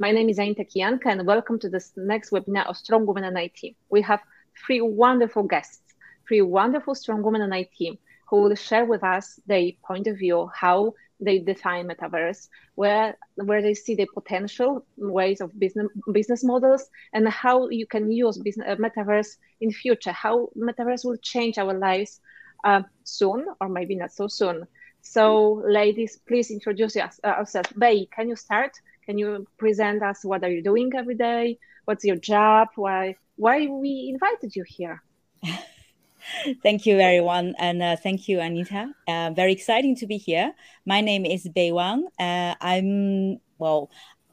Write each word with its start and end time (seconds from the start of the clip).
My 0.00 0.12
name 0.12 0.30
is 0.30 0.38
Anita 0.38 0.64
Kianka, 0.64 1.08
and 1.08 1.26
welcome 1.26 1.58
to 1.58 1.68
this 1.68 1.92
next 1.94 2.30
webinar 2.30 2.66
of 2.66 2.78
Strong 2.78 3.04
Women 3.04 3.24
in 3.24 3.36
IT. 3.36 3.76
We 3.90 4.00
have 4.00 4.20
three 4.64 4.80
wonderful 4.80 5.42
guests, 5.42 5.82
three 6.26 6.40
wonderful 6.40 6.94
strong 6.94 7.22
women 7.22 7.42
in 7.42 7.52
IT 7.52 7.98
who 8.30 8.40
will 8.40 8.54
share 8.54 8.86
with 8.86 9.04
us 9.04 9.38
their 9.46 9.72
point 9.84 10.06
of 10.06 10.16
view, 10.16 10.50
how 10.54 10.94
they 11.20 11.38
define 11.38 11.86
metaverse, 11.86 12.48
where 12.76 13.18
where 13.34 13.60
they 13.60 13.74
see 13.74 13.94
the 13.94 14.06
potential 14.14 14.86
ways 14.96 15.42
of 15.42 15.50
business 15.60 15.88
business 16.10 16.42
models, 16.42 16.88
and 17.12 17.28
how 17.28 17.68
you 17.68 17.86
can 17.86 18.10
use 18.10 18.38
business, 18.38 18.68
uh, 18.70 18.76
metaverse 18.76 19.36
in 19.60 19.70
future. 19.70 20.12
How 20.12 20.48
metaverse 20.56 21.04
will 21.04 21.18
change 21.18 21.58
our 21.58 21.74
lives 21.74 22.20
uh, 22.64 22.84
soon, 23.04 23.44
or 23.60 23.68
maybe 23.68 23.96
not 23.96 24.12
so 24.12 24.28
soon. 24.28 24.66
So, 25.02 25.62
ladies, 25.66 26.18
please 26.26 26.50
introduce 26.50 26.96
yourself. 26.96 27.66
Bei, 27.76 28.06
can 28.10 28.30
you 28.30 28.36
start? 28.36 28.72
Can 29.10 29.18
you 29.18 29.44
present 29.58 30.04
us 30.04 30.24
what 30.24 30.44
are 30.44 30.48
you 30.48 30.62
doing 30.62 30.92
every 30.94 31.16
day? 31.16 31.58
What's 31.84 32.04
your 32.04 32.14
job? 32.14 32.68
Why 32.76 33.16
why 33.34 33.66
we 33.66 34.08
invited 34.14 34.54
you 34.54 34.62
here? 34.64 35.02
thank 36.62 36.86
you, 36.86 37.00
everyone, 37.00 37.56
and 37.58 37.82
uh, 37.82 37.96
thank 37.96 38.28
you, 38.28 38.38
Anita. 38.38 38.92
Uh, 39.08 39.32
very 39.34 39.50
exciting 39.52 39.96
to 39.96 40.06
be 40.06 40.16
here. 40.16 40.54
My 40.86 41.00
name 41.00 41.26
is 41.26 41.48
Bei 41.52 41.72
Wang. 41.72 42.06
Uh, 42.20 42.54
I'm 42.60 43.40
well. 43.58 43.90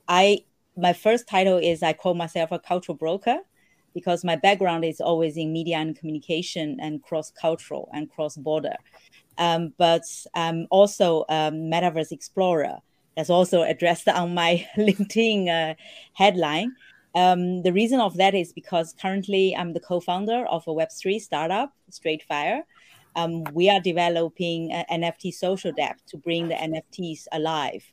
I 0.08 0.45
my 0.76 0.94
first 0.94 1.27
title 1.27 1.57
is 1.57 1.82
I 1.82 1.94
call 1.94 2.13
myself 2.13 2.52
a 2.52 2.59
cultural 2.59 2.96
broker 2.96 3.40
because 3.96 4.23
my 4.23 4.35
background 4.35 4.85
is 4.85 5.02
always 5.02 5.38
in 5.38 5.52
media 5.52 5.77
and 5.77 5.98
communication 5.98 6.77
and 6.80 7.02
cross 7.02 7.32
cultural 7.32 7.90
and 7.94 8.12
cross 8.12 8.38
border. 8.38 8.76
Um, 9.40 9.73
but 9.80 10.04
I'm 10.35 10.68
also 10.70 11.26
a 11.30 11.49
metaverse 11.52 12.12
explorer. 12.12 12.77
That's 13.17 13.31
also 13.31 13.63
addressed 13.63 14.07
on 14.07 14.35
my 14.35 14.65
LinkedIn 14.77 15.49
uh, 15.49 15.73
headline. 16.13 16.76
Um, 17.15 17.63
the 17.63 17.74
reason 17.74 17.99
of 17.99 18.15
that 18.18 18.35
is 18.35 18.54
because 18.54 18.93
currently 19.01 19.55
I'm 19.55 19.74
the 19.74 19.79
co-founder 19.79 20.46
of 20.46 20.68
a 20.68 20.71
Web3 20.71 21.20
startup, 21.20 21.74
Straightfire. 21.91 22.62
Um, 23.15 23.43
we 23.54 23.71
are 23.71 23.79
developing 23.79 24.70
NFT 24.91 25.34
social 25.34 25.74
DApp 25.74 25.96
to 26.09 26.18
bring 26.18 26.48
the 26.48 26.54
NFTs 26.54 27.26
alive. 27.32 27.84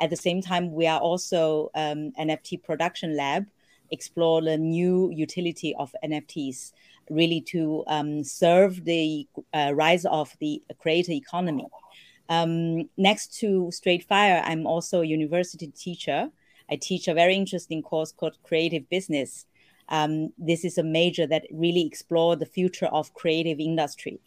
At 0.00 0.08
the 0.08 0.16
same 0.16 0.40
time, 0.40 0.72
we 0.72 0.86
are 0.86 0.98
also 0.98 1.70
um, 1.74 2.12
NFT 2.18 2.62
production 2.62 3.14
lab, 3.14 3.46
explore 3.90 4.40
the 4.40 4.56
new 4.56 5.10
utility 5.10 5.74
of 5.78 5.94
NFTs, 6.02 6.72
really 7.10 7.42
to 7.42 7.84
um, 7.86 8.24
serve 8.24 8.82
the 8.86 9.28
uh, 9.52 9.72
rise 9.74 10.06
of 10.06 10.34
the 10.40 10.62
creator 10.78 11.12
economy. 11.12 11.66
Um, 12.30 12.88
next 12.96 13.38
to 13.40 13.70
Straightfire, 13.70 14.42
I'm 14.46 14.66
also 14.66 15.02
a 15.02 15.06
university 15.06 15.66
teacher 15.66 16.30
I 16.70 16.76
teach 16.76 17.08
a 17.08 17.14
very 17.14 17.34
interesting 17.34 17.82
course 17.82 18.12
called 18.12 18.38
Creative 18.44 18.88
Business. 18.88 19.46
Um, 19.88 20.32
this 20.38 20.64
is 20.64 20.78
a 20.78 20.84
major 20.84 21.26
that 21.26 21.46
really 21.52 21.84
explore 21.84 22.36
the 22.36 22.46
future 22.46 22.86
of 22.86 23.12
creative 23.14 23.58
industry. 23.58 24.20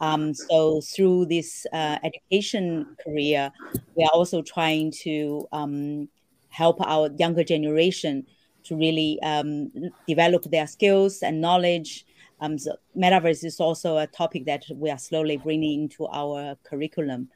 Um, 0.00 0.32
so 0.32 0.80
through 0.80 1.26
this 1.26 1.66
uh, 1.72 1.98
education 2.04 2.86
career, 3.04 3.50
we 3.96 4.04
are 4.04 4.12
also 4.14 4.42
trying 4.42 4.92
to 5.02 5.48
um, 5.50 6.08
help 6.50 6.80
our 6.80 7.10
younger 7.18 7.42
generation 7.42 8.24
to 8.64 8.76
really 8.76 9.18
um, 9.22 9.72
develop 10.06 10.44
their 10.44 10.68
skills 10.68 11.22
and 11.22 11.40
knowledge. 11.40 12.06
Um, 12.40 12.58
so 12.58 12.76
metaverse 12.96 13.44
is 13.44 13.58
also 13.58 13.96
a 13.96 14.06
topic 14.06 14.44
that 14.44 14.62
we 14.72 14.88
are 14.88 14.98
slowly 14.98 15.36
bringing 15.36 15.82
into 15.82 16.06
our 16.06 16.56
curriculum 16.62 17.28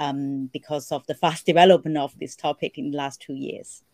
um, 0.00 0.46
because 0.52 0.90
of 0.90 1.06
the 1.06 1.14
fast 1.14 1.46
development 1.46 1.98
of 1.98 2.18
this 2.18 2.34
topic 2.34 2.78
in 2.78 2.90
the 2.90 2.96
last 2.96 3.20
two 3.20 3.34
years. 3.34 3.84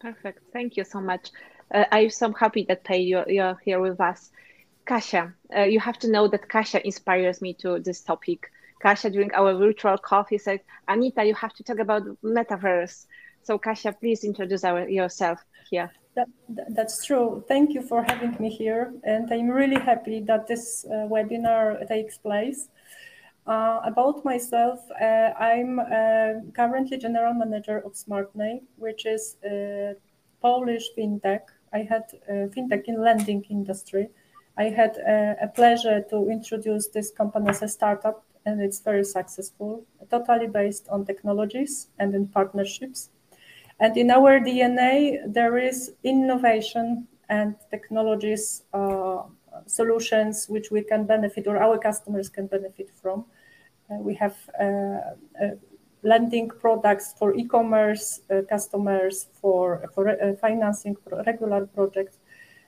Perfect. 0.00 0.40
Thank 0.52 0.76
you 0.76 0.84
so 0.84 1.00
much. 1.00 1.30
Uh, 1.72 1.84
I'm 1.92 2.10
so 2.10 2.32
happy 2.32 2.66
that 2.68 2.84
Pei, 2.84 3.00
you're, 3.00 3.28
you're 3.28 3.58
here 3.64 3.80
with 3.80 4.00
us. 4.00 4.30
Kasia, 4.84 5.32
uh, 5.56 5.62
you 5.62 5.78
have 5.78 5.98
to 6.00 6.10
know 6.10 6.26
that 6.26 6.48
Kasia 6.48 6.84
inspires 6.84 7.40
me 7.40 7.54
to 7.54 7.78
this 7.78 8.00
topic. 8.00 8.50
Kasia, 8.82 9.08
during 9.10 9.32
our 9.32 9.54
virtual 9.54 9.96
coffee, 9.96 10.38
said, 10.38 10.60
Anita, 10.88 11.24
you 11.24 11.34
have 11.36 11.54
to 11.54 11.62
talk 11.62 11.78
about 11.78 12.02
metaverse. 12.24 13.06
So, 13.44 13.58
Kasia, 13.58 13.92
please 13.92 14.24
introduce 14.24 14.64
our, 14.64 14.88
yourself 14.88 15.38
here. 15.70 15.92
That, 16.16 16.26
that's 16.70 17.06
true. 17.06 17.44
Thank 17.46 17.72
you 17.72 17.82
for 17.82 18.02
having 18.02 18.36
me 18.40 18.50
here. 18.50 18.92
And 19.04 19.32
I'm 19.32 19.48
really 19.48 19.80
happy 19.80 20.20
that 20.22 20.48
this 20.48 20.84
uh, 20.84 21.06
webinar 21.06 21.86
takes 21.86 22.18
place. 22.18 22.68
Uh, 23.44 23.80
about 23.84 24.24
myself, 24.24 24.78
uh, 25.00 25.32
I'm 25.36 25.80
uh, 25.80 26.50
currently 26.54 26.96
general 26.96 27.34
manager 27.34 27.78
of 27.78 27.94
SmartNey, 27.94 28.62
which 28.76 29.04
is 29.04 29.36
a 29.44 29.96
Polish 30.40 30.84
fintech. 30.96 31.40
I 31.72 31.78
had 31.78 32.04
fintech 32.28 32.84
in 32.84 33.02
lending 33.02 33.42
industry. 33.50 34.10
I 34.56 34.64
had 34.64 34.96
a 34.98 35.50
pleasure 35.54 36.04
to 36.10 36.28
introduce 36.28 36.88
this 36.88 37.10
company 37.10 37.48
as 37.48 37.62
a 37.62 37.68
startup, 37.68 38.24
and 38.44 38.60
it's 38.60 38.80
very 38.80 39.04
successful, 39.04 39.84
totally 40.10 40.46
based 40.46 40.86
on 40.88 41.06
technologies 41.06 41.88
and 41.98 42.14
in 42.14 42.28
partnerships. 42.28 43.10
And 43.80 43.96
in 43.96 44.10
our 44.10 44.38
DNA, 44.38 45.20
there 45.26 45.56
is 45.56 45.92
innovation 46.04 47.08
and 47.28 47.56
technologies 47.70 48.64
uh, 48.74 49.22
solutions 49.66 50.46
which 50.48 50.70
we 50.70 50.82
can 50.82 51.04
benefit 51.06 51.46
or 51.46 51.56
our 51.58 51.78
customers 51.78 52.28
can 52.28 52.46
benefit 52.46 52.90
from. 53.00 53.24
Uh, 53.90 53.96
we 53.96 54.14
have 54.14 54.36
uh, 54.60 54.64
uh, 54.64 55.54
lending 56.02 56.48
products 56.48 57.14
for 57.18 57.34
e-commerce 57.34 58.20
customers, 58.48 59.28
for, 59.40 59.88
for 59.94 60.16
financing 60.40 60.96
regular 61.26 61.66
projects. 61.66 62.18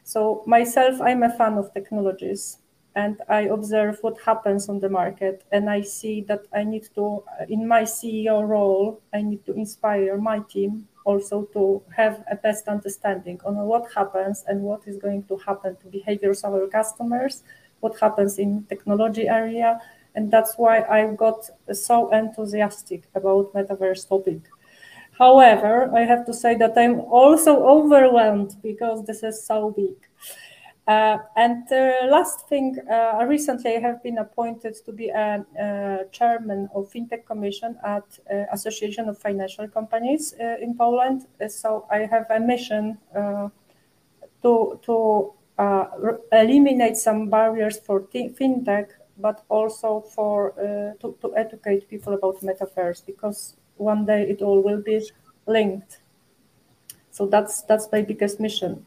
So 0.04 0.44
myself, 0.46 1.00
I'm 1.00 1.22
a 1.22 1.30
fan 1.30 1.54
of 1.54 1.72
technologies 1.74 2.58
and 2.94 3.20
I 3.28 3.42
observe 3.42 3.98
what 4.02 4.20
happens 4.20 4.68
on 4.68 4.78
the 4.78 4.88
market. 4.88 5.44
And 5.50 5.68
I 5.68 5.80
see 5.80 6.20
that 6.28 6.42
I 6.54 6.62
need 6.62 6.88
to, 6.94 7.24
in 7.48 7.66
my 7.66 7.82
CEO 7.82 8.46
role, 8.46 9.02
I 9.12 9.22
need 9.22 9.44
to 9.46 9.54
inspire 9.54 10.16
my 10.16 10.40
team 10.48 10.86
also 11.04 11.44
to 11.52 11.82
have 11.96 12.24
a 12.30 12.36
best 12.36 12.66
understanding 12.68 13.40
on 13.44 13.56
what 13.56 13.92
happens 13.94 14.44
and 14.48 14.62
what 14.62 14.82
is 14.86 14.96
going 14.96 15.22
to 15.24 15.36
happen 15.38 15.76
to 15.76 15.86
behaviors 15.88 16.42
of 16.42 16.54
our 16.54 16.66
customers, 16.66 17.42
what 17.80 17.98
happens 18.00 18.38
in 18.38 18.64
technology 18.64 19.28
area, 19.28 19.80
and 20.14 20.30
that's 20.30 20.56
why 20.56 20.82
I 20.82 21.06
got 21.14 21.50
so 21.72 22.10
enthusiastic 22.10 23.04
about 23.14 23.52
metaverse 23.52 24.08
topic. 24.08 24.40
However, 25.18 25.90
I 25.94 26.00
have 26.00 26.26
to 26.26 26.34
say 26.34 26.56
that 26.56 26.76
I'm 26.76 27.00
also 27.00 27.64
overwhelmed 27.64 28.56
because 28.62 29.04
this 29.04 29.22
is 29.22 29.44
so 29.44 29.70
big. 29.70 29.96
Uh, 30.86 31.16
and 31.36 31.72
uh, 31.72 32.06
last 32.08 32.46
thing, 32.46 32.78
uh, 32.90 33.24
recently 33.26 33.76
I 33.76 33.80
have 33.80 34.02
been 34.02 34.18
appointed 34.18 34.76
to 34.84 34.92
be 34.92 35.08
a, 35.08 35.44
a 35.58 36.04
chairman 36.12 36.68
of 36.74 36.92
FinTech 36.92 37.24
Commission 37.24 37.78
at 37.82 38.04
uh, 38.30 38.44
Association 38.52 39.08
of 39.08 39.18
Financial 39.18 39.66
Companies 39.66 40.34
uh, 40.38 40.56
in 40.60 40.76
Poland. 40.76 41.26
Uh, 41.40 41.48
so 41.48 41.86
I 41.90 42.00
have 42.00 42.26
a 42.30 42.38
mission 42.38 42.98
to 44.42 44.78
to 44.82 45.32
eliminate 46.32 46.98
some 46.98 47.30
barriers 47.30 47.78
for 47.78 48.02
fintech, 48.02 48.88
but 49.16 49.42
also 49.48 50.00
for 50.00 50.52
to, 51.00 51.16
to 51.22 51.34
educate 51.34 51.88
people 51.88 52.12
about 52.12 52.42
metaverse 52.42 53.06
because 53.06 53.56
one 53.78 54.04
day 54.04 54.28
it 54.28 54.42
all 54.42 54.60
will 54.60 54.82
be 54.82 55.00
linked. 55.46 56.00
So 57.10 57.26
that's 57.26 57.62
that's 57.62 57.88
my 57.90 58.02
biggest 58.02 58.38
mission. 58.38 58.84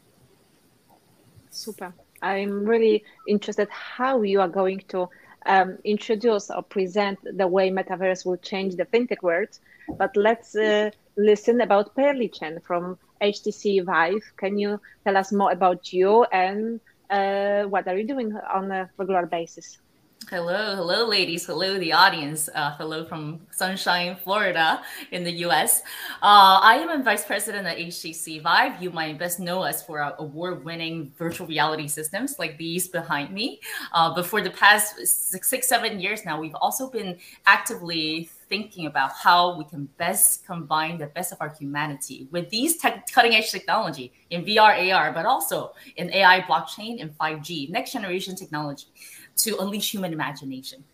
Super. 1.50 1.92
I'm 2.22 2.64
really 2.64 3.04
interested 3.26 3.68
how 3.70 4.22
you 4.22 4.40
are 4.40 4.48
going 4.48 4.82
to 4.88 5.08
um, 5.46 5.78
introduce 5.84 6.50
or 6.50 6.62
present 6.62 7.18
the 7.36 7.46
way 7.46 7.70
metaverse 7.70 8.26
will 8.26 8.36
change 8.36 8.76
the 8.76 8.84
fintech 8.86 9.22
world. 9.22 9.58
But 9.96 10.16
let's 10.16 10.54
uh, 10.54 10.90
listen 11.16 11.60
about 11.60 11.94
Pearly 11.94 12.28
Chen 12.28 12.60
from 12.60 12.98
HTC 13.22 13.84
Vive. 13.84 14.32
Can 14.36 14.58
you 14.58 14.80
tell 15.04 15.16
us 15.16 15.32
more 15.32 15.52
about 15.52 15.92
you 15.92 16.24
and 16.24 16.80
uh, 17.10 17.62
what 17.64 17.88
are 17.88 17.96
you 17.96 18.06
doing 18.06 18.36
on 18.52 18.70
a 18.70 18.90
regular 18.98 19.26
basis? 19.26 19.78
Hello, 20.26 20.76
hello, 20.76 21.06
ladies. 21.06 21.46
Hello, 21.46 21.78
the 21.78 21.90
audience. 21.90 22.50
Uh, 22.54 22.74
hello 22.76 23.02
from 23.02 23.40
sunshine 23.50 24.14
Florida 24.14 24.82
in 25.10 25.24
the 25.24 25.32
US. 25.46 25.80
Uh, 26.20 26.60
I 26.60 26.74
am 26.74 26.90
a 26.90 27.02
vice 27.02 27.24
president 27.24 27.66
at 27.66 27.78
HTC 27.78 28.42
Vive. 28.42 28.82
You 28.82 28.90
might 28.90 29.18
best 29.18 29.40
know 29.40 29.62
us 29.62 29.82
for 29.82 30.02
our 30.02 30.14
award 30.18 30.66
winning 30.66 31.14
virtual 31.16 31.46
reality 31.46 31.88
systems 31.88 32.38
like 32.38 32.58
these 32.58 32.88
behind 32.88 33.32
me. 33.32 33.60
Uh, 33.94 34.14
but 34.14 34.26
for 34.26 34.42
the 34.42 34.50
past 34.50 34.98
six, 35.06 35.48
six, 35.48 35.66
seven 35.66 35.98
years 35.98 36.26
now, 36.26 36.38
we've 36.38 36.56
also 36.56 36.90
been 36.90 37.16
actively 37.46 38.28
thinking 38.50 38.84
about 38.84 39.12
how 39.12 39.56
we 39.56 39.64
can 39.64 39.86
best 39.96 40.46
combine 40.46 40.98
the 40.98 41.06
best 41.06 41.32
of 41.32 41.38
our 41.40 41.54
humanity 41.58 42.28
with 42.30 42.50
these 42.50 42.78
cutting 43.12 43.34
edge 43.34 43.50
technology 43.50 44.12
in 44.30 44.44
VR, 44.44 44.92
AR, 44.92 45.12
but 45.12 45.24
also 45.24 45.72
in 45.96 46.12
AI, 46.12 46.40
blockchain, 46.42 47.00
and 47.00 47.16
5G, 47.16 47.70
next 47.70 47.92
generation 47.92 48.34
technology 48.34 48.86
to 49.38 49.58
unleash 49.58 49.92
human 49.92 50.12
imagination. 50.12 50.84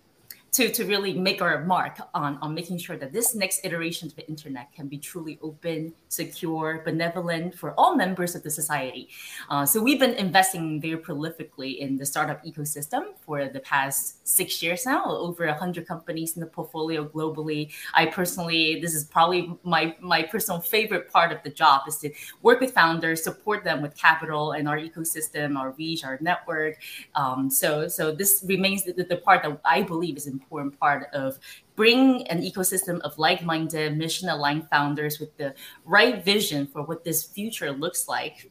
To, 0.54 0.70
to 0.70 0.84
really 0.84 1.12
make 1.12 1.42
our 1.42 1.64
mark 1.64 1.98
on, 2.14 2.38
on 2.40 2.54
making 2.54 2.78
sure 2.78 2.96
that 2.96 3.12
this 3.12 3.34
next 3.34 3.64
iteration 3.64 4.06
of 4.06 4.14
the 4.14 4.26
internet 4.28 4.72
can 4.72 4.86
be 4.86 4.96
truly 4.96 5.36
open, 5.42 5.92
secure, 6.08 6.80
benevolent 6.84 7.58
for 7.58 7.72
all 7.72 7.96
members 7.96 8.36
of 8.36 8.44
the 8.44 8.50
society. 8.50 9.08
Uh, 9.50 9.66
so 9.66 9.82
we've 9.82 9.98
been 9.98 10.14
investing 10.14 10.80
very 10.80 10.96
prolifically 10.96 11.78
in 11.78 11.96
the 11.96 12.06
startup 12.06 12.44
ecosystem 12.44 13.16
for 13.26 13.48
the 13.48 13.58
past 13.60 14.26
six 14.26 14.62
years 14.62 14.86
now, 14.86 15.04
over 15.04 15.44
100 15.44 15.88
companies 15.88 16.36
in 16.36 16.40
the 16.40 16.46
portfolio 16.46 17.04
globally. 17.04 17.72
I 17.92 18.06
personally, 18.06 18.80
this 18.80 18.94
is 18.94 19.02
probably 19.02 19.52
my, 19.64 19.96
my 20.00 20.22
personal 20.22 20.60
favorite 20.60 21.10
part 21.10 21.32
of 21.32 21.42
the 21.42 21.50
job 21.50 21.82
is 21.88 21.98
to 21.98 22.12
work 22.42 22.60
with 22.60 22.72
founders, 22.72 23.24
support 23.24 23.64
them 23.64 23.82
with 23.82 23.96
capital 23.96 24.52
and 24.52 24.68
our 24.68 24.78
ecosystem, 24.78 25.58
our 25.58 25.72
reach, 25.72 26.04
our 26.04 26.16
network. 26.20 26.78
Um, 27.16 27.50
so, 27.50 27.88
so 27.88 28.14
this 28.14 28.44
remains 28.46 28.84
the, 28.84 28.92
the 28.92 29.16
part 29.16 29.42
that 29.42 29.60
I 29.64 29.82
believe 29.82 30.16
is 30.16 30.28
important 30.28 30.43
part 30.78 31.08
of 31.12 31.38
bring 31.76 32.26
an 32.28 32.42
ecosystem 32.42 33.00
of 33.00 33.18
like-minded, 33.18 33.96
mission-aligned 33.96 34.68
founders 34.70 35.18
with 35.18 35.36
the 35.36 35.54
right 35.84 36.24
vision 36.24 36.66
for 36.66 36.82
what 36.82 37.04
this 37.04 37.24
future 37.24 37.72
looks 37.72 38.08
like 38.08 38.50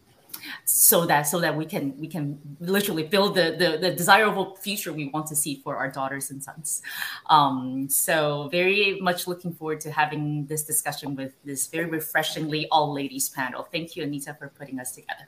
so 0.65 1.05
that 1.05 1.23
so 1.23 1.39
that 1.39 1.55
we 1.55 1.65
can 1.65 1.97
we 1.97 2.07
can 2.07 2.39
literally 2.59 3.03
build 3.03 3.35
the 3.35 3.55
the, 3.57 3.77
the 3.77 3.95
desirable 3.95 4.55
future 4.57 4.91
we 4.91 5.07
want 5.09 5.27
to 5.27 5.35
see 5.35 5.61
for 5.63 5.77
our 5.77 5.89
daughters 5.89 6.31
and 6.31 6.43
sons. 6.43 6.81
Um, 7.29 7.87
so 7.89 8.49
very 8.51 8.99
much 8.99 9.27
looking 9.27 9.53
forward 9.53 9.79
to 9.81 9.91
having 9.91 10.45
this 10.47 10.63
discussion 10.63 11.15
with 11.15 11.33
this 11.43 11.67
very 11.67 11.85
refreshingly 11.85 12.67
all 12.71 12.93
ladies 12.93 13.29
panel. 13.29 13.67
Thank 13.71 13.95
you 13.95 14.03
anita 14.03 14.35
for 14.37 14.49
putting 14.49 14.79
us 14.79 14.91
together 14.91 15.27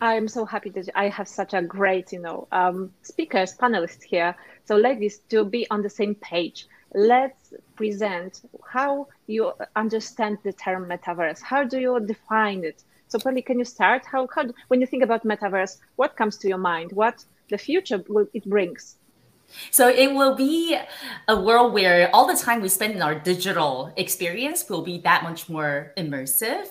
I'm 0.00 0.28
so 0.28 0.46
happy 0.46 0.70
that 0.70 0.88
I 0.94 1.08
have 1.08 1.28
such 1.28 1.52
a 1.52 1.60
great, 1.60 2.12
you 2.12 2.20
know, 2.20 2.48
um, 2.52 2.90
speakers, 3.02 3.54
panelists 3.54 4.02
here. 4.02 4.34
So, 4.64 4.76
ladies, 4.76 5.18
to 5.28 5.44
be 5.44 5.66
on 5.70 5.82
the 5.82 5.90
same 5.90 6.14
page, 6.14 6.66
let's 6.94 7.52
present 7.76 8.40
how 8.66 9.08
you 9.26 9.52
understand 9.76 10.38
the 10.42 10.54
term 10.54 10.88
metaverse. 10.88 11.42
How 11.42 11.64
do 11.64 11.78
you 11.78 12.00
define 12.00 12.64
it? 12.64 12.82
So, 13.08 13.18
Pearly, 13.18 13.42
can 13.42 13.58
you 13.58 13.66
start? 13.66 14.06
How, 14.06 14.26
how 14.34 14.44
when 14.68 14.80
you 14.80 14.86
think 14.86 15.02
about 15.02 15.24
metaverse, 15.24 15.76
what 15.96 16.16
comes 16.16 16.38
to 16.38 16.48
your 16.48 16.58
mind? 16.58 16.92
What 16.92 17.22
the 17.50 17.58
future 17.58 18.02
will, 18.08 18.26
it 18.32 18.44
brings? 18.48 18.96
So 19.70 19.88
it 19.88 20.14
will 20.14 20.36
be 20.36 20.78
a 21.28 21.38
world 21.38 21.74
where 21.74 22.08
all 22.14 22.26
the 22.26 22.40
time 22.40 22.62
we 22.62 22.68
spend 22.68 22.94
in 22.94 23.02
our 23.02 23.16
digital 23.16 23.92
experience 23.96 24.64
will 24.70 24.82
be 24.82 24.98
that 24.98 25.24
much 25.24 25.48
more 25.48 25.92
immersive 25.96 26.68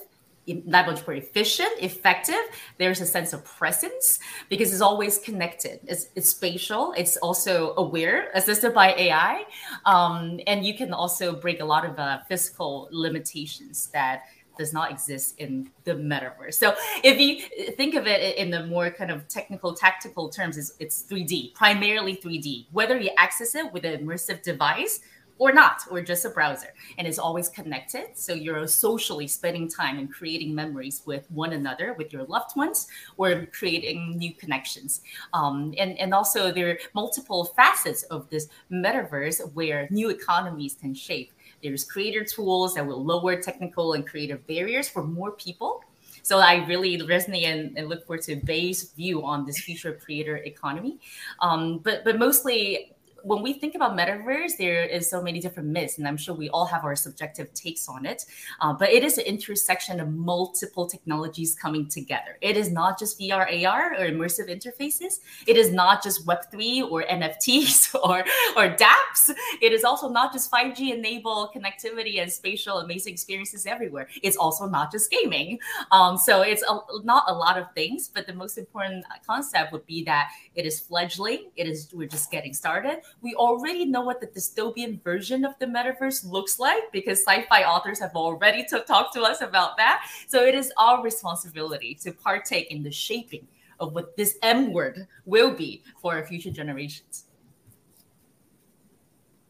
that 0.68 0.88
much 0.88 1.06
more 1.06 1.16
efficient, 1.16 1.72
effective. 1.80 2.42
There's 2.78 3.02
a 3.02 3.06
sense 3.06 3.34
of 3.34 3.44
presence 3.46 4.20
because 4.50 4.72
it's 4.72 4.82
always 4.82 5.18
connected. 5.18 5.80
It's, 5.88 6.10
it's 6.16 6.30
spatial. 6.30 6.94
It's 6.98 7.18
also 7.18 7.74
aware, 7.78 8.30
assisted 8.34 8.74
by 8.74 8.94
AI, 8.94 9.44
um, 9.86 10.40
and 10.48 10.66
you 10.66 10.76
can 10.76 10.94
also 10.94 11.36
break 11.36 11.60
a 11.60 11.66
lot 11.66 11.86
of 11.86 11.98
uh, 11.98 12.20
physical 12.28 12.90
limitations 12.92 13.88
that 13.94 14.24
does 14.60 14.74
not 14.74 14.92
exist 14.92 15.36
in 15.40 15.72
the 15.86 15.94
metaverse. 15.94 16.56
So 16.56 16.76
if 17.02 17.18
you 17.18 17.72
think 17.72 17.96
of 17.96 18.06
it 18.06 18.36
in 18.36 18.52
the 18.52 18.66
more 18.68 18.92
kind 18.92 19.10
of 19.10 19.28
technical, 19.30 19.74
tactical 19.74 20.30
terms, 20.30 20.58
it's, 20.58 20.74
it's 20.80 21.04
3D, 21.04 21.54
primarily 21.54 22.18
3D. 22.18 22.66
Whether 22.72 23.00
you 23.00 23.10
access 23.18 23.56
it 23.56 23.72
with 23.72 23.86
an 23.86 24.06
immersive 24.06 24.44
device 24.44 25.00
or 25.40 25.52
not, 25.52 25.84
or 25.90 26.02
just 26.02 26.26
a 26.26 26.30
browser. 26.30 26.74
And 26.98 27.08
it's 27.08 27.18
always 27.18 27.50
connected. 27.50 28.10
So 28.14 28.34
you're 28.34 28.68
socially 28.68 29.26
spending 29.26 29.68
time 29.68 29.98
and 29.98 30.12
creating 30.12 30.54
memories 30.54 31.02
with 31.06 31.26
one 31.32 31.54
another, 31.54 31.96
with 31.98 32.14
your 32.14 32.26
loved 32.26 32.56
ones, 32.56 32.88
or 33.18 33.48
creating 33.48 34.18
new 34.18 34.34
connections. 34.34 35.02
Um, 35.34 35.74
and, 35.78 35.98
and 35.98 36.14
also, 36.14 36.52
there 36.52 36.70
are 36.70 36.78
multiple 36.94 37.46
facets 37.56 38.04
of 38.04 38.30
this 38.30 38.50
metaverse 38.72 39.52
where 39.54 39.88
new 39.90 40.10
economies 40.10 40.76
can 40.80 40.94
shape. 40.94 41.32
There's 41.64 41.84
creator 41.84 42.24
tools 42.24 42.76
that 42.76 42.86
will 42.86 43.04
lower 43.04 43.42
technical 43.42 43.94
and 43.94 44.06
creative 44.06 44.46
barriers 44.46 44.88
for 44.90 45.04
more 45.04 45.32
people. 45.32 45.84
So 46.22 46.40
I 46.40 46.66
really 46.68 46.98
resonate 47.00 47.46
and, 47.46 47.78
and 47.78 47.88
look 47.88 48.06
forward 48.06 48.24
to 48.24 48.36
Bei's 48.36 48.92
view 48.92 49.24
on 49.24 49.46
this 49.46 49.60
future 49.60 49.94
creator 49.94 50.38
economy. 50.38 51.00
Um, 51.40 51.80
but 51.80 52.04
but 52.04 52.20
mostly 52.20 52.94
when 53.24 53.42
we 53.42 53.54
think 53.54 53.76
about 53.76 53.98
metaverse, 53.98 54.58
there 54.58 54.84
is 54.84 55.10
so 55.10 55.22
many 55.22 55.40
different 55.40 55.70
myths, 55.70 55.98
and 55.98 56.08
I'm 56.08 56.18
sure 56.18 56.36
we 56.36 56.50
all 56.50 56.66
have 56.66 56.84
our 56.84 56.96
subjective 56.96 57.54
takes 57.54 57.88
on 57.88 58.06
it. 58.06 58.26
Uh, 58.62 58.74
but 58.74 58.90
it 58.90 59.04
is 59.04 59.18
an 59.18 59.26
intersection 59.26 60.00
of 60.00 60.10
multiple 60.10 60.88
technologies 60.88 61.56
coming 61.56 61.88
together. 61.88 62.38
It 62.42 62.58
is 62.58 62.72
not 62.72 63.00
just 63.00 63.20
VR, 63.20 63.66
AR, 63.66 63.94
or 63.94 64.10
immersive 64.10 64.50
interfaces. 64.50 65.20
It 65.48 65.58
is 65.58 65.72
not 65.72 66.04
just 66.04 66.26
Web3 66.26 66.90
or 66.90 67.04
NFTs 67.04 67.96
or 68.04 68.20
or 68.56 68.76
DApps. 68.76 69.34
It 69.62 69.74
is 69.74 69.84
also 69.84 70.10
not 70.10 70.34
just 70.34 70.52
5G 70.52 70.94
enabled 70.94 71.54
connectivity 71.54 72.22
and 72.22 72.32
spatial 72.32 72.80
amazing 72.80 73.14
experiences 73.14 73.66
everywhere. 73.66 74.08
It's 74.24 74.38
also 74.38 74.66
not 74.66 74.92
just 74.92 75.12
gaming. 75.12 75.60
Um, 75.92 76.18
so 76.18 76.42
it's 76.42 76.64
a, 76.64 76.80
not 77.04 77.24
a 77.28 77.34
lot 77.34 77.58
of 77.58 77.72
things, 77.74 78.10
but 78.14 78.28
the 78.28 78.34
most 78.34 78.58
important 78.58 79.06
concept 79.26 79.72
would 79.72 79.86
be 79.86 80.04
that 80.04 80.30
it 80.56 80.66
is 80.66 80.80
fledgling. 80.80 81.52
It 81.56 81.68
is 81.68 81.90
we're 81.94 82.08
just 82.08 82.32
getting 82.32 82.54
started 82.54 83.00
we 83.22 83.36
already 83.36 83.86
know 83.86 84.02
what 84.02 84.22
the 84.22 84.28
dystopian 84.28 85.02
version 85.04 85.46
of 85.46 85.58
the 85.60 85.66
metaverse 85.66 86.26
looks 86.26 86.60
like 86.60 86.92
because 86.92 87.20
sci-fi 87.20 87.64
authors 87.64 88.00
have 88.00 88.16
already 88.16 88.64
to 88.66 88.80
talk 88.82 89.14
to 89.14 89.22
us 89.22 89.42
about 89.42 89.78
that. 89.78 90.06
So 90.28 90.46
it 90.46 90.56
is 90.56 90.72
our 90.78 91.04
responsibility 91.04 91.96
to 92.04 92.12
partake 92.12 92.72
in 92.72 92.84
the 92.84 92.92
shaping 92.92 93.48
of 93.80 93.94
what 93.94 94.16
this 94.18 94.38
M 94.42 94.74
word 94.74 95.08
will 95.26 95.52
be 95.52 95.84
for 96.02 96.14
our 96.14 96.26
future 96.26 96.52
generations. 96.52 97.26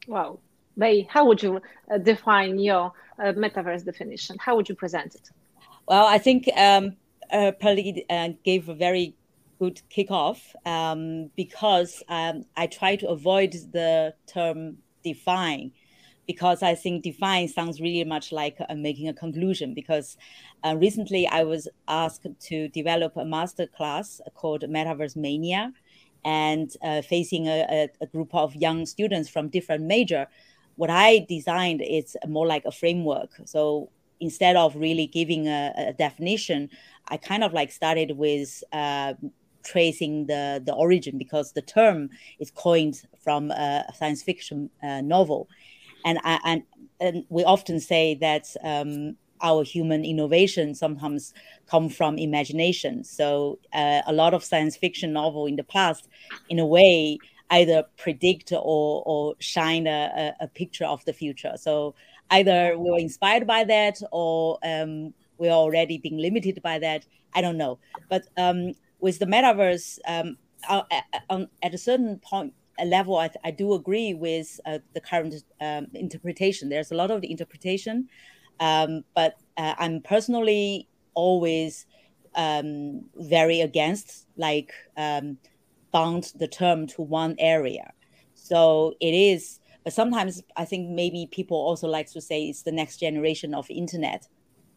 Wow. 0.08 0.40
Bei, 0.78 1.08
how 1.10 1.26
would 1.26 1.44
you 1.44 1.62
uh, 1.92 1.98
define 1.98 2.58
your 2.58 2.94
uh, 3.20 3.34
metaverse 3.34 3.84
definition? 3.84 4.38
How 4.40 4.56
would 4.56 4.70
you 4.70 4.76
present 4.76 5.16
it? 5.16 5.30
Well, 5.88 6.06
I 6.06 6.18
think 6.18 6.50
um, 6.56 6.96
uh, 7.32 7.52
Pearly 7.60 8.06
uh, 8.10 8.30
gave 8.44 8.70
a 8.70 8.74
very 8.74 9.16
good 9.60 9.82
kickoff 9.96 10.56
um, 10.66 11.30
because 11.36 12.02
um, 12.08 12.46
I 12.56 12.68
try 12.68 12.96
to 12.96 13.10
avoid 13.10 13.52
the 13.74 14.14
term 14.26 14.78
define 15.04 15.72
because 16.26 16.62
I 16.62 16.76
think 16.76 17.04
define 17.04 17.48
sounds 17.48 17.82
really 17.82 18.04
much 18.04 18.32
like 18.32 18.58
uh, 18.70 18.76
making 18.76 19.08
a 19.10 19.14
conclusion. 19.14 19.74
Because 19.74 20.16
uh, 20.64 20.76
recently 20.78 21.28
I 21.28 21.44
was 21.44 21.68
asked 21.88 22.28
to 22.40 22.68
develop 22.70 23.18
a 23.18 23.26
master 23.26 23.68
class 23.68 24.22
called 24.36 24.62
Metaverse 24.62 25.16
Mania, 25.16 25.74
and 26.26 26.72
uh, 26.82 27.02
facing 27.02 27.48
a, 27.48 27.90
a, 28.02 28.08
group 28.08 28.34
of 28.36 28.56
young 28.56 28.86
students 28.86 29.30
from 29.30 29.50
different 29.50 29.86
major. 29.86 30.28
What 30.76 30.90
I 30.90 31.26
designed 31.28 31.82
is 31.82 32.18
more 32.28 32.46
like 32.46 32.66
a 32.66 32.72
framework. 32.72 33.32
So 33.46 33.90
instead 34.20 34.56
of 34.56 34.76
really 34.76 35.08
giving 35.08 35.48
a, 35.48 35.74
a 35.78 35.94
definition, 35.94 36.70
I 37.08 37.18
kind 37.18 37.44
of 37.44 37.54
like 37.54 37.72
started 37.72 38.12
with 38.18 38.64
uh, 38.72 39.14
tracing 39.70 40.26
the, 40.26 40.62
the 40.66 40.74
origin 40.74 41.18
because 41.18 41.52
the 41.54 41.62
term 41.62 42.10
is 42.40 42.50
coined 42.52 43.04
from 43.24 43.52
a 43.52 43.86
science 43.98 44.24
fiction 44.24 44.70
uh, 44.82 45.02
novel. 45.02 45.48
And, 46.06 46.18
I, 46.24 46.40
and, 46.44 46.64
and 47.00 47.26
we 47.30 47.44
often 47.44 47.80
say 47.80 48.16
that 48.16 48.46
um, 48.64 49.16
our 49.42 49.64
human 49.64 50.04
innovation 50.04 50.74
sometimes 50.74 51.34
come 51.68 51.90
from 51.90 52.18
imagination. 52.18 53.04
So 53.04 53.60
uh, 53.74 54.02
a 54.08 54.14
lot 54.14 54.34
of 54.34 54.44
science 54.44 54.76
fiction 54.76 55.14
novel 55.14 55.46
in 55.46 55.56
the 55.56 55.64
past, 55.64 56.08
in 56.50 56.60
a 56.60 56.66
way, 56.66 57.20
either 57.52 57.84
predict 57.98 58.52
or, 58.52 59.04
or 59.06 59.36
shine 59.40 59.88
a, 59.88 60.34
a, 60.40 60.48
picture 60.48 60.86
of 60.86 61.04
the 61.06 61.14
future. 61.14 61.54
So 61.58 61.96
either 62.30 62.78
we 62.78 62.92
were 62.92 63.00
inspired 63.00 63.48
by 63.48 63.64
that 63.64 63.98
or 64.12 64.60
um, 64.64 65.14
we're 65.38 65.52
already 65.52 65.98
being 65.98 66.18
limited 66.18 66.62
by 66.62 66.78
that. 66.80 67.06
I 67.34 67.42
don't 67.42 67.58
know. 67.58 67.80
But 68.08 68.28
um, 68.38 68.74
with 69.00 69.20
the 69.20 69.26
metaverse, 69.26 70.00
um, 70.08 70.38
at 70.70 71.74
a 71.74 71.78
certain 71.78 72.20
point, 72.20 72.54
a 72.80 72.86
level, 72.86 73.18
I, 73.18 73.30
I 73.44 73.52
do 73.52 73.74
agree 73.74 74.14
with 74.14 74.60
uh, 74.66 74.80
the 74.94 75.02
current 75.02 75.36
um, 75.62 75.88
interpretation. 75.94 76.70
There's 76.70 76.92
a 76.92 76.96
lot 76.96 77.12
of 77.12 77.22
the 77.22 77.30
interpretation, 77.30 78.08
um, 78.60 79.04
but 79.16 79.36
uh, 79.58 79.76
I'm 79.78 80.02
personally 80.02 80.88
always 81.14 81.86
um, 82.36 83.04
very 83.16 83.62
against 83.62 84.28
like 84.38 84.72
um, 84.96 85.38
bound 85.92 86.32
the 86.36 86.48
term 86.48 86.88
to 86.88 87.02
one 87.02 87.36
area. 87.40 87.92
So 88.34 88.94
it 89.02 89.14
is, 89.14 89.60
but 89.84 89.94
sometimes 89.94 90.42
I 90.56 90.66
think 90.66 90.90
maybe 90.90 91.28
people 91.32 91.58
also 91.58 91.88
like 91.88 92.10
to 92.12 92.22
say 92.22 92.46
it's 92.46 92.64
the 92.64 92.72
next 92.72 92.98
generation 92.98 93.54
of 93.54 93.70
internet 93.70 94.28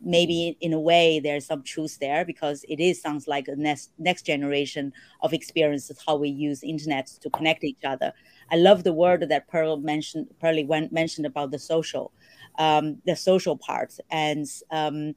maybe 0.05 0.57
in 0.61 0.73
a 0.73 0.81
way 0.81 1.21
there's 1.21 1.47
some 1.47 1.63
truth 1.63 1.99
there 2.01 2.25
because 2.25 2.65
it 2.69 2.81
is 2.81 3.01
sounds 3.01 3.29
like 3.29 3.49
a 3.49 3.57
next 3.57 3.91
next 3.99 4.23
generation 4.23 4.93
of 5.21 5.33
experiences 5.33 5.99
how 6.07 6.17
we 6.17 6.29
use 6.29 6.63
internet 6.63 7.07
to 7.07 7.31
connect 7.31 7.65
each 7.65 7.85
other. 7.85 8.13
I 8.51 8.57
love 8.57 8.85
the 8.85 8.93
word 8.93 9.29
that 9.29 9.49
Pearl 9.49 9.77
mentioned. 9.77 10.29
Pearly 10.41 10.65
went 10.65 10.93
mentioned 10.93 11.27
about 11.27 11.51
the 11.51 11.59
social, 11.59 12.13
um, 12.59 12.99
the 13.07 13.17
social 13.17 13.57
part, 13.57 13.97
and 14.11 14.47
um, 14.71 15.15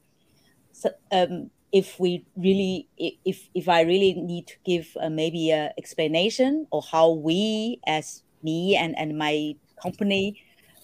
so, 0.72 0.90
um, 1.12 1.50
if 1.72 2.00
we 2.00 2.26
really, 2.38 2.88
if 2.98 3.50
if 3.54 3.68
I 3.68 3.82
really 3.82 4.14
need 4.14 4.48
to 4.48 4.56
give 4.64 4.96
uh, 5.02 5.10
maybe 5.10 5.52
a 5.52 5.74
explanation 5.78 6.68
or 6.72 6.82
how 6.82 7.12
we 7.12 7.80
as 7.88 8.24
me 8.44 8.76
and, 8.76 8.98
and 8.98 9.18
my 9.18 9.56
company 9.82 10.42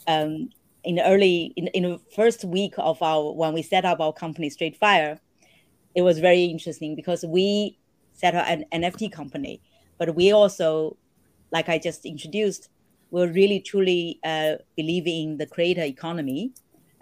um, 0.07 0.49
in 0.83 0.95
the 0.95 1.05
early 1.05 1.53
in, 1.55 1.67
in 1.67 1.83
the 1.83 1.99
first 2.15 2.43
week 2.43 2.73
of 2.77 3.01
our 3.01 3.33
when 3.33 3.53
we 3.53 3.61
set 3.61 3.85
up 3.85 3.99
our 3.99 4.13
company 4.13 4.49
Straight 4.49 4.77
Fire, 4.77 5.19
it 5.95 6.01
was 6.01 6.19
very 6.19 6.45
interesting 6.45 6.95
because 6.95 7.23
we 7.25 7.77
set 8.13 8.35
up 8.35 8.45
an 8.47 8.65
NFT 8.71 9.11
company, 9.11 9.61
but 9.97 10.15
we 10.15 10.31
also, 10.31 10.97
like 11.51 11.69
I 11.69 11.77
just 11.77 12.05
introduced, 12.05 12.69
we 13.09 13.27
really 13.27 13.59
truly 13.59 14.19
uh, 14.23 14.55
in 14.77 15.37
the 15.37 15.47
creator 15.49 15.83
economy. 15.83 16.53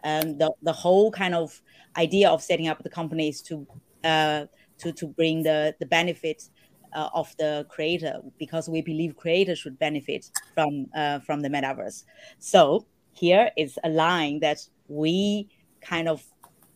and 0.04 0.40
the 0.40 0.50
the 0.62 0.72
whole 0.72 1.12
kind 1.12 1.36
of 1.36 1.62
idea 1.98 2.30
of 2.30 2.42
setting 2.42 2.68
up 2.68 2.82
the 2.84 2.90
companies 2.90 3.42
to 3.42 3.68
uh, 4.04 4.46
to 4.78 4.92
to 4.94 5.08
bring 5.08 5.44
the 5.44 5.76
the 5.80 5.86
benefits 5.86 6.52
uh, 6.94 7.10
of 7.14 7.36
the 7.38 7.66
creator 7.70 8.22
because 8.38 8.70
we 8.70 8.82
believe 8.82 9.16
creators 9.16 9.60
should 9.60 9.78
benefit 9.78 10.32
from 10.54 10.88
uh, 10.96 11.20
from 11.20 11.42
the 11.42 11.50
metaverse. 11.50 12.06
So 12.40 12.86
here 13.14 13.52
is 13.58 13.78
a 13.84 13.90
line 13.90 14.40
that 14.40 14.60
we 14.88 15.50
kind 15.82 16.08
of 16.08 16.24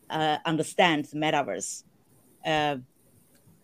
uh, 0.10 0.38
understand 0.46 1.06
the 1.06 1.18
metaverse. 1.18 1.84
Uh, 2.46 2.78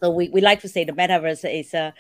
so 0.01 0.09
we, 0.09 0.29
we 0.29 0.41
like 0.41 0.61
to 0.61 0.69
say 0.69 0.83
the 0.83 0.93
metaverse 0.93 1.43
is 1.51 1.73
uh, 1.73 1.91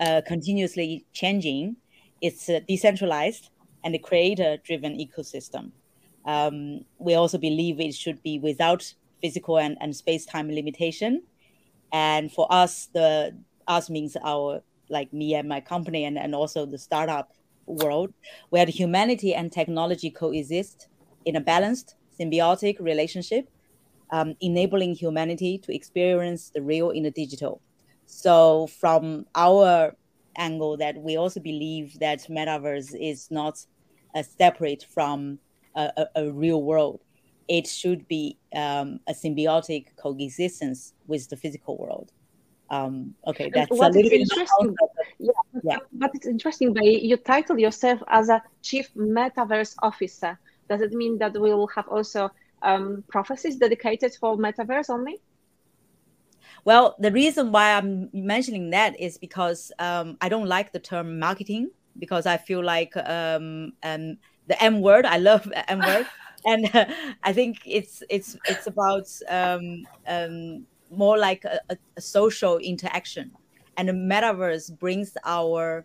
uh, 0.00 0.20
continuously 0.26 1.06
changing. 1.12 1.76
It's 2.20 2.50
decentralized 2.68 3.50
and 3.84 3.94
a 3.94 3.98
creator-driven 3.98 4.98
ecosystem. 4.98 5.72
Um, 6.24 6.84
we 6.98 7.14
also 7.14 7.38
believe 7.38 7.80
it 7.80 7.94
should 7.94 8.22
be 8.22 8.38
without 8.38 8.92
physical 9.20 9.58
and, 9.58 9.76
and 9.80 9.94
space-time 9.94 10.50
limitation. 10.50 11.22
And 11.92 12.32
for 12.32 12.46
us, 12.50 12.88
the 12.92 13.36
us 13.68 13.88
means 13.88 14.16
our 14.22 14.62
like 14.88 15.12
me 15.12 15.34
and 15.34 15.48
my 15.48 15.60
company 15.60 16.04
and, 16.04 16.18
and 16.18 16.34
also 16.34 16.66
the 16.66 16.78
startup 16.78 17.32
world 17.66 18.12
where 18.50 18.66
the 18.66 18.72
humanity 18.72 19.34
and 19.34 19.52
technology 19.52 20.10
coexist 20.10 20.88
in 21.24 21.36
a 21.36 21.40
balanced, 21.40 21.94
symbiotic 22.18 22.80
relationship, 22.80 23.48
um, 24.10 24.34
enabling 24.40 24.94
humanity 24.94 25.58
to 25.58 25.74
experience 25.74 26.50
the 26.54 26.62
real 26.62 26.90
in 26.90 27.02
the 27.02 27.10
digital. 27.10 27.60
So, 28.06 28.68
from 28.68 29.26
our 29.34 29.96
angle, 30.36 30.76
that 30.76 30.96
we 30.96 31.16
also 31.16 31.40
believe 31.40 31.98
that 31.98 32.20
metaverse 32.30 32.94
is 32.98 33.30
not 33.30 33.58
separate 34.22 34.86
from 34.88 35.38
a, 35.74 35.90
a, 35.96 36.06
a, 36.16 36.32
real 36.32 36.62
world. 36.62 37.00
It 37.48 37.66
should 37.66 38.08
be 38.08 38.38
um, 38.54 39.00
a 39.06 39.12
symbiotic 39.12 39.96
coexistence 39.96 40.94
with 41.06 41.28
the 41.28 41.36
physical 41.36 41.76
world. 41.76 42.12
Um, 42.68 43.14
okay, 43.26 43.50
that's 43.54 43.70
what 43.70 43.90
a 43.90 43.94
little 43.94 44.10
bit 44.10 44.20
interesting. 44.20 44.74
Yeah, 45.18 45.30
yeah, 45.62 45.78
but 45.92 46.10
it's 46.14 46.26
interesting. 46.26 46.72
But 46.72 46.84
you 46.84 47.16
title 47.16 47.58
yourself 47.58 48.02
as 48.08 48.28
a 48.28 48.42
chief 48.62 48.92
metaverse 48.94 49.74
officer. 49.82 50.38
Does 50.68 50.80
it 50.80 50.92
mean 50.92 51.18
that 51.18 51.32
we 51.32 51.54
will 51.54 51.68
have 51.68 51.86
also 51.88 52.30
um, 52.62 53.04
prophecies 53.08 53.56
dedicated 53.56 54.14
for 54.18 54.36
metaverse 54.36 54.90
only? 54.90 55.20
Well, 56.64 56.96
the 56.98 57.12
reason 57.12 57.52
why 57.52 57.74
I'm 57.74 58.10
mentioning 58.12 58.70
that 58.70 58.98
is 58.98 59.18
because 59.18 59.70
um, 59.78 60.16
I 60.20 60.28
don't 60.28 60.48
like 60.48 60.72
the 60.72 60.80
term 60.80 61.20
marketing 61.20 61.70
because 61.98 62.26
I 62.26 62.36
feel 62.36 62.64
like 62.64 62.96
um, 62.96 63.72
um, 63.84 64.18
the 64.48 64.60
M 64.60 64.80
word. 64.80 65.06
I 65.06 65.18
love 65.18 65.50
M 65.68 65.78
word, 65.78 66.06
and 66.44 66.74
uh, 66.74 66.86
I 67.22 67.32
think 67.32 67.58
it's 67.64 68.02
it's 68.10 68.36
it's 68.48 68.66
about 68.66 69.06
um, 69.28 69.86
um, 70.08 70.66
more 70.96 71.18
like 71.18 71.44
a, 71.44 71.60
a, 71.70 72.00
social 72.00 72.58
interaction. 72.58 73.30
And 73.76 73.88
the 73.88 73.92
metaverse 73.92 74.76
brings 74.78 75.16
our 75.24 75.84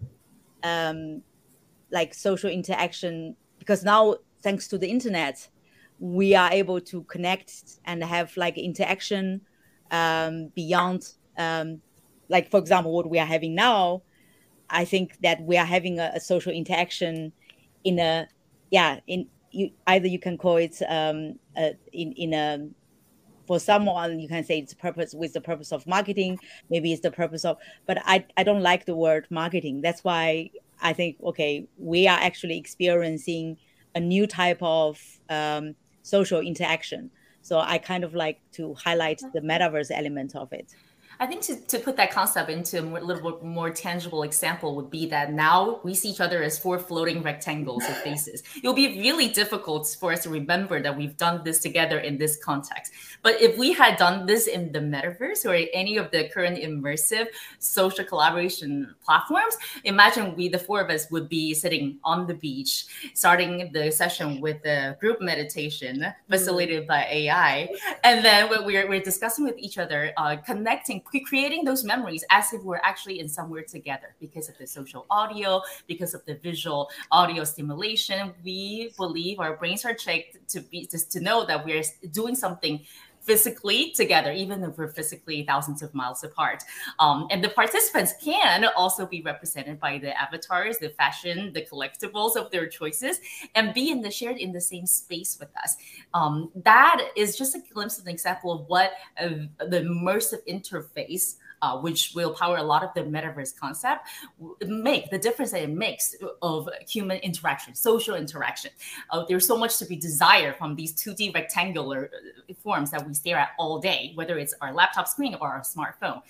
um, 0.64 1.22
like 1.92 2.14
social 2.14 2.50
interaction 2.50 3.36
because 3.60 3.84
now 3.84 4.16
thanks 4.42 4.68
to 4.70 4.78
the 4.78 4.88
internet 4.88 5.48
we 6.00 6.34
are 6.34 6.52
able 6.52 6.82
to 6.82 7.04
connect 7.04 7.80
and 7.86 8.04
have 8.04 8.36
like 8.36 8.58
interaction 8.58 9.42
um, 9.92 10.48
beyond 10.56 11.14
um, 11.38 11.82
like 12.30 12.50
for 12.50 12.58
example 12.60 12.92
what 12.92 13.10
we 13.10 13.20
are 13.20 13.26
having 13.26 13.54
now 13.54 14.02
i 14.70 14.84
think 14.84 15.18
that 15.22 15.42
we 15.42 15.58
are 15.58 15.66
having 15.66 16.00
a, 16.00 16.12
a 16.16 16.20
social 16.20 16.52
interaction 16.52 17.32
in 17.84 18.00
a 18.00 18.28
yeah 18.72 19.00
in 19.08 19.28
you 19.52 19.70
either 19.88 20.08
you 20.08 20.18
can 20.18 20.38
call 20.38 20.58
it 20.58 20.82
um, 20.88 21.38
uh, 21.58 21.70
in 21.92 22.14
in 22.14 22.34
a 22.34 22.68
for 23.52 23.60
someone 23.60 24.18
you 24.18 24.30
can 24.30 24.46
say 24.46 24.60
it's 24.60 24.74
purpose 24.74 25.14
with 25.14 25.34
the 25.34 25.42
purpose 25.42 25.74
of 25.74 25.86
marketing 25.86 26.40
maybe 26.70 26.94
it's 26.94 27.02
the 27.02 27.12
purpose 27.12 27.44
of 27.44 27.58
but 27.86 27.98
i 28.06 28.24
i 28.38 28.44
don't 28.44 28.64
like 28.64 28.86
the 28.86 28.96
word 28.96 29.28
marketing. 29.30 29.82
That's 29.82 30.06
why 30.06 30.52
i 30.82 30.94
think 30.94 31.18
okay 31.22 31.68
we 31.78 32.08
are 32.08 32.18
actually 32.18 32.58
experiencing 32.58 33.58
a 33.94 34.00
new 34.00 34.26
type 34.26 34.60
of 34.62 35.02
um, 35.30 35.76
social 36.02 36.40
interaction. 36.40 37.12
So 37.42 37.60
i 37.60 37.78
kind 37.78 38.06
of 38.06 38.16
like 38.16 38.40
to 38.54 38.74
highlight 38.76 39.22
the 39.34 39.42
metaverse 39.42 39.92
element 39.92 40.34
of 40.34 40.54
it 40.54 40.74
I 41.22 41.28
think 41.28 41.44
to, 41.44 41.56
to 41.68 41.78
put 41.78 41.98
that 41.98 42.10
concept 42.10 42.50
into 42.50 42.82
a 42.82 42.98
little 43.00 43.32
bit 43.32 43.44
more 43.44 43.70
tangible 43.70 44.24
example 44.24 44.76
would 44.76 44.90
be 44.90 45.06
that 45.10 45.32
now 45.32 45.80
we 45.84 45.94
see 45.94 46.10
each 46.10 46.20
other 46.20 46.42
as 46.42 46.58
four 46.58 46.80
floating 46.80 47.22
rectangles 47.22 47.88
of 47.88 47.96
faces. 47.98 48.42
It'll 48.58 48.74
be 48.74 49.00
really 49.00 49.28
difficult 49.28 49.96
for 50.00 50.14
us 50.14 50.24
to 50.24 50.32
remember 50.32 50.82
that 50.82 50.98
we've 50.98 51.16
done 51.18 51.44
this 51.44 51.60
together 51.60 52.00
in 52.00 52.18
this 52.18 52.44
context. 52.44 52.94
But 53.22 53.40
if 53.40 53.56
we 53.56 53.72
had 53.72 53.98
done 53.98 54.26
this 54.26 54.48
in 54.48 54.72
the 54.72 54.80
metaverse 54.80 55.46
or 55.46 55.54
any 55.74 55.98
of 55.98 56.10
the 56.10 56.28
current 56.30 56.58
immersive 56.58 57.28
social 57.60 58.04
collaboration 58.04 58.96
platforms, 59.06 59.56
imagine 59.84 60.36
we, 60.36 60.50
the 60.50 60.58
four 60.58 60.82
of 60.82 60.90
us, 60.90 61.12
would 61.12 61.30
be 61.30 61.54
sitting 61.54 62.00
on 62.04 62.26
the 62.26 62.34
beach, 62.34 62.86
starting 63.14 63.70
the 63.74 63.92
session 63.92 64.42
with 64.42 64.66
a 64.66 64.98
group 65.00 65.22
meditation 65.22 66.00
mm. 66.00 66.16
facilitated 66.28 66.86
mm. 66.86 66.88
by 66.88 67.06
AI. 67.12 67.70
And 68.04 68.26
then 68.26 68.50
we're, 68.50 68.90
we're 68.90 69.02
discussing 69.02 69.46
with 69.46 69.60
each 69.60 69.78
other, 69.78 70.14
uh, 70.18 70.38
connecting 70.38 71.02
creating 71.20 71.66
those 71.66 71.84
memories 71.84 72.24
as 72.30 72.54
if 72.54 72.64
we're 72.64 72.82
actually 72.84 73.20
in 73.20 73.28
somewhere 73.28 73.64
together 73.64 74.16
because 74.20 74.50
of 74.50 74.58
the 74.58 74.66
social 74.66 75.06
audio, 75.10 75.62
because 75.88 76.14
of 76.14 76.24
the 76.26 76.36
visual 76.36 76.90
audio 77.12 77.44
stimulation. 77.44 78.34
We 78.44 78.94
believe 78.98 79.40
our 79.40 79.58
brains 79.58 79.86
are 79.86 79.94
checked 79.94 80.38
to 80.50 80.62
be 80.62 80.88
just 80.88 81.12
to 81.12 81.20
know 81.20 81.46
that 81.46 81.66
we're 81.66 81.84
doing 82.12 82.36
something 82.36 82.82
physically 83.22 83.92
together, 83.92 84.32
even 84.32 84.64
if 84.64 84.78
we're 84.78 84.88
physically 84.88 85.44
thousands 85.44 85.82
of 85.82 85.94
miles 85.94 86.24
apart. 86.24 86.64
Um, 87.00 87.28
and 87.30 87.44
the 87.44 87.50
participants 87.50 88.14
can 88.24 88.66
also 88.76 89.06
be 89.06 89.22
represented 89.22 89.80
by 89.80 90.00
the 90.00 90.20
avatars, 90.20 90.78
the 90.80 90.90
fashion, 90.90 91.54
the 91.54 91.66
collectibles 91.66 92.36
of 92.36 92.52
their 92.52 92.68
choices, 92.68 93.20
and 93.56 93.74
be 93.74 93.92
in 93.92 94.02
the 94.02 94.12
shared 94.12 94.38
in 94.38 94.52
the 94.52 94.62
same 94.62 94.86
space 94.86 95.38
with 95.40 95.50
us. 95.64 95.78
Um, 96.14 96.52
that 96.64 97.10
is 97.16 97.38
just 97.38 97.56
a 97.56 97.62
glimpse 97.74 98.00
of 98.00 98.06
an 98.06 98.12
example 98.12 98.52
of 98.52 98.68
what 98.68 98.94
the 99.18 99.82
immersive 99.82 100.40
interface 100.50 101.36
uh, 101.62 101.78
which 101.78 102.14
will 102.16 102.34
power 102.34 102.58
a 102.58 102.64
lot 102.64 102.84
of 102.84 102.94
the 102.94 103.02
metaverse 103.02 103.58
concept, 103.58 104.08
make 104.66 105.10
the 105.10 105.18
difference 105.18 105.52
that 105.52 105.62
it 105.62 105.70
makes 105.70 106.16
of 106.42 106.70
human 106.88 107.18
interaction, 107.20 107.76
social 107.76 108.16
interaction. 108.16 108.72
Uh, 109.10 109.26
there's 109.28 109.48
so 109.48 109.58
much 109.58 109.78
to 109.78 109.86
be 109.86 109.96
desired 109.96 110.56
from 110.58 110.76
these 110.76 110.94
2D 110.94 111.34
rectangular 111.34 112.10
uh, 112.50 112.54
forms 112.64 112.92
that 112.92 113.06
we 113.08 113.14
stare 113.14 113.38
at 113.38 113.50
all 113.58 113.80
day, 113.80 114.12
whether 114.16 114.38
it's 114.38 114.54
our 114.62 114.74
laptop 114.74 115.08
screen 115.08 115.36
or 115.40 115.48
our 115.48 115.62
smartphone 115.62 116.22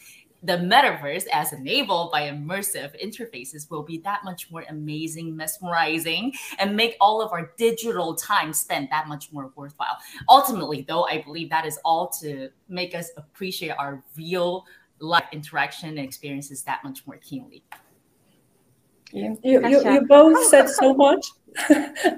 the 0.43 0.53
metaverse 0.53 1.25
as 1.31 1.53
enabled 1.53 2.11
by 2.11 2.23
immersive 2.23 2.99
interfaces 3.03 3.69
will 3.69 3.83
be 3.83 3.99
that 3.99 4.23
much 4.23 4.49
more 4.51 4.65
amazing 4.69 5.35
mesmerizing 5.35 6.33
and 6.57 6.75
make 6.75 6.95
all 6.99 7.21
of 7.21 7.31
our 7.31 7.51
digital 7.57 8.15
time 8.15 8.51
spent 8.51 8.89
that 8.89 9.07
much 9.07 9.31
more 9.31 9.51
worthwhile 9.55 9.97
ultimately 10.29 10.83
though 10.87 11.03
i 11.05 11.21
believe 11.21 11.49
that 11.49 11.65
is 11.65 11.79
all 11.85 12.07
to 12.07 12.49
make 12.69 12.95
us 12.95 13.09
appreciate 13.17 13.71
our 13.71 14.03
real 14.17 14.65
life 15.01 15.25
interaction 15.31 15.89
and 15.89 15.99
experiences 15.99 16.63
that 16.63 16.83
much 16.83 17.05
more 17.05 17.17
keenly. 17.17 17.63
Yeah. 19.13 19.35
You, 19.43 19.67
you, 19.67 19.91
you 19.91 20.01
both 20.07 20.47
said 20.47 20.69
so 20.69 20.93
much 20.93 21.25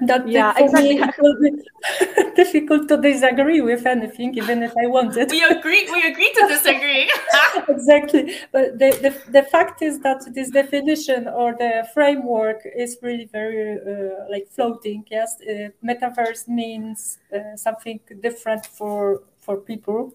that 0.06 0.28
yeah, 0.28 0.52
for 0.52 0.66
exactly. 0.66 0.94
me 0.94 1.02
it 1.02 1.14
will 1.18 1.40
be 1.40 2.32
difficult 2.36 2.88
to 2.88 2.96
disagree 2.98 3.60
with 3.60 3.84
anything, 3.84 4.36
even 4.36 4.62
if 4.62 4.72
I 4.76 4.86
wanted. 4.86 5.28
We 5.28 5.42
agree. 5.42 5.88
We 5.90 6.02
agree 6.02 6.32
to 6.34 6.46
disagree. 6.46 7.10
exactly. 7.68 8.36
But 8.52 8.78
the, 8.78 8.90
the, 9.02 9.32
the 9.32 9.42
fact 9.42 9.82
is 9.82 9.98
that 10.00 10.32
this 10.34 10.50
definition 10.50 11.26
or 11.26 11.56
the 11.58 11.88
framework 11.92 12.60
is 12.76 12.96
really 13.02 13.24
very 13.24 13.72
uh, 13.80 14.30
like 14.30 14.46
floating. 14.50 15.04
Yes, 15.10 15.36
uh, 15.42 15.70
metaverse 15.84 16.46
means 16.46 17.18
uh, 17.34 17.56
something 17.56 17.98
different 18.20 18.66
for 18.66 19.24
for 19.40 19.56
people 19.56 20.14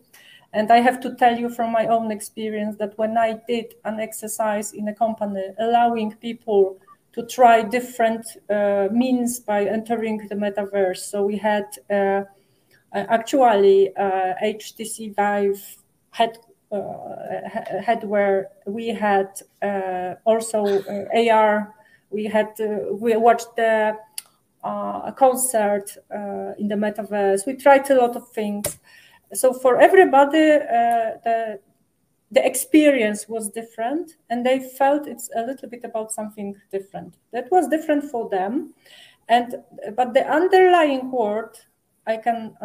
and 0.53 0.71
I 0.71 0.77
have 0.77 0.99
to 1.01 1.15
tell 1.15 1.37
you 1.37 1.49
from 1.49 1.71
my 1.71 1.85
own 1.87 2.11
experience 2.11 2.77
that 2.77 2.97
when 2.97 3.17
I 3.17 3.39
did 3.47 3.75
an 3.85 3.99
exercise 3.99 4.73
in 4.73 4.87
a 4.87 4.93
company, 4.93 5.43
allowing 5.59 6.13
people 6.15 6.77
to 7.13 7.25
try 7.25 7.61
different 7.61 8.25
uh, 8.49 8.87
means 8.91 9.39
by 9.39 9.65
entering 9.65 10.27
the 10.27 10.35
metaverse. 10.35 10.97
So 10.97 11.23
we 11.23 11.37
had 11.37 11.65
uh, 11.89 12.23
actually 12.93 13.95
uh, 13.95 14.33
HTC 14.43 15.15
Vive 15.15 15.77
had 16.11 16.37
uh, 16.71 17.49
had 17.83 18.03
where 18.03 18.49
we 18.65 18.89
had 18.89 19.27
uh, 19.61 20.15
also 20.25 20.65
uh, 20.65 21.31
AR 21.31 21.73
We 22.11 22.25
had 22.25 22.53
we 22.91 23.15
watched 23.17 23.55
the 23.55 23.97
a 24.63 25.13
concert 25.15 25.97
in 26.57 26.67
the 26.67 26.75
metaverse. 26.75 27.45
We 27.45 27.53
tried 27.53 27.89
a 27.91 27.95
lot 27.95 28.15
of 28.15 28.27
things. 28.29 28.79
So 29.33 29.53
for 29.53 29.79
everybody, 29.79 30.51
uh, 30.53 31.17
the 31.23 31.59
the 32.31 32.45
experience 32.45 33.27
was 33.27 33.49
different, 33.49 34.17
and 34.29 34.45
they 34.45 34.59
felt 34.59 35.07
it's 35.07 35.29
a 35.35 35.41
little 35.41 35.67
bit 35.67 35.83
about 35.83 36.11
something 36.11 36.55
different. 36.71 37.15
That 37.33 37.49
was 37.51 37.67
different 37.67 38.03
for 38.03 38.29
them, 38.29 38.73
and 39.27 39.55
but 39.95 40.13
the 40.13 40.27
underlying 40.27 41.11
word 41.11 41.57
I 42.05 42.17
can 42.17 42.55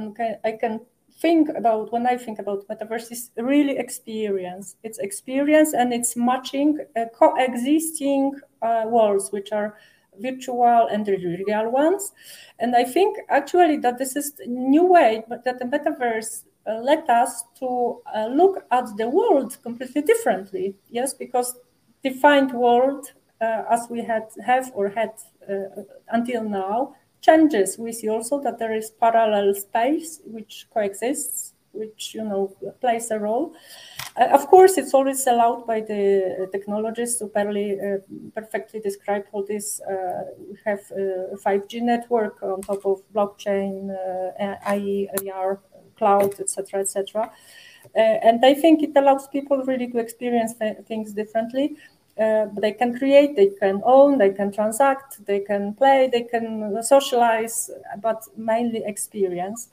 I 0.44 0.52
can 0.52 0.80
think 1.20 1.48
about 1.50 1.92
when 1.92 2.06
I 2.06 2.16
think 2.16 2.38
about 2.38 2.66
metaverse 2.68 3.12
is 3.12 3.30
really 3.36 3.78
experience. 3.78 4.76
It's 4.82 4.98
experience 4.98 5.72
and 5.74 5.92
it's 5.92 6.16
matching 6.16 6.78
uh, 6.96 7.06
coexisting 7.14 8.32
uh, 8.62 8.84
worlds, 8.86 9.30
which 9.30 9.52
are 9.52 9.76
virtual 10.18 10.88
and 10.90 11.06
real 11.06 11.70
ones. 11.70 12.12
And 12.58 12.74
I 12.74 12.84
think 12.84 13.18
actually 13.28 13.78
that 13.78 13.98
this 13.98 14.16
is 14.16 14.34
a 14.40 14.48
new 14.48 14.86
way, 14.86 15.24
but 15.28 15.44
that 15.44 15.58
the 15.58 15.64
metaverse 15.64 16.44
uh, 16.66 16.78
let 16.80 17.08
us 17.10 17.44
to 17.58 18.00
uh, 18.14 18.26
look 18.26 18.64
at 18.70 18.86
the 18.96 19.08
world 19.08 19.56
completely 19.62 20.02
differently. 20.02 20.74
Yes, 20.90 21.14
because 21.14 21.56
defined 22.02 22.52
world 22.52 23.12
uh, 23.40 23.64
as 23.70 23.86
we 23.90 24.02
had 24.02 24.28
have 24.44 24.70
or 24.74 24.88
had 24.88 25.12
until 26.08 26.44
now 26.44 26.94
changes. 27.20 27.78
We 27.78 27.92
see 27.92 28.08
also 28.08 28.40
that 28.42 28.58
there 28.58 28.74
is 28.74 28.90
parallel 28.90 29.54
space 29.54 30.20
which 30.24 30.66
coexists, 30.72 31.54
which 31.72 32.14
you 32.14 32.24
know 32.24 32.54
plays 32.80 33.10
a 33.10 33.18
role. 33.18 33.54
Uh, 34.16 34.28
of 34.32 34.46
course, 34.46 34.78
it's 34.78 34.94
always 34.94 35.26
allowed 35.26 35.66
by 35.66 35.80
the 35.80 36.48
technologists 36.52 37.18
to 37.18 37.26
barely, 37.26 37.78
uh, 37.80 37.98
perfectly 38.34 38.80
describe 38.80 39.24
all 39.32 39.44
this. 39.44 39.80
Uh, 39.80 40.24
we 40.48 40.56
have 40.64 40.80
a 40.92 41.36
5G 41.36 41.80
network 41.80 42.42
on 42.42 42.60
top 42.62 42.84
of 42.86 43.02
blockchain, 43.12 43.90
IE, 44.72 45.08
AR, 45.32 45.60
cloud, 45.96 46.38
etc., 46.40 46.80
etc. 46.80 47.30
Uh, 47.96 47.98
and 47.98 48.44
I 48.44 48.54
think 48.54 48.82
it 48.82 48.92
allows 48.96 49.28
people 49.28 49.58
really 49.58 49.88
to 49.88 49.98
experience 49.98 50.54
th 50.54 50.76
things 50.86 51.12
differently. 51.12 51.76
Uh, 52.18 52.46
they 52.60 52.72
can 52.72 52.96
create, 52.96 53.34
they 53.34 53.50
can 53.60 53.82
own, 53.84 54.18
they 54.18 54.30
can 54.30 54.52
transact, 54.52 55.24
they 55.26 55.40
can 55.40 55.74
play, 55.74 56.08
they 56.12 56.22
can 56.22 56.82
socialize, 56.82 57.70
but 58.00 58.22
mainly 58.36 58.82
experience. 58.84 59.68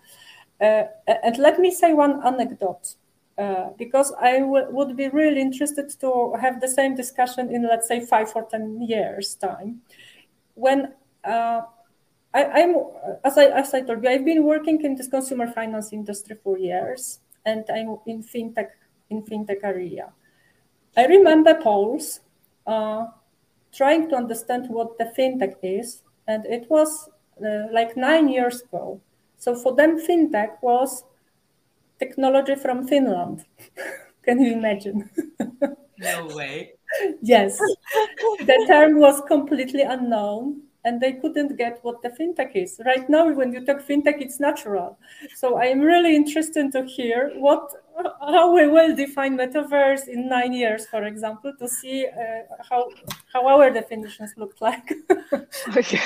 Uh, 0.60 0.84
and 1.24 1.38
let 1.38 1.60
me 1.60 1.72
say 1.72 1.94
one 1.94 2.22
anecdote, 2.26 2.96
uh, 3.38 3.70
because 3.78 4.14
I 4.20 4.42
would 4.42 4.96
be 4.96 5.08
really 5.10 5.42
interested 5.42 5.90
to 6.02 6.34
have 6.40 6.62
the 6.62 6.68
same 6.68 6.96
discussion 6.96 7.50
in, 7.56 7.64
let's 7.64 7.88
say, 7.88 8.00
five 8.06 8.32
or 8.36 8.44
10 8.44 8.82
years' 8.82 9.36
time. 9.36 9.82
When 10.56 10.94
uh, 11.24 11.62
I, 12.34 12.62
am 12.62 12.76
as 13.24 13.38
I, 13.38 13.46
as 13.46 13.74
I 13.74 13.82
told 13.82 14.04
you, 14.04 14.10
I've 14.10 14.26
been 14.26 14.44
working 14.44 14.82
in 14.84 14.96
this 14.96 15.08
consumer 15.08 15.52
finance 15.52 15.92
industry 15.92 16.38
for 16.42 16.58
years, 16.58 17.20
and 17.46 17.66
I'm 17.70 17.98
in 18.08 18.24
fintech 18.24 18.70
in 19.10 19.24
fintech 19.24 19.64
area. 19.64 20.14
I 20.96 21.06
remember 21.08 21.56
Poles 21.56 22.22
uh, 22.66 23.08
trying 23.74 24.10
to 24.10 24.16
understand 24.16 24.70
what 24.70 24.98
the 24.98 25.12
fintech 25.18 25.56
is, 25.62 26.04
and 26.28 26.46
it 26.46 26.70
was 26.70 27.10
uh, 27.46 27.68
like 27.72 27.98
nine 27.98 28.30
years 28.30 28.62
ago. 28.62 29.02
So 29.38 29.56
for 29.56 29.76
them, 29.76 30.00
fintech 30.00 30.62
was 30.62 31.04
technology 32.00 32.56
from 32.56 32.88
Finland. 32.88 33.44
Can 34.24 34.42
you 34.42 34.54
imagine? 34.54 35.10
no 35.98 36.28
way. 36.28 36.74
yes, 37.22 37.58
the 37.58 38.66
term 38.68 39.00
was 39.00 39.22
completely 39.28 39.82
unknown 39.82 40.62
and 40.84 41.00
they 41.00 41.14
couldn't 41.14 41.58
get 41.58 41.80
what 41.84 42.02
the 42.02 42.10
fintech 42.10 42.56
is. 42.56 42.80
Right 42.86 43.08
now, 43.10 43.32
when 43.32 43.54
you 43.54 43.66
talk 43.66 43.82
fintech, 43.82 44.22
it's 44.22 44.40
natural. 44.40 44.98
So 45.36 45.58
I 45.58 45.66
am 45.66 45.82
really 45.82 46.16
interested 46.16 46.72
to 46.72 46.86
hear 46.86 47.32
what, 47.36 47.72
how 48.22 48.54
we 48.54 48.68
will 48.68 48.96
define 48.96 49.38
metaverse 49.38 50.08
in 50.08 50.28
nine 50.28 50.54
years, 50.54 50.88
for 50.88 51.04
example, 51.04 51.54
to 51.60 51.68
see 51.68 52.08
uh, 52.08 52.56
how 52.70 52.90
how 53.34 53.48
our 53.48 53.70
definitions 53.70 54.34
look 54.38 54.56
like. 54.60 54.94
okay. 55.78 56.02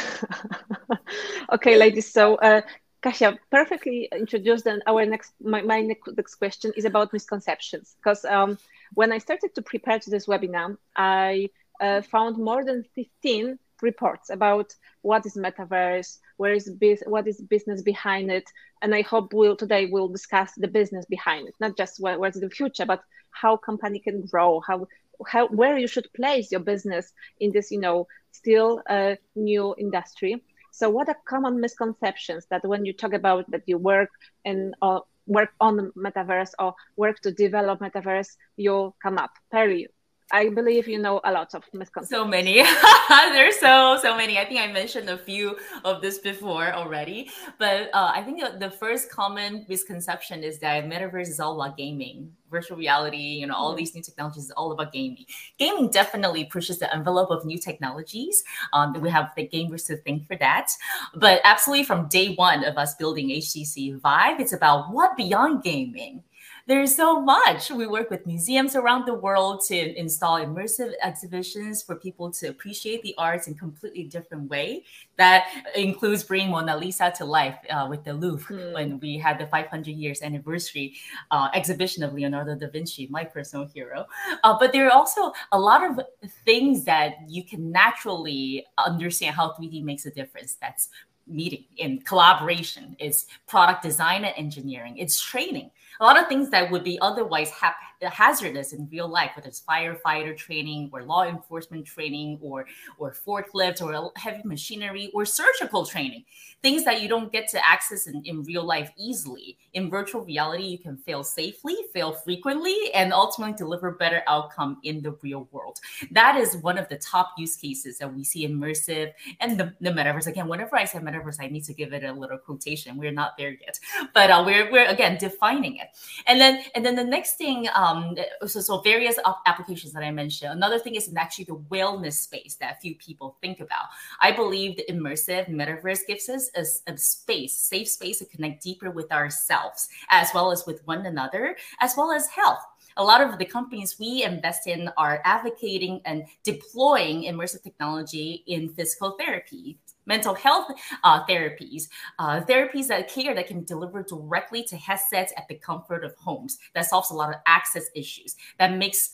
okay, 1.53 1.77
ladies. 1.77 2.11
So. 2.11 2.35
Uh, 2.35 2.61
Kasia 3.01 3.37
perfectly 3.51 4.09
introduced 4.11 4.65
and 4.65 4.81
our 4.87 5.05
next 5.05 5.33
my, 5.39 5.61
my 5.61 5.79
next 5.79 6.35
question 6.37 6.73
is 6.75 6.85
about 6.85 7.13
misconceptions 7.13 7.95
because 7.97 8.25
um, 8.25 8.57
when 8.95 9.11
I 9.11 9.19
started 9.19 9.53
to 9.53 9.61
prepare 9.61 9.99
to 9.99 10.09
this 10.09 10.25
webinar, 10.25 10.75
I 10.95 11.49
uh, 11.79 12.01
found 12.01 12.37
more 12.37 12.65
than 12.65 12.83
15 12.95 13.59
reports 13.81 14.29
about 14.29 14.73
what 15.01 15.25
is 15.25 15.35
metaverse, 15.35 16.17
where 16.37 16.53
is 16.53 16.69
what 17.05 17.27
is 17.27 17.41
business 17.41 17.81
behind 17.81 18.31
it, 18.31 18.49
and 18.81 18.93
I 18.93 19.01
hope 19.01 19.33
we'll 19.33 19.55
today 19.55 19.85
we'll 19.85 20.07
discuss 20.07 20.51
the 20.57 20.67
business 20.67 21.05
behind 21.05 21.47
it, 21.47 21.55
not 21.59 21.77
just 21.77 21.99
what, 21.99 22.19
what's 22.19 22.39
the 22.39 22.49
future, 22.49 22.85
but 22.85 23.01
how 23.31 23.57
company 23.57 23.99
can 23.99 24.25
grow, 24.25 24.61
how 24.61 24.87
how 25.27 25.47
where 25.47 25.77
you 25.77 25.87
should 25.87 26.11
place 26.13 26.51
your 26.51 26.61
business 26.61 27.13
in 27.39 27.51
this 27.51 27.71
you 27.71 27.79
know 27.79 28.07
still 28.31 28.81
a 28.89 29.17
new 29.35 29.75
industry. 29.77 30.43
So 30.71 30.89
what 30.89 31.07
are 31.07 31.17
common 31.25 31.61
misconceptions 31.61 32.47
that 32.49 32.67
when 32.67 32.83
you 32.85 32.91
talk 32.91 33.13
about 33.13 33.49
that 33.51 33.63
you 33.65 33.77
work 33.77 34.09
and 34.43 34.75
uh, 34.81 34.99
work 35.25 35.49
on 35.59 35.91
metaverse 35.97 36.51
or 36.59 36.75
work 36.97 37.19
to 37.21 37.31
develop 37.31 37.79
metaverse, 37.79 38.35
you 38.57 38.93
come 39.01 39.17
up. 39.17 39.31
Perry, 39.51 39.87
I 40.31 40.49
believe 40.49 40.87
you 40.87 40.97
know 40.99 41.21
a 41.23 41.31
lot 41.31 41.53
of 41.53 41.63
misconceptions. 41.71 42.09
So 42.09 42.25
many. 42.25 42.63
There's 43.09 43.59
so 43.59 43.97
so 44.01 44.17
many. 44.17 44.39
I 44.39 44.45
think 44.45 44.59
I 44.59 44.71
mentioned 44.71 45.09
a 45.09 45.17
few 45.17 45.55
of 45.83 46.01
this 46.01 46.17
before 46.17 46.73
already. 46.73 47.29
But 47.59 47.89
uh, 47.93 48.11
I 48.13 48.23
think 48.23 48.41
the 48.59 48.71
first 48.71 49.11
common 49.11 49.65
misconception 49.69 50.43
is 50.43 50.59
that 50.59 50.85
metaverse 50.85 51.27
is 51.27 51.39
all 51.39 51.61
about 51.61 51.77
gaming, 51.77 52.31
virtual 52.49 52.77
reality. 52.77 53.17
You 53.17 53.47
know, 53.47 53.53
all 53.53 53.69
mm-hmm. 53.69 53.77
these 53.77 53.93
new 53.93 54.01
technologies 54.01 54.45
is 54.45 54.51
all 54.51 54.71
about 54.71 54.91
gaming. 54.91 55.25
Gaming 55.59 55.89
definitely 55.91 56.45
pushes 56.45 56.79
the 56.79 56.91
envelope 56.93 57.29
of 57.29 57.45
new 57.45 57.59
technologies. 57.59 58.43
Um, 58.73 58.99
we 58.99 59.11
have 59.11 59.31
the 59.35 59.47
gamers 59.47 59.85
to 59.87 59.97
thank 59.97 60.25
for 60.25 60.37
that. 60.37 60.71
But 61.13 61.41
absolutely, 61.43 61.85
from 61.85 62.07
day 62.07 62.33
one 62.33 62.63
of 62.63 62.77
us 62.77 62.95
building 62.95 63.29
HTC 63.29 63.99
Vive, 63.99 64.39
it's 64.39 64.53
about 64.53 64.91
what 64.91 65.15
beyond 65.15 65.63
gaming 65.63 66.23
there's 66.67 66.95
so 66.95 67.21
much. 67.21 67.69
We 67.69 67.85
work 67.85 68.09
with 68.09 68.25
museums 68.25 68.75
around 68.75 69.05
the 69.05 69.13
world 69.13 69.61
to 69.67 69.99
install 69.99 70.39
immersive 70.39 70.93
exhibitions 71.03 71.83
for 71.83 71.95
people 71.95 72.31
to 72.31 72.47
appreciate 72.47 73.03
the 73.03 73.13
arts 73.19 73.47
in 73.47 73.53
a 73.53 73.57
completely 73.57 74.03
different 74.05 74.49
way. 74.49 74.83
That 75.17 75.47
includes 75.75 76.23
bringing 76.23 76.49
Mona 76.49 76.75
Lisa 76.75 77.13
to 77.17 77.25
life 77.25 77.55
uh, 77.69 77.85
with 77.87 78.03
the 78.03 78.13
Louvre 78.13 78.55
mm. 78.55 78.73
when 78.73 78.99
we 78.99 79.17
had 79.17 79.37
the 79.37 79.45
500 79.45 79.91
years 79.91 80.23
anniversary 80.23 80.95
uh, 81.29 81.49
exhibition 81.53 82.03
of 82.03 82.13
Leonardo 82.13 82.55
da 82.55 82.67
Vinci, 82.67 83.07
my 83.11 83.23
personal 83.23 83.67
hero. 83.67 84.07
Uh, 84.43 84.57
but 84.59 84.73
there 84.73 84.87
are 84.87 84.91
also 84.91 85.33
a 85.51 85.59
lot 85.59 85.83
of 85.83 85.99
things 86.45 86.83
that 86.85 87.17
you 87.27 87.43
can 87.43 87.71
naturally 87.71 88.65
understand 88.83 89.35
how 89.35 89.51
3D 89.51 89.83
makes 89.83 90.07
a 90.07 90.11
difference. 90.11 90.55
That's 90.59 90.89
meeting 91.27 91.65
in 91.77 91.99
collaboration 92.01 92.95
it's 92.99 93.25
product 93.47 93.81
design 93.81 94.25
and 94.25 94.33
engineering 94.37 94.97
it's 94.97 95.19
training. 95.19 95.71
A 95.99 96.03
lot 96.03 96.19
of 96.21 96.27
things 96.27 96.49
that 96.49 96.69
would 96.71 96.83
be 96.83 96.99
otherwise 96.99 97.49
ha- 97.51 97.75
hazardous 98.09 98.73
in 98.73 98.87
real 98.91 99.07
life, 99.07 99.31
whether 99.35 99.47
it's 99.47 99.61
firefighter 99.61 100.35
training 100.35 100.89
or 100.93 101.03
law 101.03 101.23
enforcement 101.23 101.85
training 101.85 102.39
or 102.41 102.65
or 102.97 103.13
forklift 103.13 103.81
or 103.81 104.11
heavy 104.15 104.41
machinery 104.43 105.11
or 105.13 105.25
surgical 105.25 105.85
training, 105.85 106.23
things 106.61 106.83
that 106.85 107.01
you 107.01 107.07
don't 107.07 107.31
get 107.31 107.47
to 107.49 107.67
access 107.67 108.07
in, 108.07 108.21
in 108.25 108.43
real 108.43 108.63
life 108.63 108.91
easily. 108.97 109.57
In 109.73 109.89
virtual 109.89 110.25
reality, 110.25 110.63
you 110.63 110.77
can 110.77 110.97
fail 110.97 111.23
safely, 111.23 111.75
fail 111.93 112.13
frequently, 112.13 112.75
and 112.93 113.13
ultimately 113.13 113.55
deliver 113.55 113.91
better 113.91 114.23
outcome 114.27 114.77
in 114.83 115.01
the 115.01 115.11
real 115.21 115.47
world. 115.51 115.79
That 116.11 116.37
is 116.37 116.57
one 116.57 116.77
of 116.77 116.87
the 116.89 116.97
top 116.97 117.31
use 117.37 117.55
cases 117.55 117.97
that 117.99 118.13
we 118.13 118.23
see 118.23 118.47
immersive 118.47 119.11
and 119.39 119.59
the, 119.59 119.73
the 119.81 119.91
metaverse. 119.91 120.27
Again, 120.27 120.47
whenever 120.47 120.75
I 120.77 120.85
say 120.85 120.99
metaverse, 120.99 121.37
I 121.39 121.47
need 121.47 121.63
to 121.65 121.73
give 121.73 121.93
it 121.93 122.03
a 122.03 122.13
little 122.13 122.37
quotation. 122.37 122.97
We're 122.97 123.11
not 123.11 123.37
there 123.37 123.51
yet, 123.51 123.79
but 124.13 124.29
uh, 124.29 124.43
we're 124.45 124.71
we're 124.71 124.87
again 124.87 125.17
defining 125.17 125.77
it. 125.77 125.87
And 126.27 126.39
then 126.39 126.63
and 126.73 126.85
then 126.85 126.95
the 126.95 127.03
next 127.03 127.37
thing. 127.37 127.67
Um, 127.73 127.94
um, 127.95 128.15
so, 128.47 128.59
so 128.59 128.81
various 128.81 129.17
applications 129.45 129.93
that 129.93 130.03
I 130.03 130.11
mentioned. 130.11 130.51
Another 130.51 130.79
thing 130.79 130.95
is 130.95 131.11
actually 131.15 131.45
the 131.45 131.57
wellness 131.71 132.13
space 132.13 132.55
that 132.59 132.81
few 132.81 132.95
people 132.95 133.37
think 133.41 133.59
about. 133.59 133.85
I 134.21 134.31
believe 134.31 134.77
the 134.77 134.85
immersive 134.89 135.49
metaverse 135.49 136.07
gives 136.07 136.29
us 136.29 136.49
a, 136.55 136.91
a 136.91 136.97
space, 136.97 137.57
safe 137.57 137.89
space 137.89 138.19
to 138.19 138.25
connect 138.25 138.63
deeper 138.63 138.91
with 138.91 139.11
ourselves, 139.11 139.89
as 140.09 140.29
well 140.33 140.51
as 140.51 140.65
with 140.65 140.85
one 140.85 141.05
another, 141.05 141.55
as 141.79 141.95
well 141.97 142.11
as 142.11 142.27
health 142.27 142.65
a 142.97 143.03
lot 143.03 143.21
of 143.21 143.37
the 143.37 143.45
companies 143.45 143.99
we 143.99 144.23
invest 144.23 144.67
in 144.67 144.89
are 144.97 145.21
advocating 145.25 146.01
and 146.05 146.25
deploying 146.43 147.23
immersive 147.23 147.61
technology 147.61 148.43
in 148.47 148.69
physical 148.69 149.17
therapy, 149.19 149.77
mental 150.05 150.33
health 150.33 150.71
uh, 151.03 151.25
therapies, 151.25 151.87
uh, 152.19 152.41
therapies 152.41 152.87
that 152.87 153.07
care 153.07 153.35
that 153.35 153.47
can 153.47 153.63
deliver 153.63 154.03
directly 154.03 154.63
to 154.63 154.77
headsets 154.77 155.33
at 155.37 155.47
the 155.47 155.55
comfort 155.55 156.03
of 156.03 156.15
homes. 156.15 156.57
That 156.73 156.85
solves 156.85 157.11
a 157.11 157.15
lot 157.15 157.29
of 157.29 157.41
access 157.45 157.85
issues. 157.95 158.35
That 158.57 158.77
makes 158.77 159.11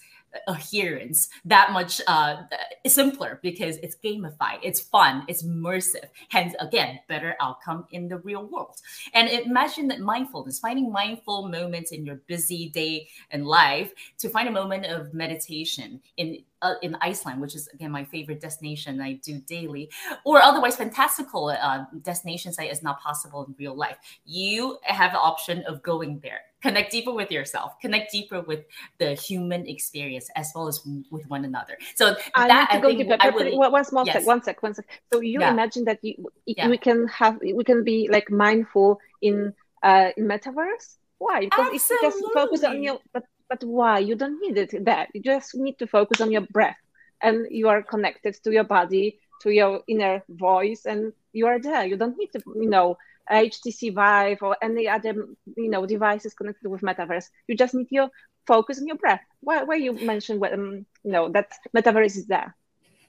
adherence 0.48 1.30
that 1.46 1.72
much 1.72 2.02
uh, 2.08 2.44
simpler 2.88 3.40
because 3.42 3.78
it's 3.78 3.96
gamified, 4.04 4.60
it's 4.64 4.80
fun, 4.80 5.24
it's 5.28 5.44
immersive. 5.44 6.06
Hence, 6.30 6.54
again, 6.60 7.00
better 7.08 7.36
outcome 7.42 7.86
in 7.92 8.08
the 8.08 8.18
real 8.18 8.46
world. 8.46 8.78
And 9.14 9.30
imagine 9.30 9.88
that 9.90 10.00
mindfulness, 10.00 10.60
finding 10.60 10.92
mindful 10.92 11.48
moments 11.48 11.92
in 11.92 12.06
your 12.06 12.22
busy 12.28 12.70
day 12.70 13.08
and 13.32 13.46
life 13.46 13.94
to 14.20 14.30
find 14.30 14.48
a 14.48 14.52
moment 14.52 14.86
of 14.86 15.14
meditation 15.14 16.02
in 16.18 16.44
uh, 16.62 16.76
in 16.82 16.96
Iceland, 17.02 17.42
which 17.42 17.56
is 17.56 17.68
again 17.74 17.92
my 17.92 18.04
favorite 18.04 18.40
destination 18.42 19.02
I 19.02 19.14
do 19.24 19.40
daily, 19.40 19.90
or 20.24 20.42
otherwise 20.42 20.76
fantastical 20.76 21.50
uh, 21.50 21.86
destinations 22.04 22.56
that 22.58 22.70
is 22.72 22.84
not 22.84 23.00
possible 23.02 23.46
in 23.46 23.56
real 23.58 23.76
life. 23.76 23.98
You 24.26 24.78
have 24.84 25.12
the 25.14 25.20
option 25.20 25.64
of 25.64 25.82
going 25.84 26.20
there. 26.20 26.42
Connect 26.62 26.92
deeper 26.92 27.12
with 27.12 27.32
yourself. 27.32 27.80
Connect 27.82 28.12
deeper 28.12 28.42
with 28.42 28.66
the 29.00 29.16
human 29.16 29.66
experience 29.68 30.30
as 30.36 30.52
well 30.54 30.68
as 30.68 30.86
with 31.10 31.28
one 31.28 31.44
another. 31.44 31.76
So 31.96 32.16
I 32.36 32.48
that 32.48 32.70
to 32.70 32.78
I 32.78 32.80
go 32.80 32.88
think 32.90 33.00
deeper. 33.00 33.18
I 33.20 33.30
would, 33.30 33.54
one 33.58 33.84
small 33.84 34.06
yes. 34.06 34.18
sec, 34.18 34.28
one 34.28 34.44
sec, 34.44 34.62
one 34.62 34.76
sec. 34.76 34.86
So 35.12 35.22
you 35.22 35.40
Yeah. 35.40 35.52
imagine 35.52 35.86
that 35.86 35.98
you 36.04 36.32
Yeah. 36.46 36.70
we 36.70 36.78
can 36.78 37.08
have 37.08 37.40
we 37.42 37.64
can 37.64 37.84
be 37.84 38.08
like 38.12 38.30
mindful 38.30 39.00
in 39.24 39.54
uh 39.82 40.12
in 40.16 40.26
metaverse? 40.28 40.98
Why? 41.18 41.46
Because 41.46 41.74
if 41.74 41.90
you 41.90 41.98
just 42.02 42.20
focus 42.34 42.64
on 42.64 42.78
Absolutely. 42.78 42.86
your 42.86 43.00
but 43.14 43.24
but 43.52 43.64
why? 43.66 44.00
You 44.00 44.16
don't 44.16 44.40
need 44.42 44.58
it 44.58 44.86
there. 44.86 45.08
You 45.14 45.22
just 45.22 45.56
need 45.56 45.78
to 45.80 45.88
focus 45.88 46.22
on 46.22 46.32
your 46.32 46.48
breath 46.52 46.78
and 47.22 47.48
you 47.52 47.68
are 47.68 47.84
connected 47.84 48.36
to 48.44 48.52
your 48.52 48.64
body, 48.64 49.20
to 49.42 49.52
your 49.52 49.82
inner 49.90 50.24
voice, 50.30 50.86
and 50.86 51.12
you 51.34 51.48
are 51.48 51.60
there. 51.60 51.86
You 51.86 51.98
don't 51.98 52.18
need 52.18 52.32
to, 52.34 52.42
you 52.56 52.70
know, 52.70 52.98
HTC 53.30 53.92
Vive 53.92 54.42
or 54.42 54.56
any 54.62 54.88
other, 54.88 55.14
you 55.58 55.70
know, 55.70 55.86
devices 55.86 56.34
connected 56.34 56.70
with 56.70 56.82
metaverse. 56.82 57.26
You 57.48 57.58
just 57.58 57.76
need 57.76 57.88
your 57.92 58.10
focus 58.48 58.80
on 58.80 58.88
your 58.88 58.98
breath. 58.98 59.22
Why? 59.42 59.64
Why 59.64 59.76
you 59.76 59.94
mentioned, 59.94 60.44
um, 60.46 60.86
you 61.04 61.12
know, 61.12 61.30
that 61.32 61.52
metaverse 61.76 62.18
is 62.18 62.28
there? 62.28 62.56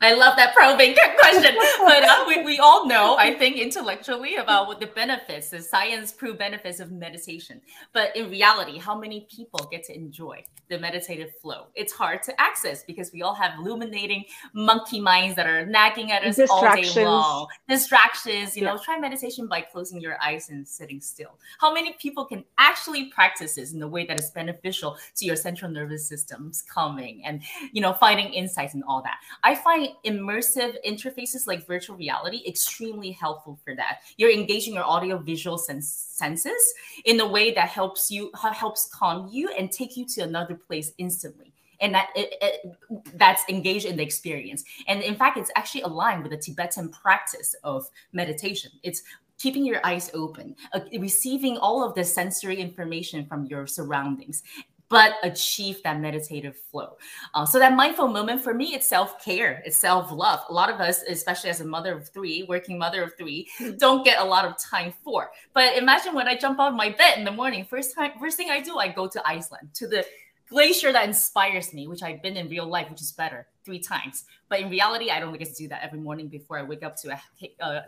I 0.02 0.14
love 0.14 0.36
that 0.36 0.54
probing 0.54 0.94
question. 1.20 1.54
but 1.84 2.02
uh, 2.02 2.24
we, 2.26 2.42
we 2.42 2.58
all 2.58 2.86
know, 2.86 3.16
I 3.16 3.34
think, 3.38 3.56
intellectually 3.56 4.36
about 4.36 4.66
what 4.66 4.80
the 4.80 4.86
benefits, 4.86 5.50
the 5.50 5.60
science 5.62 6.12
proved 6.12 6.38
benefits 6.38 6.80
of 6.80 6.90
meditation. 6.92 7.60
But 7.92 8.14
in 8.16 8.30
reality, 8.30 8.78
how 8.78 8.98
many 8.98 9.26
people 9.34 9.68
get 9.70 9.84
to 9.84 9.94
enjoy 9.94 10.44
the 10.68 10.78
meditative 10.78 11.30
flow? 11.40 11.66
It's 11.74 11.92
hard 11.92 12.22
to 12.24 12.40
access 12.40 12.82
because 12.84 13.12
we 13.12 13.22
all 13.22 13.34
have 13.34 13.52
illuminating 13.58 14.24
monkey 14.54 15.00
minds 15.00 15.36
that 15.36 15.46
are 15.46 15.64
nagging 15.66 16.12
at 16.12 16.24
us 16.24 16.38
all 16.50 16.62
day 16.74 17.04
long. 17.04 17.46
Distractions, 17.68 18.56
you 18.56 18.62
Yeah. 18.64 18.72
know, 18.74 18.78
try 18.78 18.98
meditation 18.98 19.46
by 19.46 19.60
closing 19.62 20.00
your 20.00 20.16
eyes 20.22 20.50
and 20.50 20.66
sitting 20.66 21.00
still. 21.00 21.38
How 21.60 21.72
many 21.72 21.92
people 21.94 22.24
can 22.24 22.44
actually 22.58 23.06
practice 23.06 23.54
this 23.54 23.72
in 23.72 23.82
a 23.82 23.88
way 23.88 24.04
that 24.06 24.18
is 24.18 24.30
beneficial 24.30 24.96
to 25.16 25.24
your 25.24 25.36
central 25.36 25.70
nervous 25.70 26.06
system's 26.06 26.62
calming 26.62 27.24
and 27.24 27.42
you 27.72 27.80
know 27.80 27.92
finding 27.92 28.32
insights 28.32 28.74
and 28.74 28.82
all 28.84 29.02
that 29.02 29.18
i 29.42 29.54
find 29.54 29.88
immersive 30.04 30.76
interfaces 30.86 31.46
like 31.46 31.66
virtual 31.66 31.96
reality 31.96 32.42
extremely 32.46 33.10
helpful 33.10 33.58
for 33.64 33.74
that. 33.76 34.00
You're 34.16 34.32
engaging 34.32 34.74
your 34.74 34.84
audio 34.84 35.18
visual 35.18 35.58
sense, 35.58 35.88
senses 35.88 36.74
in 37.04 37.20
a 37.20 37.26
way 37.26 37.52
that 37.52 37.68
helps 37.68 38.10
you 38.10 38.30
helps 38.34 38.88
calm 38.92 39.28
you 39.30 39.50
and 39.58 39.70
take 39.70 39.96
you 39.96 40.06
to 40.06 40.22
another 40.22 40.54
place 40.54 40.92
instantly. 40.98 41.52
And 41.80 41.94
that 41.94 42.10
it, 42.14 42.34
it, 42.40 42.76
that's 43.14 43.42
engaged 43.48 43.86
in 43.86 43.96
the 43.96 44.04
experience. 44.04 44.62
And 44.86 45.02
in 45.02 45.16
fact 45.16 45.36
it's 45.36 45.50
actually 45.56 45.82
aligned 45.82 46.22
with 46.22 46.30
the 46.30 46.38
tibetan 46.38 46.90
practice 46.90 47.56
of 47.64 47.88
meditation. 48.12 48.70
It's 48.84 49.02
keeping 49.38 49.64
your 49.64 49.84
eyes 49.84 50.08
open 50.14 50.54
uh, 50.72 50.80
receiving 51.00 51.58
all 51.58 51.82
of 51.82 51.94
the 51.96 52.04
sensory 52.04 52.60
information 52.60 53.26
from 53.26 53.44
your 53.46 53.66
surroundings 53.66 54.44
but 54.92 55.14
achieve 55.22 55.82
that 55.82 56.00
meditative 56.00 56.54
flow. 56.70 56.98
Uh, 57.32 57.46
so 57.46 57.58
that 57.58 57.74
mindful 57.74 58.06
moment 58.06 58.42
for 58.42 58.52
me, 58.52 58.74
it's 58.74 58.86
self-care, 58.86 59.62
it's 59.64 59.78
self-love. 59.78 60.40
A 60.50 60.52
lot 60.52 60.68
of 60.68 60.80
us, 60.80 61.00
especially 61.08 61.48
as 61.48 61.62
a 61.62 61.64
mother 61.64 61.96
of 61.96 62.10
three, 62.10 62.44
working 62.46 62.78
mother 62.78 63.02
of 63.02 63.16
three, 63.16 63.48
don't 63.78 64.04
get 64.04 64.20
a 64.20 64.24
lot 64.24 64.44
of 64.44 64.58
time 64.58 64.92
for. 65.02 65.30
But 65.54 65.78
imagine 65.78 66.14
when 66.14 66.28
I 66.28 66.36
jump 66.36 66.60
out 66.60 66.68
of 66.68 66.74
my 66.74 66.90
bed 66.90 67.16
in 67.16 67.24
the 67.24 67.32
morning, 67.32 67.64
first 67.64 67.94
time, 67.94 68.12
first 68.20 68.36
thing 68.36 68.50
I 68.50 68.60
do, 68.60 68.76
I 68.76 68.88
go 68.88 69.08
to 69.08 69.22
Iceland, 69.26 69.70
to 69.72 69.88
the 69.88 70.04
glacier 70.52 70.92
that 70.92 71.04
inspires 71.04 71.74
me, 71.74 71.88
which 71.88 72.02
I've 72.02 72.22
been 72.22 72.36
in 72.36 72.48
real 72.48 72.66
life, 72.66 72.88
which 72.90 73.02
is 73.02 73.12
better 73.12 73.46
three 73.64 73.78
times. 73.78 74.24
But 74.48 74.60
in 74.60 74.70
reality, 74.70 75.10
I 75.10 75.18
don't 75.18 75.36
get 75.38 75.48
to 75.48 75.54
do 75.54 75.68
that 75.68 75.82
every 75.82 75.98
morning 75.98 76.28
before 76.28 76.58
I 76.58 76.62
wake 76.62 76.82
up 76.82 76.94
to 77.02 77.12
a 77.12 77.22
cha- 77.40 77.64
uh, 77.66 77.80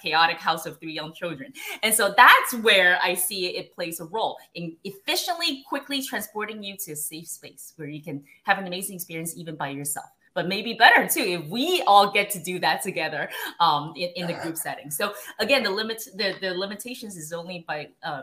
chaotic 0.00 0.38
house 0.38 0.64
of 0.64 0.78
three 0.78 0.92
young 0.92 1.12
children. 1.12 1.52
And 1.82 1.92
so 1.92 2.14
that's 2.16 2.54
where 2.62 2.98
I 3.02 3.14
see 3.14 3.56
it 3.56 3.74
plays 3.74 4.00
a 4.00 4.04
role 4.04 4.38
in 4.54 4.76
efficiently, 4.84 5.64
quickly 5.68 6.02
transporting 6.02 6.62
you 6.62 6.76
to 6.84 6.92
a 6.92 6.96
safe 6.96 7.28
space 7.28 7.72
where 7.76 7.88
you 7.88 8.02
can 8.02 8.22
have 8.44 8.58
an 8.58 8.66
amazing 8.66 8.96
experience 8.96 9.36
even 9.36 9.56
by 9.56 9.68
yourself. 9.68 10.06
But 10.34 10.48
maybe 10.48 10.74
better 10.74 11.06
too 11.08 11.20
if 11.20 11.48
we 11.48 11.82
all 11.86 12.10
get 12.10 12.28
to 12.30 12.40
do 12.40 12.58
that 12.58 12.82
together 12.82 13.30
um, 13.60 13.92
in, 13.96 14.10
in 14.16 14.26
the 14.26 14.34
group 14.34 14.56
setting. 14.56 14.90
So 14.90 15.14
again, 15.38 15.62
the 15.62 15.70
limit, 15.70 16.02
the, 16.16 16.34
the 16.40 16.50
limitations 16.54 17.16
is 17.16 17.32
only 17.32 17.64
by 17.68 17.90
uh, 18.02 18.22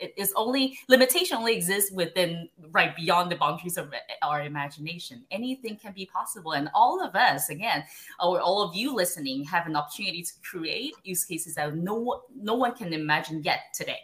it 0.00 0.14
is 0.16 0.32
only 0.36 0.78
limitation 0.88 1.36
only 1.36 1.54
exists 1.54 1.90
within 1.92 2.48
right 2.70 2.94
beyond 2.96 3.30
the 3.30 3.36
boundaries 3.36 3.76
of 3.76 3.92
our 4.22 4.42
imagination. 4.42 5.24
Anything 5.30 5.76
can 5.76 5.92
be 5.92 6.06
possible, 6.06 6.52
and 6.52 6.70
all 6.74 7.02
of 7.02 7.14
us, 7.14 7.48
again, 7.48 7.84
or 8.20 8.40
all 8.40 8.62
of 8.62 8.74
you 8.74 8.94
listening, 8.94 9.44
have 9.44 9.66
an 9.66 9.76
opportunity 9.76 10.22
to 10.22 10.32
create 10.48 10.94
use 11.04 11.24
cases 11.24 11.54
that 11.54 11.74
no 11.76 12.22
no 12.34 12.54
one 12.54 12.74
can 12.74 12.92
imagine 12.92 13.42
yet 13.42 13.60
today. 13.74 14.00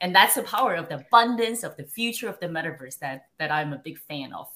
And 0.00 0.14
that's 0.14 0.36
the 0.36 0.42
power 0.42 0.74
of 0.74 0.88
the 0.88 0.96
abundance 0.96 1.64
of 1.64 1.76
the 1.76 1.84
future 1.84 2.28
of 2.28 2.38
the 2.40 2.46
metaverse 2.46 2.98
that 3.00 3.28
that 3.38 3.50
I'm 3.50 3.72
a 3.72 3.78
big 3.78 3.98
fan 3.98 4.32
of. 4.32 4.48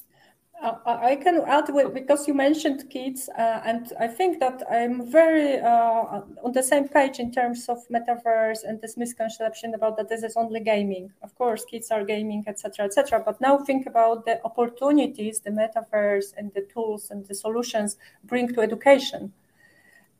I 0.63 1.17
can 1.17 1.41
add 1.41 1.69
with, 1.71 1.93
because 1.93 2.29
you 2.29 2.35
mentioned 2.35 2.89
kids, 2.89 3.29
uh, 3.37 3.61
and 3.65 3.93
I 3.99 4.07
think 4.07 4.39
that 4.39 4.63
I'm 4.71 5.11
very 5.11 5.59
uh, 5.59 6.23
on 6.45 6.53
the 6.53 6.63
same 6.63 6.87
page 6.87 7.19
in 7.19 7.33
terms 7.33 7.69
of 7.69 7.79
metaverse 7.89 8.63
and 8.63 8.81
this 8.81 8.97
misconception 8.97 9.75
about 9.75 9.97
that 9.97 10.09
this 10.09 10.23
is 10.23 10.37
only 10.37 10.61
gaming. 10.61 11.11
Of 11.23 11.35
course, 11.35 11.65
kids 11.65 11.91
are 11.91 12.05
gaming, 12.05 12.45
etc., 12.47 12.85
etc. 12.85 13.23
But 13.25 13.41
now 13.41 13.59
think 13.59 13.87
about 13.87 14.25
the 14.25 14.41
opportunities 14.45 15.41
the 15.41 15.51
metaverse 15.51 16.33
and 16.37 16.53
the 16.55 16.63
tools 16.73 17.11
and 17.11 17.27
the 17.27 17.35
solutions 17.35 17.97
bring 18.25 18.47
to 18.55 18.61
education. 18.61 19.33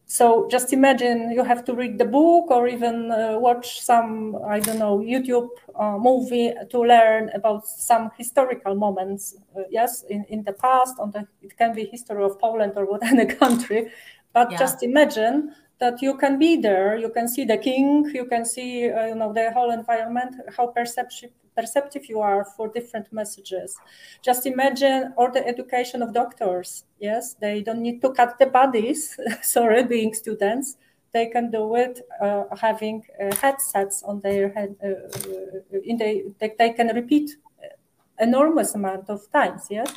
So 0.07 0.47
just 0.51 0.73
imagine 0.75 1.31
you 1.31 1.43
have 1.43 1.65
to 1.65 1.75
read 1.75 1.97
the 1.99 2.05
book 2.05 2.51
or 2.51 2.69
even 2.69 3.11
uh, 3.11 3.39
watch 3.39 3.81
some, 3.81 4.37
I 4.47 4.61
don't 4.61 4.79
know, 4.79 4.99
YouTube 4.99 5.49
uh, 5.75 5.97
movie 5.97 6.53
to 6.71 6.79
learn 6.81 7.31
about 7.35 7.67
some 7.67 8.11
historical 8.19 8.75
moments. 8.75 9.37
Uh, 9.57 9.63
yes, 9.71 10.03
in, 10.11 10.25
in 10.29 10.43
the 10.45 10.53
past, 10.53 10.99
on 10.99 11.13
the 11.13 11.27
it 11.41 11.57
can 11.57 11.75
be 11.75 11.87
history 11.87 12.23
of 12.23 12.39
Poland 12.39 12.75
or 12.77 12.85
what 12.91 13.03
any 13.05 13.25
country, 13.25 13.91
but 14.35 14.51
Yeah. 14.51 14.59
just 14.59 14.83
imagine 14.83 15.55
that 15.79 16.03
you 16.03 16.17
can 16.19 16.39
be 16.39 16.57
there. 16.57 16.97
You 16.99 17.09
can 17.11 17.27
see 17.27 17.45
the 17.45 17.57
king. 17.57 18.05
You 18.15 18.27
can 18.27 18.45
see, 18.45 18.91
uh, 18.91 19.07
you 19.07 19.15
know, 19.15 19.33
the 19.33 19.51
whole 19.53 19.71
environment. 19.71 20.37
How 20.57 20.67
perceptive 20.69 21.31
perceptive 21.57 22.07
you 22.09 22.21
are 22.21 22.45
for 22.45 22.69
different 22.69 23.13
messages. 23.13 23.77
Just 24.23 24.47
imagine 24.47 25.13
all 25.17 25.31
the 25.31 25.47
education 25.47 26.03
of 26.03 26.13
doctors. 26.13 26.85
Yes, 26.99 27.35
they 27.35 27.63
don't 27.63 27.83
need 27.83 28.01
to 28.03 28.11
cut 28.13 28.39
the 28.39 28.47
bodies. 28.47 29.19
sorry, 29.43 29.85
being 29.85 30.15
students, 30.15 30.77
they 31.13 31.27
can 31.27 31.51
do 31.51 31.75
it 31.77 32.01
uh, 32.21 32.45
having 32.61 33.05
uh, 33.21 33.35
headsets 33.37 34.03
on 34.03 34.21
their 34.21 34.51
head. 34.51 34.77
Uh, 34.83 35.79
in 35.85 35.97
the, 35.99 36.33
they, 36.39 36.55
they 36.59 36.71
can 36.71 36.89
repeat 36.95 37.37
enormous 38.19 38.75
amount 38.75 39.11
of 39.11 39.31
times. 39.33 39.67
Yes. 39.71 39.93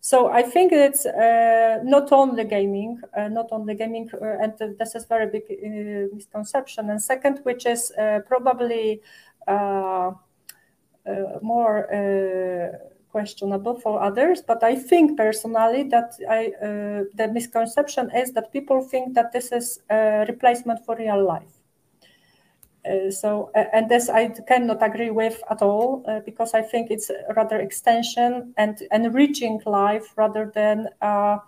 So 0.00 0.28
I 0.28 0.42
think 0.42 0.72
it's 0.72 1.06
uh, 1.06 1.78
not 1.82 2.12
only 2.12 2.44
gaming, 2.44 3.00
uh, 3.16 3.28
not 3.28 3.48
only 3.52 3.74
gaming, 3.74 4.10
uh, 4.12 4.36
and 4.42 4.52
this 4.78 4.94
is 4.94 5.06
very 5.06 5.26
big 5.30 5.44
uh, 5.50 6.14
misconception. 6.14 6.90
And 6.90 7.00
second, 7.00 7.40
which 7.44 7.64
is 7.64 7.90
uh, 7.92 8.18
probably 8.26 9.00
uh, 9.48 9.54
uh, 9.54 10.12
more 11.42 11.92
uh, 11.92 12.78
questionable 13.14 13.78
for 13.78 14.02
others, 14.02 14.42
but 14.42 14.62
I 14.62 14.74
think 14.74 15.16
personally 15.16 15.84
that 15.84 16.14
I 16.28 16.52
uh, 16.60 17.04
the 17.14 17.28
misconception 17.32 18.10
is 18.10 18.32
that 18.32 18.52
people 18.52 18.80
think 18.82 19.14
that 19.14 19.32
this 19.32 19.52
is 19.52 19.80
a 19.90 20.24
replacement 20.28 20.84
for 20.84 20.96
real 20.96 21.24
life. 21.24 21.54
Uh, 22.84 23.10
so, 23.10 23.50
uh, 23.54 23.64
and 23.72 23.88
this 23.88 24.08
I 24.08 24.28
cannot 24.28 24.82
agree 24.82 25.10
with 25.10 25.42
at 25.50 25.62
all 25.62 26.02
uh, 26.06 26.20
because 26.26 26.52
I 26.54 26.62
think 26.62 26.90
it's 26.90 27.10
rather 27.36 27.58
extension 27.60 28.52
and 28.56 28.82
enriching 28.92 29.60
life 29.64 30.12
rather 30.16 30.50
than 30.54 30.88
uh, 31.00 31.38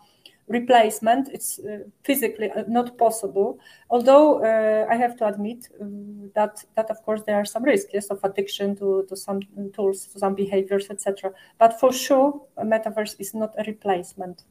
replacement. 0.49 1.29
It's 1.33 1.59
uh, 1.59 1.79
physically 2.05 2.51
uh, 2.51 2.65
not 2.69 2.97
possible. 2.99 3.59
Although 3.91 4.45
uh, 4.45 4.87
I 4.91 4.97
have 4.97 5.17
to 5.19 5.27
admit 5.27 5.69
um, 5.81 6.31
that 6.35 6.65
that 6.75 6.91
of 6.91 7.03
course 7.05 7.23
there 7.27 7.37
are 7.37 7.45
some 7.45 7.65
risks 7.65 7.91
yes, 7.93 8.07
of 8.11 8.21
addiction 8.25 8.77
to, 8.77 9.05
to 9.09 9.17
some 9.17 9.41
tools, 9.75 10.07
to 10.07 10.19
some 10.19 10.35
behaviors, 10.35 10.91
etc. 10.91 11.33
But 11.59 11.81
for 11.81 11.93
sure, 11.93 12.43
a 12.57 12.65
metaverse 12.65 13.17
is 13.19 13.35
not 13.35 13.55
a 13.59 13.65
replacement. 13.65 14.45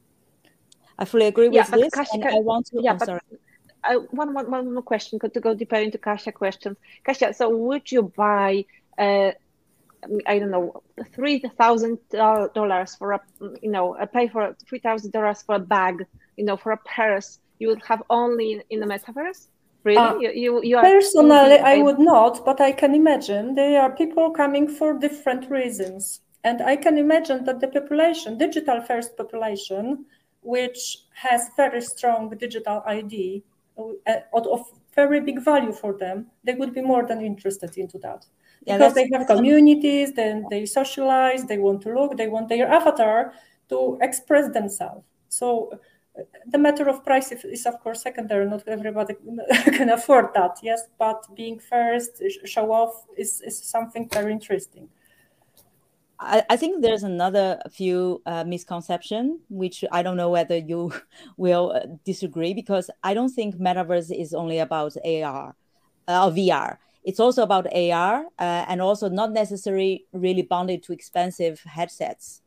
I 0.98 1.04
fully 1.04 1.26
agree 1.26 1.50
Yeah, 1.50 1.62
with 1.62 1.70
but 1.70 1.80
this, 1.80 1.94
Kasia, 1.94 2.14
and 2.14 2.24
I 2.24 2.40
want 2.40 2.66
to. 2.66 2.80
yeah, 2.82 2.92
I'm 2.92 2.98
but- 2.98 3.06
sorry. 3.06 3.20
I, 3.84 3.96
one, 4.10 4.34
one, 4.34 4.50
one 4.50 4.74
more 4.74 4.82
question 4.82 5.20
to 5.20 5.40
go 5.40 5.54
deeper 5.54 5.76
into 5.76 5.96
Kasia 5.98 6.32
questions. 6.32 6.76
Kasia, 7.04 7.32
so 7.32 7.48
would 7.56 7.92
you 7.92 8.12
buy 8.16 8.64
uh, 8.98 9.30
I 10.26 10.38
don't 10.38 10.50
know, 10.50 10.82
three 11.14 11.38
thousand 11.58 11.98
dollars 12.10 12.94
for 12.94 13.12
a, 13.12 13.20
you 13.62 13.70
know, 13.70 13.96
a 13.96 14.06
pay 14.06 14.28
for 14.28 14.56
three 14.68 14.78
thousand 14.78 15.12
dollars 15.12 15.42
for 15.42 15.56
a 15.56 15.58
bag, 15.58 16.04
you 16.36 16.44
know, 16.44 16.56
for 16.56 16.72
a 16.72 16.76
purse, 16.78 17.38
you 17.58 17.68
would 17.68 17.82
have 17.82 18.02
only 18.10 18.52
in, 18.52 18.62
in 18.70 18.80
the 18.80 18.86
metaverse. 18.86 19.48
Really, 19.84 19.98
uh, 19.98 20.14
you, 20.18 20.32
you, 20.34 20.60
you 20.64 20.80
personally, 20.80 21.58
I 21.58 21.78
would 21.78 22.00
not, 22.00 22.44
but 22.44 22.60
I 22.60 22.72
can 22.72 22.94
imagine 22.94 23.54
there 23.54 23.80
are 23.80 23.94
people 23.94 24.30
coming 24.30 24.68
for 24.68 24.98
different 24.98 25.48
reasons, 25.50 26.20
and 26.42 26.60
I 26.60 26.76
can 26.76 26.98
imagine 26.98 27.44
that 27.44 27.60
the 27.60 27.68
population, 27.68 28.36
digital 28.36 28.80
first 28.80 29.16
population, 29.16 30.04
which 30.42 30.98
has 31.14 31.50
very 31.56 31.80
strong 31.80 32.30
digital 32.36 32.82
ID, 32.86 33.44
uh, 33.78 34.14
of 34.32 34.64
very 34.94 35.20
big 35.20 35.40
value 35.44 35.72
for 35.72 35.92
them, 35.92 36.26
they 36.42 36.54
would 36.54 36.74
be 36.74 36.80
more 36.80 37.06
than 37.06 37.20
interested 37.20 37.76
into 37.76 37.98
that 37.98 38.26
yeah, 38.66 38.78
because 38.78 38.94
they 38.94 39.08
have 39.12 39.26
communities, 39.26 40.12
then 40.14 40.44
they 40.50 40.66
socialize, 40.66 41.44
they 41.44 41.58
want 41.58 41.82
to 41.82 41.94
look, 41.94 42.16
they 42.16 42.26
want 42.26 42.48
their 42.48 42.68
avatar 42.68 43.32
to 43.68 43.98
express 44.00 44.52
themselves. 44.52 45.04
So 45.28 45.70
uh, 46.18 46.22
the 46.46 46.58
matter 46.58 46.88
of 46.88 47.04
price 47.04 47.30
is 47.30 47.64
of 47.66 47.80
course 47.80 48.02
secondary. 48.02 48.46
Not 48.46 48.66
everybody 48.66 49.14
can 49.64 49.90
afford 49.90 50.34
that, 50.34 50.58
yes, 50.62 50.82
but 50.98 51.24
being 51.34 51.58
first, 51.60 52.22
show 52.44 52.72
off 52.72 53.04
is, 53.16 53.40
is 53.40 53.58
something 53.58 54.08
very 54.08 54.32
interesting. 54.32 54.88
I, 56.18 56.42
I 56.48 56.56
think 56.56 56.82
there's 56.82 57.02
another 57.02 57.60
few 57.70 58.22
uh, 58.26 58.44
misconception, 58.44 59.40
which 59.48 59.84
I 59.92 60.02
don't 60.02 60.16
know 60.16 60.30
whether 60.30 60.56
you 60.56 60.92
will 61.36 61.72
uh, 61.72 61.86
disagree, 62.04 62.54
because 62.54 62.90
I 63.04 63.14
don't 63.14 63.28
think 63.28 63.56
metaverse 63.56 64.10
is 64.18 64.34
only 64.34 64.58
about 64.58 64.96
AR 65.04 65.54
uh, 66.08 66.26
or 66.26 66.32
VR. 66.32 66.78
It's 67.06 67.20
also 67.20 67.44
about 67.44 67.72
AR 67.72 68.24
uh, 68.38 68.64
and 68.68 68.82
also 68.82 69.08
not 69.08 69.30
necessarily 69.30 70.04
really 70.12 70.42
bonded 70.42 70.82
to 70.82 70.92
expensive 70.92 71.60
headsets. 71.60 72.42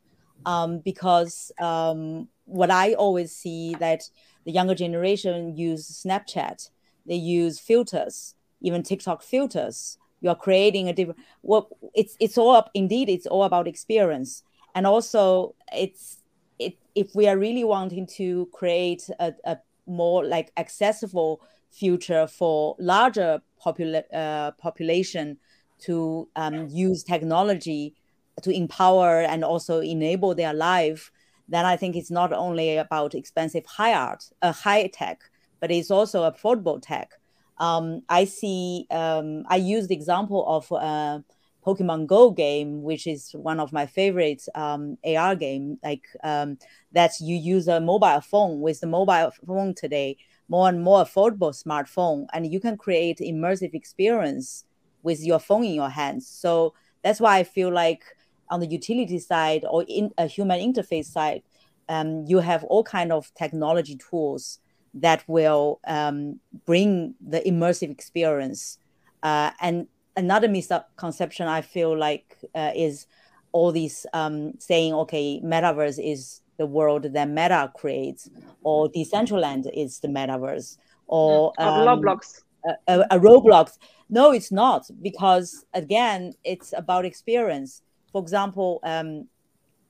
Um, 0.45 0.79
because 0.79 1.51
um, 1.59 2.27
what 2.45 2.69
I 2.69 2.93
always 2.93 3.33
see 3.35 3.75
that 3.75 4.09
the 4.45 4.51
younger 4.51 4.75
generation 4.75 5.55
use 5.55 6.03
Snapchat, 6.05 6.69
they 7.05 7.15
use 7.15 7.59
filters, 7.59 8.35
even 8.61 8.83
TikTok 8.83 9.21
filters. 9.21 9.97
You 10.21 10.29
are 10.29 10.35
creating 10.35 10.89
a 10.89 10.93
different. 10.93 11.19
Well, 11.41 11.69
it's 11.93 12.17
it's 12.19 12.37
all 12.37 12.55
up. 12.55 12.69
Indeed, 12.73 13.09
it's 13.09 13.27
all 13.27 13.43
about 13.43 13.67
experience, 13.67 14.43
and 14.75 14.85
also 14.85 15.55
it's 15.73 16.17
it. 16.57 16.77
If 16.95 17.15
we 17.15 17.27
are 17.27 17.37
really 17.37 17.63
wanting 17.63 18.07
to 18.17 18.49
create 18.51 19.09
a, 19.19 19.33
a 19.45 19.57
more 19.85 20.25
like 20.25 20.51
accessible 20.57 21.41
future 21.71 22.27
for 22.27 22.75
larger 22.79 23.41
popula- 23.63 24.13
uh, 24.13 24.51
population 24.51 25.37
to 25.79 26.27
um, 26.35 26.67
use 26.69 27.03
technology 27.03 27.95
to 28.41 28.51
empower 28.51 29.21
and 29.21 29.43
also 29.43 29.79
enable 29.79 30.33
their 30.35 30.53
life, 30.53 31.11
then 31.47 31.65
I 31.65 31.75
think 31.75 31.95
it's 31.95 32.11
not 32.11 32.31
only 32.31 32.77
about 32.77 33.15
expensive 33.15 33.65
high 33.65 33.93
art, 33.93 34.23
uh, 34.41 34.51
high 34.51 34.87
tech, 34.87 35.19
but 35.59 35.71
it's 35.71 35.91
also 35.91 36.29
affordable 36.29 36.81
tech. 36.81 37.13
Um, 37.57 38.01
I 38.07 38.25
see. 38.25 38.85
Um, 38.89 39.43
I 39.47 39.57
use 39.57 39.87
the 39.87 39.95
example 39.95 40.45
of 40.47 40.71
uh, 40.71 41.19
Pokemon 41.65 42.07
Go 42.07 42.31
game, 42.31 42.81
which 42.83 43.05
is 43.05 43.31
one 43.33 43.59
of 43.59 43.73
my 43.73 43.85
favorite 43.85 44.43
um, 44.55 44.97
AR 45.03 45.35
game. 45.35 45.77
Like 45.83 46.05
um, 46.23 46.57
that, 46.93 47.11
you 47.19 47.35
use 47.35 47.67
a 47.67 47.81
mobile 47.81 48.21
phone. 48.21 48.61
With 48.61 48.79
the 48.79 48.87
mobile 48.87 49.31
phone 49.45 49.75
today, 49.75 50.17
more 50.49 50.67
and 50.67 50.83
more 50.83 51.03
affordable 51.03 51.53
smartphone 51.53 52.25
and 52.33 52.51
you 52.51 52.59
can 52.59 52.75
create 52.75 53.19
immersive 53.19 53.73
experience 53.73 54.65
with 55.03 55.23
your 55.23 55.39
phone 55.39 55.63
in 55.63 55.73
your 55.73 55.89
hands. 55.89 56.27
So 56.27 56.73
that's 57.03 57.19
why 57.19 57.37
i 57.37 57.43
feel 57.43 57.71
like 57.71 58.03
on 58.49 58.59
the 58.59 58.67
utility 58.67 59.19
side 59.19 59.63
or 59.69 59.85
in 59.87 60.11
a 60.17 60.25
human 60.25 60.59
interface 60.59 61.05
side 61.05 61.43
um, 61.87 62.25
you 62.27 62.39
have 62.39 62.63
all 62.65 62.83
kind 62.83 63.11
of 63.11 63.31
technology 63.35 63.97
tools 64.09 64.59
that 64.93 65.23
will 65.27 65.79
um, 65.87 66.39
bring 66.65 67.13
the 67.25 67.39
immersive 67.41 67.91
experience. 67.91 68.79
Uh, 69.23 69.51
and 69.61 69.87
another 70.15 70.47
misconception 70.47 71.47
i 71.47 71.61
feel 71.61 71.97
like 71.97 72.37
uh, 72.55 72.71
is 72.75 73.07
all 73.51 73.71
these 73.71 74.05
um, 74.13 74.53
saying 74.59 74.93
okay 74.93 75.41
metaverse 75.43 75.99
is 76.03 76.41
the 76.59 76.65
world 76.67 77.03
that 77.03 77.29
Meta 77.29 77.71
creates, 77.75 78.29
or 78.61 78.89
Decentraland 78.91 79.65
is 79.73 79.99
the 79.99 80.09
metaverse, 80.09 80.77
or 81.07 81.53
um, 81.57 81.87
Roblox. 81.87 82.43
A, 82.65 82.73
a, 82.87 82.99
a 83.11 83.19
Roblox. 83.19 83.77
No, 84.09 84.31
it's 84.31 84.51
not 84.51 84.83
because 85.01 85.65
again, 85.73 86.33
it's 86.43 86.73
about 86.75 87.05
experience. 87.05 87.81
For 88.11 88.21
example, 88.21 88.81
um, 88.83 89.27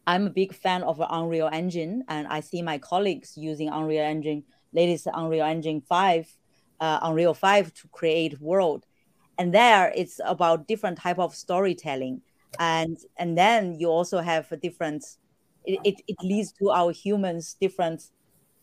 I'm 0.05 0.27
a 0.27 0.29
big 0.29 0.53
fan 0.53 0.83
of 0.83 1.01
Unreal 1.09 1.49
Engine, 1.51 2.03
and 2.07 2.27
I 2.27 2.39
see 2.41 2.61
my 2.61 2.77
colleagues 2.77 3.35
using 3.35 3.69
Unreal 3.69 4.05
Engine, 4.05 4.43
latest 4.71 5.07
Unreal 5.11 5.45
Engine 5.45 5.81
five, 5.81 6.29
uh, 6.79 6.99
Unreal 7.01 7.33
five 7.33 7.73
to 7.73 7.87
create 7.89 8.39
world, 8.39 8.85
and 9.39 9.51
there 9.53 9.91
it's 9.95 10.21
about 10.23 10.67
different 10.67 10.99
type 10.99 11.17
of 11.17 11.33
storytelling, 11.35 12.21
and 12.59 12.97
and 13.17 13.35
then 13.35 13.79
you 13.79 13.87
also 13.89 14.19
have 14.19 14.51
a 14.51 14.57
different 14.57 15.03
it, 15.69 15.79
it, 15.83 16.01
it 16.07 16.17
leads 16.23 16.51
to 16.53 16.71
our 16.71 16.91
humans 16.91 17.55
different 17.61 18.01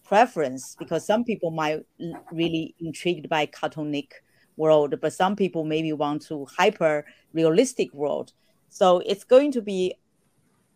preference 0.04 0.76
because 0.78 1.06
some 1.06 1.22
people 1.24 1.50
might 1.50 1.84
really 2.32 2.74
intrigued 2.80 3.28
by 3.28 3.46
cartoonic 3.46 4.10
world 4.56 4.94
but 5.00 5.12
some 5.12 5.36
people 5.36 5.64
maybe 5.64 5.92
want 5.92 6.22
to 6.22 6.46
hyper 6.58 7.04
realistic 7.32 7.92
world. 7.94 8.32
So 8.68 9.02
it's 9.06 9.24
going 9.24 9.52
to 9.52 9.62
be 9.62 9.94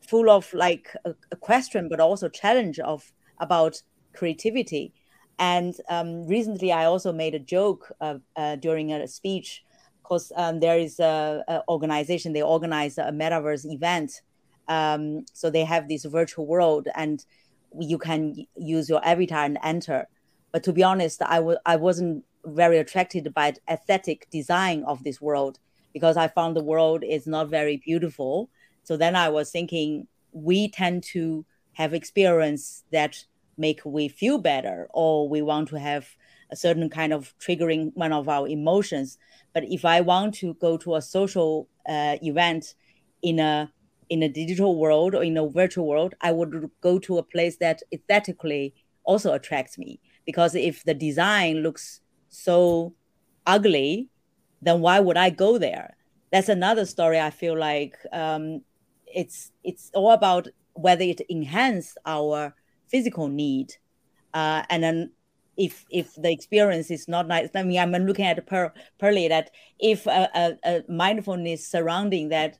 full 0.07 0.31
of 0.31 0.53
like 0.55 0.95
a, 1.05 1.15
a 1.33 1.37
question 1.37 1.89
but 1.89 2.01
also 2.01 2.29
challenge 2.29 2.79
of 2.79 3.13
about 3.39 3.83
creativity. 4.13 4.93
And 5.39 5.75
um, 5.89 6.27
recently 6.27 6.71
i 6.71 6.85
also 6.85 7.13
made 7.13 7.35
a 7.35 7.39
joke 7.39 7.91
uh, 8.01 8.19
uh, 8.37 8.57
during 8.57 8.93
a 8.93 9.09
speech 9.09 9.65
because 10.03 10.31
um, 10.37 10.61
there 10.61 10.79
is 10.79 11.01
a, 11.01 11.43
a, 11.49 11.63
organization 11.69 12.33
they 12.33 12.43
organize 12.43 12.99
a 12.99 13.11
metaverse 13.11 13.65
event 13.65 14.23
um, 14.71 15.27
so 15.35 15.51
they 15.51 15.65
have 15.65 15.89
this 15.89 16.05
virtual 16.05 16.47
world 16.47 16.89
and 16.95 17.25
you 17.79 17.99
can 17.99 18.47
use 18.57 18.89
your 18.89 19.05
avatar 19.05 19.45
and 19.45 19.59
enter. 19.63 20.07
But 20.53 20.63
to 20.65 20.73
be 20.73 20.83
honest, 20.83 21.21
I 21.23 21.37
w- 21.37 21.59
I 21.67 21.77
wasn't 21.77 22.25
very 22.47 22.79
attracted 22.79 23.35
by 23.35 23.51
the 23.51 23.61
aesthetic 23.69 24.29
design 24.31 24.85
of 24.85 25.03
this 25.03 25.21
world 25.21 25.59
because 25.93 26.17
I 26.17 26.29
found 26.29 26.57
the 26.57 26.63
world 26.63 27.03
is 27.05 27.27
not 27.27 27.51
very 27.51 27.77
beautiful. 27.77 28.49
So 28.85 28.97
then 28.97 29.17
I 29.17 29.29
was 29.29 29.51
thinking 29.51 30.07
we 30.33 30.69
tend 30.69 31.03
to 31.13 31.45
have 31.73 31.93
experience 31.93 32.85
that 32.93 33.25
make 33.59 33.81
we 33.85 34.09
feel 34.09 34.39
better 34.39 34.89
or 34.95 35.29
we 35.29 35.43
want 35.43 35.69
to 35.69 35.79
have 35.79 36.09
a 36.53 36.57
certain 36.57 36.89
kind 36.89 37.13
of 37.13 37.35
triggering 37.41 37.91
one 37.95 38.13
of 38.13 38.29
our 38.29 38.47
emotions. 38.49 39.19
But 39.53 39.65
if 39.65 39.85
I 39.85 40.01
want 40.01 40.35
to 40.37 40.55
go 40.55 40.77
to 40.79 40.95
a 40.95 41.03
social 41.03 41.69
uh, 41.89 42.17
event 42.23 42.75
in 43.23 43.41
a 43.41 43.73
in 44.11 44.25
a 44.25 44.29
digital 44.29 44.77
world 44.77 45.15
or 45.15 45.23
in 45.23 45.37
a 45.37 45.49
virtual 45.49 45.87
world, 45.87 46.15
I 46.21 46.33
would 46.33 46.69
go 46.81 46.99
to 46.99 47.19
a 47.19 47.23
place 47.23 47.57
that 47.59 47.81
aesthetically 47.93 48.75
also 49.05 49.33
attracts 49.33 49.79
me. 49.79 50.01
Because 50.27 50.55
if 50.55 50.85
the 50.85 50.95
design 50.95 51.63
looks 51.63 52.01
so 52.29 52.93
ugly, 53.47 54.09
then 54.61 54.81
why 54.81 55.01
would 55.01 55.17
I 55.17 55.31
go 55.31 55.59
there? 55.59 55.97
That's 56.33 56.49
another 56.49 56.85
story. 56.85 57.19
I 57.21 57.31
feel 57.31 57.59
like 57.59 57.97
um, 58.13 58.63
it's 59.07 59.53
it's 59.65 59.91
all 59.95 60.13
about 60.13 60.49
whether 60.75 61.03
it 61.03 61.23
enhances 61.31 61.97
our 62.05 62.55
physical 62.89 63.29
need, 63.29 63.73
uh, 64.35 64.63
and 64.71 64.83
then 64.83 65.11
if 65.57 65.85
if 65.91 66.15
the 66.15 66.31
experience 66.31 66.91
is 66.91 67.09
not 67.09 67.27
nice. 67.27 67.49
I 67.55 67.65
mean, 67.65 67.81
I'm 67.81 67.93
looking 68.07 68.27
at 68.27 68.47
per, 68.47 68.73
Pearly 68.99 69.29
that 69.29 69.51
if 69.81 70.07
a, 70.07 70.29
a, 70.35 70.59
a 70.65 70.83
mindfulness 70.89 71.67
surrounding 71.67 72.29
that 72.29 72.59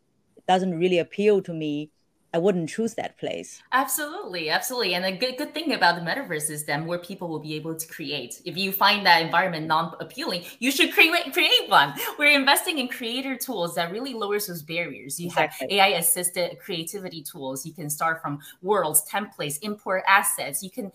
doesn't 0.51 0.79
really 0.79 0.99
appeal 0.99 1.41
to 1.43 1.53
me 1.63 1.91
I 2.33 2.39
wouldn't 2.39 2.69
choose 2.69 2.95
that 2.95 3.19
place. 3.19 3.61
Absolutely, 3.73 4.51
absolutely. 4.51 4.95
And 4.95 5.05
a 5.05 5.11
good 5.11 5.37
good 5.37 5.53
thing 5.53 5.73
about 5.73 5.97
the 5.97 6.03
metaverse 6.03 6.49
is 6.49 6.65
then 6.65 6.87
where 6.87 6.99
people 6.99 7.29
will 7.29 7.41
be 7.41 7.55
able 7.55 7.75
to 7.75 7.87
create. 7.89 8.41
If 8.45 8.57
you 8.57 8.71
find 8.71 9.05
that 9.05 9.23
environment 9.23 9.67
non-appealing, 9.67 10.45
you 10.61 10.71
should 10.71 10.93
create 10.93 11.33
create 11.33 11.69
one. 11.69 11.95
We're 12.19 12.39
investing 12.39 12.79
in 12.79 12.87
creator 12.87 13.37
tools 13.37 13.75
that 13.75 13.91
really 13.91 14.15
lowers 14.15 14.47
those 14.47 14.63
barriers. 14.63 15.19
You 15.19 15.27
exactly. 15.27 15.67
have 15.67 15.73
AI 15.73 15.99
assisted 15.99 16.59
creativity 16.61 17.23
tools. 17.23 17.67
You 17.67 17.73
can 17.73 17.91
start 17.91 18.23
from 18.23 18.39
worlds, 18.63 19.05
templates, 19.11 19.59
import 19.63 20.05
assets. 20.07 20.63
You 20.63 20.71
can, 20.71 20.93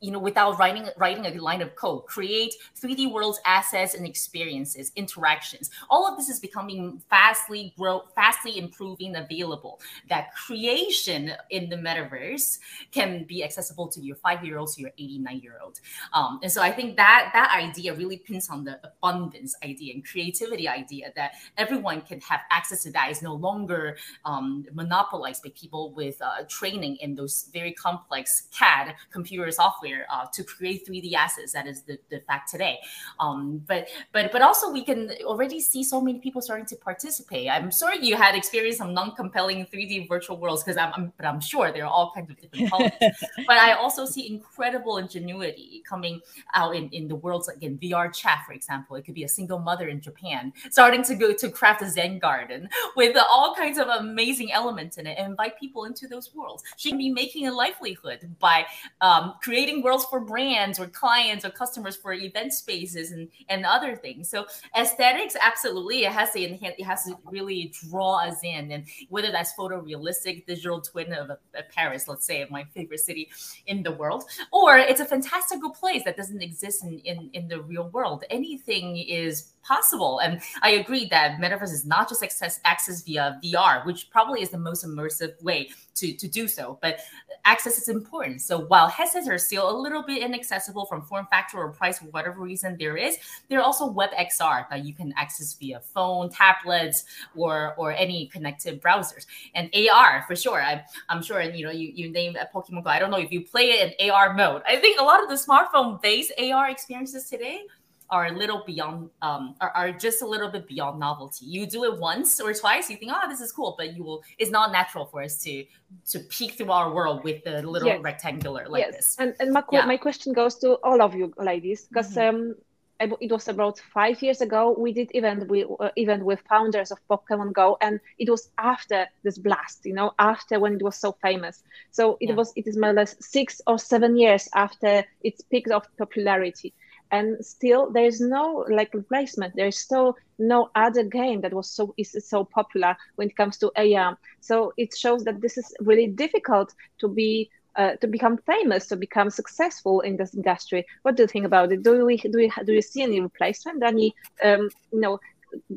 you 0.00 0.10
know, 0.10 0.18
without 0.18 0.58
writing 0.58 0.88
writing 0.96 1.26
a 1.26 1.40
line 1.40 1.62
of 1.62 1.76
code, 1.76 2.06
create 2.06 2.54
3D 2.80 3.12
worlds, 3.12 3.38
assets, 3.44 3.94
and 3.94 4.04
experiences, 4.04 4.90
interactions. 4.96 5.70
All 5.90 6.08
of 6.08 6.16
this 6.16 6.28
is 6.28 6.40
becoming 6.40 7.00
fastly 7.08 7.72
grow, 7.78 8.02
fastly 8.16 8.58
improving, 8.58 9.14
available. 9.14 9.80
That 10.08 10.34
creation 10.56 11.32
in 11.50 11.68
the 11.68 11.76
metaverse 11.76 12.58
can 12.90 13.24
be 13.24 13.44
accessible 13.44 13.88
to 13.88 14.00
your 14.00 14.16
five 14.16 14.44
year 14.44 14.58
old 14.58 14.72
to 14.72 14.80
your 14.80 14.90
89 14.98 15.40
year 15.40 15.58
old. 15.62 15.80
Um, 16.14 16.40
and 16.42 16.50
so 16.50 16.62
I 16.62 16.72
think 16.72 16.96
that 16.96 17.30
that 17.34 17.52
idea 17.54 17.94
really 17.94 18.16
pins 18.16 18.48
on 18.48 18.64
the 18.64 18.80
abundance 18.82 19.54
idea 19.62 19.94
and 19.94 20.04
creativity 20.04 20.68
idea 20.68 21.12
that 21.16 21.32
everyone 21.58 22.00
can 22.00 22.20
have 22.20 22.40
access 22.50 22.82
to 22.84 22.90
that 22.92 23.10
is 23.10 23.22
no 23.22 23.34
longer 23.34 23.98
um, 24.24 24.64
monopolized 24.72 25.42
by 25.42 25.50
people 25.54 25.92
with 25.92 26.20
uh, 26.22 26.44
training 26.48 26.96
in 26.96 27.14
those 27.14 27.50
very 27.52 27.72
complex 27.72 28.48
CAD 28.56 28.94
computer 29.12 29.50
software 29.50 30.06
uh, 30.10 30.24
to 30.32 30.42
create 30.42 30.86
3D 30.86 31.12
assets. 31.12 31.52
That 31.52 31.66
is 31.66 31.82
the, 31.82 31.98
the 32.10 32.20
fact 32.20 32.50
today. 32.50 32.78
Um, 33.20 33.62
but 33.66 33.88
but 34.12 34.32
but 34.32 34.40
also 34.40 34.72
we 34.72 34.84
can 34.84 35.10
already 35.24 35.60
see 35.60 35.84
so 35.84 36.00
many 36.00 36.18
people 36.18 36.40
starting 36.40 36.66
to 36.66 36.76
participate. 36.76 37.50
I'm 37.50 37.70
sure 37.70 37.94
you 37.94 38.16
had 38.16 38.34
experienced 38.34 38.78
some 38.78 38.94
non-compelling 38.94 39.66
3D 39.66 40.08
virtual 40.08 40.38
worlds 40.46 40.62
because 40.62 40.76
I'm, 40.76 40.92
I'm, 40.94 41.12
but 41.16 41.26
I'm 41.26 41.40
sure 41.40 41.72
there 41.72 41.84
are 41.84 41.90
all 41.90 42.12
kinds 42.14 42.30
of 42.30 42.40
different 42.40 42.70
colors. 42.70 42.92
but 43.46 43.56
I 43.56 43.72
also 43.72 44.06
see 44.06 44.32
incredible 44.32 44.98
ingenuity 44.98 45.82
coming 45.88 46.20
out 46.54 46.76
in, 46.76 46.88
in 46.90 47.08
the 47.08 47.16
worlds 47.16 47.48
like 47.48 47.62
in 47.62 47.78
VRChat, 47.78 48.44
for 48.46 48.52
example. 48.52 48.96
It 48.96 49.04
could 49.04 49.14
be 49.14 49.24
a 49.24 49.28
single 49.28 49.58
mother 49.58 49.88
in 49.88 50.00
Japan 50.00 50.52
starting 50.70 51.02
to 51.04 51.14
go 51.14 51.34
to 51.34 51.50
craft 51.50 51.82
a 51.82 51.90
Zen 51.90 52.18
garden 52.18 52.68
with 52.94 53.16
all 53.16 53.54
kinds 53.54 53.78
of 53.78 53.88
amazing 53.88 54.52
elements 54.52 54.98
in 54.98 55.06
it 55.06 55.16
and 55.18 55.30
invite 55.30 55.58
people 55.58 55.84
into 55.84 56.06
those 56.06 56.34
worlds. 56.34 56.62
She 56.76 56.90
can 56.90 56.98
be 56.98 57.10
making 57.10 57.48
a 57.48 57.52
livelihood 57.52 58.34
by 58.38 58.66
um, 59.00 59.34
creating 59.42 59.82
worlds 59.82 60.04
for 60.04 60.20
brands 60.20 60.78
or 60.78 60.86
clients 60.86 61.44
or 61.44 61.50
customers 61.50 61.96
for 61.96 62.12
event 62.12 62.52
spaces 62.52 63.10
and, 63.10 63.28
and 63.48 63.66
other 63.66 63.96
things. 63.96 64.28
So 64.28 64.46
aesthetics, 64.78 65.36
absolutely, 65.40 66.04
it 66.04 66.12
has 66.12 66.30
to 66.32 66.42
enhance, 66.42 66.76
it 66.78 66.84
has 66.84 67.04
to 67.04 67.18
really 67.24 67.72
draw 67.88 68.20
us 68.20 68.38
in, 68.42 68.70
and 68.70 68.84
whether 69.08 69.32
that's 69.32 69.52
photorealistic 69.54 70.35
digital 70.46 70.80
twin 70.80 71.12
of, 71.12 71.30
of 71.30 71.38
Paris, 71.74 72.08
let's 72.08 72.26
say, 72.26 72.42
of 72.42 72.50
my 72.50 72.64
favorite 72.64 73.00
city 73.00 73.28
in 73.66 73.82
the 73.82 73.92
world, 73.92 74.24
or 74.52 74.78
it's 74.78 75.00
a 75.00 75.04
fantastical 75.04 75.70
place 75.70 76.02
that 76.04 76.16
doesn't 76.16 76.42
exist 76.42 76.84
in, 76.84 76.98
in, 77.00 77.30
in 77.32 77.48
the 77.48 77.60
real 77.60 77.88
world. 77.90 78.24
Anything 78.30 78.96
is 78.96 79.52
possible. 79.66 80.20
And 80.20 80.40
I 80.62 80.70
agree 80.72 81.06
that 81.06 81.38
metaverse 81.38 81.72
is 81.72 81.84
not 81.84 82.08
just 82.08 82.22
access 82.22 82.60
access 82.64 83.02
via 83.02 83.38
VR, 83.42 83.84
which 83.84 84.10
probably 84.10 84.42
is 84.42 84.50
the 84.50 84.58
most 84.58 84.84
immersive 84.84 85.42
way 85.42 85.70
to, 85.96 86.12
to 86.12 86.28
do 86.28 86.46
so, 86.46 86.78
but 86.82 87.00
access 87.44 87.78
is 87.78 87.88
important. 87.88 88.42
So 88.42 88.60
while 88.66 88.88
headsets 88.88 89.28
are 89.28 89.38
still 89.38 89.70
a 89.70 89.76
little 89.76 90.02
bit 90.02 90.22
inaccessible 90.22 90.84
from 90.86 91.02
form 91.02 91.26
factor 91.30 91.58
or 91.58 91.72
price 91.72 91.98
for 91.98 92.06
whatever 92.06 92.40
reason 92.40 92.76
there 92.78 92.96
is, 92.96 93.16
there 93.48 93.60
are 93.60 93.62
also 93.62 93.90
WebXR 93.90 94.68
that 94.68 94.84
you 94.84 94.92
can 94.92 95.14
access 95.16 95.54
via 95.54 95.80
phone, 95.80 96.28
tablets, 96.30 97.04
or 97.34 97.74
or 97.76 97.92
any 97.92 98.26
connected 98.26 98.82
browsers. 98.82 99.26
And 99.54 99.70
AR 99.74 100.24
for 100.26 100.36
sure. 100.36 100.62
I'm, 100.62 100.80
I'm 101.08 101.22
sure, 101.22 101.40
and 101.40 101.58
you 101.58 101.64
know, 101.64 101.72
you, 101.72 101.92
you 101.94 102.10
name 102.10 102.36
Pokemon 102.54 102.84
Go. 102.84 102.90
I 102.90 102.98
don't 102.98 103.10
know 103.10 103.18
if 103.18 103.32
you 103.32 103.42
play 103.42 103.70
it 103.70 103.96
in 103.98 104.10
AR 104.10 104.34
mode. 104.34 104.62
I 104.66 104.76
think 104.76 105.00
a 105.00 105.04
lot 105.04 105.22
of 105.22 105.28
the 105.28 105.34
smartphone-based 105.34 106.32
AR 106.38 106.70
experiences 106.70 107.28
today 107.28 107.62
are 108.10 108.26
a 108.26 108.32
little 108.32 108.62
beyond 108.66 109.10
um 109.22 109.54
are, 109.60 109.70
are 109.70 109.92
just 109.92 110.22
a 110.22 110.26
little 110.26 110.48
bit 110.48 110.66
beyond 110.66 110.98
novelty 110.98 111.44
you 111.46 111.66
do 111.66 111.84
it 111.84 111.98
once 111.98 112.40
or 112.40 112.52
twice 112.52 112.90
you 112.90 112.96
think 112.96 113.10
oh 113.14 113.28
this 113.28 113.40
is 113.40 113.52
cool 113.52 113.74
but 113.78 113.96
you 113.96 114.04
will 114.04 114.22
it's 114.38 114.50
not 114.50 114.72
natural 114.72 115.06
for 115.06 115.22
us 115.22 115.38
to 115.38 115.64
to 116.06 116.18
peek 116.20 116.52
through 116.52 116.70
our 116.70 116.92
world 116.92 117.24
with 117.24 117.42
the 117.44 117.62
little 117.62 117.88
yes. 117.88 118.00
rectangular 118.02 118.66
like 118.68 118.84
yes. 118.84 118.94
this 118.94 119.16
and 119.18 119.34
and 119.40 119.52
my, 119.52 119.62
yeah. 119.72 119.84
my 119.86 119.96
question 119.96 120.32
goes 120.32 120.56
to 120.56 120.74
all 120.84 121.02
of 121.02 121.14
you 121.14 121.32
ladies 121.38 121.84
because 121.84 122.14
mm-hmm. 122.14 122.36
um 122.36 122.54
it 122.98 123.30
was 123.30 123.48
about 123.48 123.78
five 123.92 124.22
years 124.22 124.40
ago 124.40 124.74
we 124.78 124.92
did 124.92 125.10
event 125.14 125.46
with 125.48 125.66
uh, 125.80 125.90
event 125.96 126.24
with 126.24 126.40
founders 126.48 126.90
of 126.90 126.98
pokemon 127.10 127.52
go 127.52 127.76
and 127.82 128.00
it 128.18 128.30
was 128.30 128.50
after 128.58 129.06
this 129.22 129.36
blast 129.38 129.84
you 129.84 129.92
know 129.92 130.12
after 130.18 130.58
when 130.58 130.74
it 130.74 130.82
was 130.82 130.96
so 130.96 131.12
famous 131.20 131.62
so 131.90 132.16
it 132.20 132.30
yeah. 132.30 132.34
was 132.34 132.52
it 132.56 132.66
is 132.66 132.76
more 132.76 132.90
or 132.90 132.94
less 132.94 133.14
six 133.20 133.60
or 133.66 133.78
seven 133.78 134.16
years 134.16 134.48
after 134.54 135.04
its 135.22 135.42
peak 135.42 135.68
of 135.70 135.86
popularity 135.98 136.72
and 137.10 137.44
still 137.44 137.90
there 137.90 138.04
is 138.04 138.20
no 138.20 138.64
like 138.70 138.92
replacement 138.94 139.54
there 139.54 139.68
is 139.68 139.78
still 139.78 140.16
no 140.38 140.70
other 140.74 141.04
game 141.04 141.40
that 141.40 141.52
was 141.52 141.70
so 141.70 141.94
is 141.96 142.16
so 142.28 142.44
popular 142.44 142.96
when 143.16 143.28
it 143.28 143.36
comes 143.36 143.56
to 143.58 143.72
AR. 143.76 144.18
So 144.40 144.72
it 144.76 144.96
shows 144.96 145.24
that 145.24 145.40
this 145.40 145.56
is 145.56 145.72
really 145.80 146.08
difficult 146.08 146.74
to 146.98 147.08
be 147.08 147.50
uh, 147.76 147.94
to 147.96 148.06
become 148.06 148.38
famous, 148.38 148.86
to 148.86 148.96
become 148.96 149.28
successful 149.28 150.00
in 150.00 150.16
this 150.16 150.34
industry. 150.34 150.86
What 151.02 151.16
do 151.16 151.24
you 151.24 151.26
think 151.26 151.44
about 151.44 151.72
it? 151.72 151.82
Do 151.82 152.04
we 152.04 152.16
do 152.16 152.30
we 152.34 152.50
do 152.64 152.72
you 152.72 152.82
see 152.82 153.02
any 153.02 153.20
replacement, 153.20 153.82
any 153.82 154.14
um, 154.42 154.70
you 154.92 155.00
know 155.00 155.20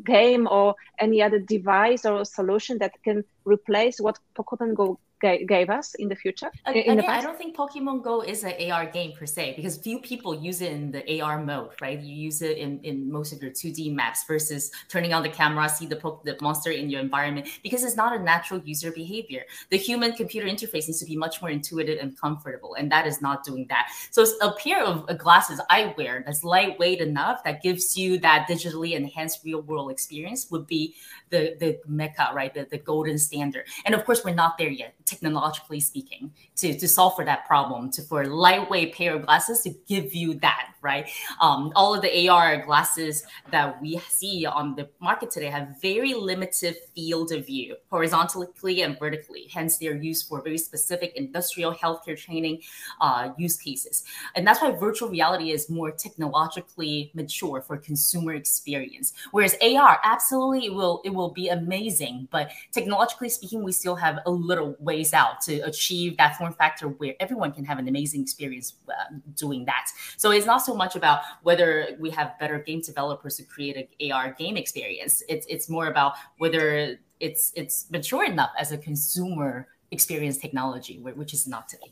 game 0.04 0.48
or 0.50 0.76
any 1.00 1.22
other 1.22 1.40
device 1.40 2.06
or 2.06 2.26
solution 2.26 2.78
that 2.80 2.92
can 3.04 3.24
replace 3.46 4.00
what 4.00 4.20
Pokemon 4.36 4.76
Go 4.76 5.00
gave 5.20 5.70
us 5.70 5.96
in 5.96 6.08
the 6.08 6.16
future. 6.16 6.52
In 6.68 6.78
Again, 6.78 6.98
the 6.98 7.10
I 7.10 7.22
don't 7.22 7.38
think 7.38 7.56
Pokemon 7.56 8.04
Go 8.04 8.22
is 8.22 8.44
an 8.44 8.54
AR 8.72 8.86
game 8.86 9.14
per 9.14 9.26
se 9.26 9.54
because 9.56 9.78
few 9.78 10.00
people 10.00 10.36
use 10.36 10.62
it 10.62 10.72
in 10.72 10.92
the 10.92 11.22
AR 11.22 11.44
mode, 11.44 11.72
right? 11.82 12.00
You 12.00 12.16
use 12.16 12.42
it 12.42 12.58
in, 12.58 12.80
in 12.84 13.12
most 13.12 13.34
of 13.34 13.42
your 13.42 13.52
2D 13.52 13.94
maps 13.94 14.24
versus 14.26 14.72
turning 14.88 15.14
on 15.14 15.24
the 15.24 15.30
camera, 15.30 15.68
see 15.70 15.86
the 15.86 15.96
po- 15.96 16.22
the 16.24 16.38
monster 16.42 16.72
in 16.72 16.90
your 16.90 17.02
environment 17.02 17.48
because 17.64 17.84
it's 17.84 17.96
not 17.96 18.16
a 18.16 18.22
natural 18.22 18.60
user 18.62 18.92
behavior. 18.92 19.44
The 19.70 19.78
human 19.78 20.14
computer 20.14 20.48
interface 20.48 20.88
needs 20.88 21.00
to 21.00 21.06
be 21.06 21.18
much 21.18 21.42
more 21.42 21.50
intuitive 21.52 22.00
and 22.00 22.20
comfortable, 22.20 22.76
and 22.76 22.92
that 22.92 23.08
is 23.08 23.22
not 23.22 23.44
doing 23.44 23.66
that. 23.70 23.90
So 24.12 24.22
it's 24.22 24.34
a 24.42 24.52
pair 24.52 24.84
of 24.84 25.06
uh, 25.10 25.14
glasses 25.14 25.60
I 25.70 25.94
wear 25.98 26.24
that's 26.26 26.44
lightweight 26.44 27.02
enough 27.02 27.44
that 27.44 27.62
gives 27.62 27.98
you 27.98 28.18
that 28.20 28.48
digitally 28.50 28.94
enhanced 28.94 29.44
real 29.44 29.62
world 29.62 29.92
experience 29.92 30.50
would 30.52 30.68
be 30.68 30.96
the 31.30 31.56
the 31.60 31.80
mecca, 31.88 32.32
right? 32.34 32.54
The, 32.54 32.68
the 32.70 32.78
golden 32.78 33.18
standard. 33.18 33.66
And 33.86 33.96
of 33.96 34.06
course, 34.06 34.24
we're 34.24 34.36
not 34.36 34.58
there 34.58 34.70
yet 34.70 34.94
technologically 35.10 35.80
speaking, 35.80 36.32
to, 36.58 36.78
to 36.78 36.88
solve 36.88 37.16
for 37.16 37.26
that 37.26 37.46
problem, 37.46 37.92
to 37.92 38.02
for 38.02 38.26
lightweight 38.26 38.94
pair 38.94 39.16
of 39.16 39.26
glasses 39.26 39.62
to 39.62 39.72
give 39.88 40.14
you 40.14 40.36
that, 40.36 40.74
right? 40.82 41.10
Um, 41.42 41.72
all 41.76 41.94
of 41.94 42.02
the 42.02 42.30
AR 42.30 42.66
glasses 42.66 43.24
that 43.52 43.82
we 43.82 44.00
see 44.10 44.46
on 44.46 44.76
the 44.76 44.90
market 45.00 45.32
today 45.32 45.48
have 45.48 45.82
very 45.82 46.14
limited 46.14 46.78
field 46.96 47.32
of 47.32 47.46
view, 47.46 47.76
horizontally 47.90 48.82
and 48.82 48.98
vertically. 49.00 49.48
Hence, 49.52 49.78
they're 49.78 49.96
used 49.96 50.28
for 50.28 50.42
very 50.42 50.58
specific 50.58 51.14
industrial 51.16 51.74
healthcare 51.74 52.18
training 52.18 52.62
uh, 53.02 53.30
use 53.38 53.58
cases. 53.58 54.04
And 54.36 54.46
that's 54.46 54.62
why 54.62 54.72
virtual 54.72 55.10
reality 55.10 55.52
is 55.52 55.70
more 55.70 55.92
technologically 55.92 57.12
mature 57.14 57.62
for 57.62 57.78
consumer 57.78 58.34
experience. 58.34 59.14
Whereas 59.32 59.56
AR, 59.62 60.00
absolutely, 60.04 60.68
it 60.68 60.74
will 60.74 61.02
it 61.04 61.10
will 61.10 61.32
be 61.32 61.50
amazing, 61.50 62.28
but 62.32 62.52
technologically 62.72 63.30
speaking, 63.30 63.64
we 63.64 63.72
still 63.72 63.96
have 63.96 64.20
a 64.26 64.32
little 64.32 64.76
ways 64.80 65.14
out 65.14 65.42
to 65.42 65.60
achieve 65.60 66.18
that 66.18 66.38
form 66.38 66.54
factor 66.54 66.88
where 66.88 67.16
everyone 67.20 67.52
can 67.52 67.66
have 67.66 67.80
an 67.80 67.88
amazing 67.88 68.22
experience 68.22 68.76
uh, 68.88 69.16
doing 69.36 69.66
that. 69.66 69.88
So 70.18 70.32
it's 70.32 70.46
not 70.46 70.64
so 70.70 70.76
much 70.76 70.96
about 70.96 71.20
whether 71.48 71.70
we 72.00 72.10
have 72.12 72.38
better 72.40 72.60
game 72.60 72.82
developers 72.82 73.38
to 73.38 73.44
create 73.44 73.76
an 73.82 73.88
AR 74.12 74.28
game 74.42 74.56
experience. 74.64 75.24
It's 75.28 75.46
it's 75.54 75.68
more 75.76 75.88
about 75.88 76.14
whether 76.38 76.98
it's 77.20 77.52
it's 77.56 77.76
mature 77.96 78.26
enough 78.34 78.54
as 78.64 78.72
a 78.72 78.78
consumer 78.78 79.52
experience 79.92 80.38
technology, 80.38 80.96
which 81.00 81.34
is 81.34 81.48
not 81.48 81.68
today. 81.68 81.92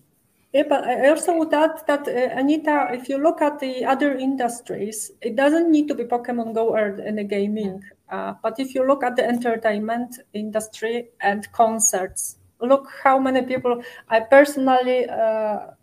Yeah, 0.54 0.64
but 0.70 0.86
I 0.86 1.10
also 1.10 1.38
would 1.38 1.54
add 1.54 1.76
that, 1.88 2.08
uh, 2.08 2.40
Anita, 2.40 2.88
if 2.92 3.10
you 3.10 3.18
look 3.18 3.42
at 3.42 3.60
the 3.60 3.84
other 3.84 4.16
industries, 4.16 5.12
it 5.22 5.36
doesn't 5.36 5.70
need 5.70 5.88
to 5.90 5.96
be 5.96 6.06
Pokemon 6.06 6.54
Go 6.56 6.70
or 6.70 7.00
in 7.10 7.16
the 7.16 7.24
gaming. 7.24 7.84
Uh, 8.10 8.34
but 8.42 8.58
if 8.58 8.74
you 8.74 8.88
look 8.88 9.04
at 9.04 9.18
the 9.18 9.26
entertainment 9.28 10.20
industry 10.34 11.10
and 11.20 11.52
concerts, 11.52 12.38
look 12.62 12.88
how 13.04 13.20
many 13.20 13.42
people 13.42 13.84
I 14.10 14.22
personally 14.22 15.06
uh, 15.10 15.77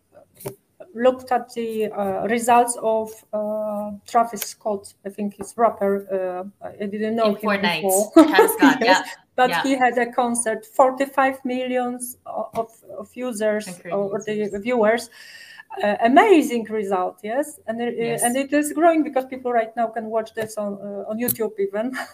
looked 0.94 1.32
at 1.32 1.52
the 1.54 1.86
uh, 1.86 2.26
results 2.28 2.78
of 2.82 3.10
uh, 3.32 3.90
Travis 4.06 4.40
Scott. 4.42 4.94
I 5.04 5.10
think 5.10 5.34
he's 5.34 5.54
rapper. 5.56 6.06
Uh, 6.62 6.66
I 6.66 6.86
didn't 6.86 7.16
know 7.16 7.36
In 7.36 7.36
him 7.36 7.60
before. 7.60 8.12
Travis 8.26 8.52
Scott, 8.54 8.78
yes. 8.80 9.02
yeah. 9.06 9.12
But 9.36 9.50
yeah. 9.50 9.62
he 9.64 9.76
had 9.76 9.98
a 9.98 10.12
concert, 10.12 10.64
45 10.64 11.44
millions 11.44 12.18
of, 12.24 12.72
of 12.96 13.10
users 13.14 13.68
or 13.90 14.22
the 14.24 14.60
viewers 14.62 15.10
uh, 15.82 15.96
amazing 16.02 16.64
result 16.64 17.20
yes? 17.22 17.60
And 17.66 17.80
it, 17.80 17.94
yes. 17.96 18.22
and 18.22 18.36
it 18.36 18.52
is 18.52 18.72
growing 18.72 19.02
because 19.02 19.24
people 19.26 19.52
right 19.52 19.74
now 19.76 19.86
can 19.88 20.06
watch 20.06 20.34
this 20.34 20.56
on 20.56 20.74
uh, 20.74 21.10
on 21.10 21.18
youtube 21.18 21.52
even. 21.58 21.96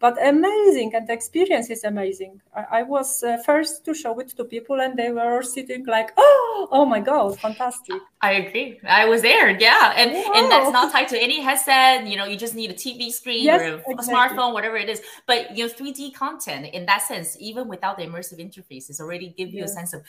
But 0.00 0.14
amazing 0.24 0.94
and 0.94 1.08
the 1.08 1.12
experience 1.12 1.70
is 1.70 1.82
amazing. 1.82 2.40
I, 2.54 2.80
I 2.80 2.82
was 2.84 3.24
uh, 3.24 3.38
first 3.44 3.84
to 3.86 3.94
show 3.94 4.18
it 4.20 4.28
to 4.36 4.44
people 4.44 4.80
and 4.80 4.96
they 4.96 5.10
were 5.10 5.42
sitting 5.42 5.84
like 5.86 6.10
oh 6.16 6.68
oh 6.70 6.84
my 6.84 7.00
god 7.00 7.38
fantastic. 7.38 8.00
I 8.20 8.32
agree. 8.32 8.80
I 8.86 9.06
was 9.06 9.22
there 9.22 9.50
yeah. 9.58 9.94
And 9.96 10.12
wow. 10.12 10.32
and 10.36 10.52
that's 10.52 10.72
not 10.72 10.92
tied 10.92 11.08
to 11.08 11.22
any 11.22 11.40
headset 11.40 12.06
you 12.06 12.16
know 12.16 12.26
you 12.26 12.36
just 12.36 12.54
need 12.54 12.70
a 12.70 12.74
tv 12.74 13.10
screen 13.10 13.44
yes, 13.44 13.60
or 13.60 13.64
a, 13.64 13.94
exactly. 13.94 14.14
smartphone 14.14 14.52
whatever 14.52 14.76
it 14.76 14.88
is. 14.88 15.02
But 15.26 15.56
you 15.56 15.66
know 15.66 15.72
3d 15.72 16.14
content 16.14 16.66
in 16.72 16.86
that 16.86 17.02
sense 17.02 17.36
even 17.40 17.68
without 17.68 17.96
the 17.98 18.04
immersive 18.04 18.38
interfaces 18.38 19.00
already 19.00 19.28
give 19.36 19.52
you 19.52 19.64
a 19.64 19.68
sense 19.68 19.92
of 19.92 20.02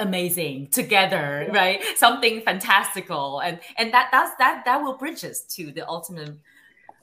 amazing 0.00 0.66
together 0.68 1.46
yeah. 1.46 1.58
right 1.58 1.84
something 1.96 2.40
fantastical 2.42 3.40
and 3.40 3.60
and 3.76 3.92
that 3.92 4.08
that's 4.10 4.34
that 4.36 4.64
that 4.64 4.82
will 4.82 4.94
bridge 4.94 5.24
us 5.24 5.42
to 5.42 5.70
the 5.72 5.86
ultimate 5.88 6.36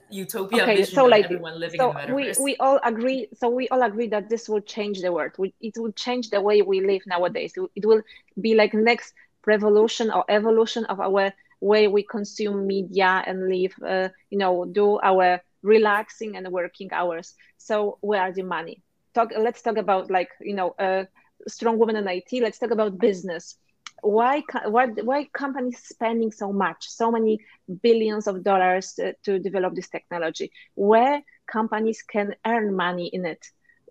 utopia 0.10 0.64
okay, 0.64 0.76
vision 0.78 0.96
so 0.96 1.06
like, 1.06 1.26
everyone 1.26 1.60
living 1.60 1.80
so 1.80 1.92
in 1.92 1.96
the 1.96 2.14
metaverse. 2.14 2.38
We, 2.40 2.44
we 2.44 2.58
all 2.58 2.80
agree. 2.84 3.28
So 3.34 3.50
we 3.50 3.68
all 3.70 3.84
agree 3.84 4.08
that 4.08 4.30
this 4.30 4.48
will 4.48 4.62
change 4.62 5.02
the 5.02 5.12
world. 5.12 5.32
it 5.62 5.78
will 5.78 5.92
change 5.92 6.30
the 6.30 6.42
way 6.42 6.62
we 6.62 6.82
live 6.82 7.02
nowadays. 7.06 7.54
It 7.76 7.86
will 7.86 8.02
be 8.40 8.56
like 8.56 8.74
next 8.74 9.14
revolution 9.46 10.12
or 10.12 10.26
evolution 10.30 10.86
of 10.86 11.00
our 11.00 11.34
way 11.62 11.88
we 11.88 12.04
consume 12.04 12.68
media 12.68 13.24
and 13.26 13.50
live. 13.50 13.74
Uh, 13.86 14.10
you 14.30 14.38
know, 14.38 14.66
do 14.66 15.00
our 15.00 15.42
relaxing 15.64 16.38
and 16.38 16.48
working 16.50 16.90
hours. 16.94 17.34
So 17.58 17.98
where 18.02 18.22
are 18.22 18.32
the 18.32 18.44
money? 18.44 18.82
Talk. 19.14 19.32
Let's 19.38 19.62
talk 19.62 19.78
about 19.78 20.10
like 20.12 20.30
you 20.40 20.56
know, 20.56 20.70
uh, 20.80 21.06
strong 21.48 21.78
women 21.78 21.96
in 21.96 22.08
IT. 22.08 22.28
Let's 22.42 22.60
talk 22.60 22.72
about 22.72 23.00
business. 23.00 23.58
Why 24.02 24.44
why 24.66 24.88
why 24.88 25.26
companies 25.34 25.80
spending 25.84 26.32
so 26.32 26.54
much 26.54 26.88
so 26.88 27.12
many 27.12 27.40
billions 27.82 28.28
of 28.28 28.44
dollars 28.44 28.94
to, 28.94 29.14
to, 29.24 29.40
develop 29.40 29.74
this 29.74 29.90
technology? 29.90 30.52
Where 30.76 31.24
companies 31.48 32.04
can 32.04 32.36
earn 32.46 32.76
money 32.76 33.08
in 33.08 33.26
it? 33.26 33.44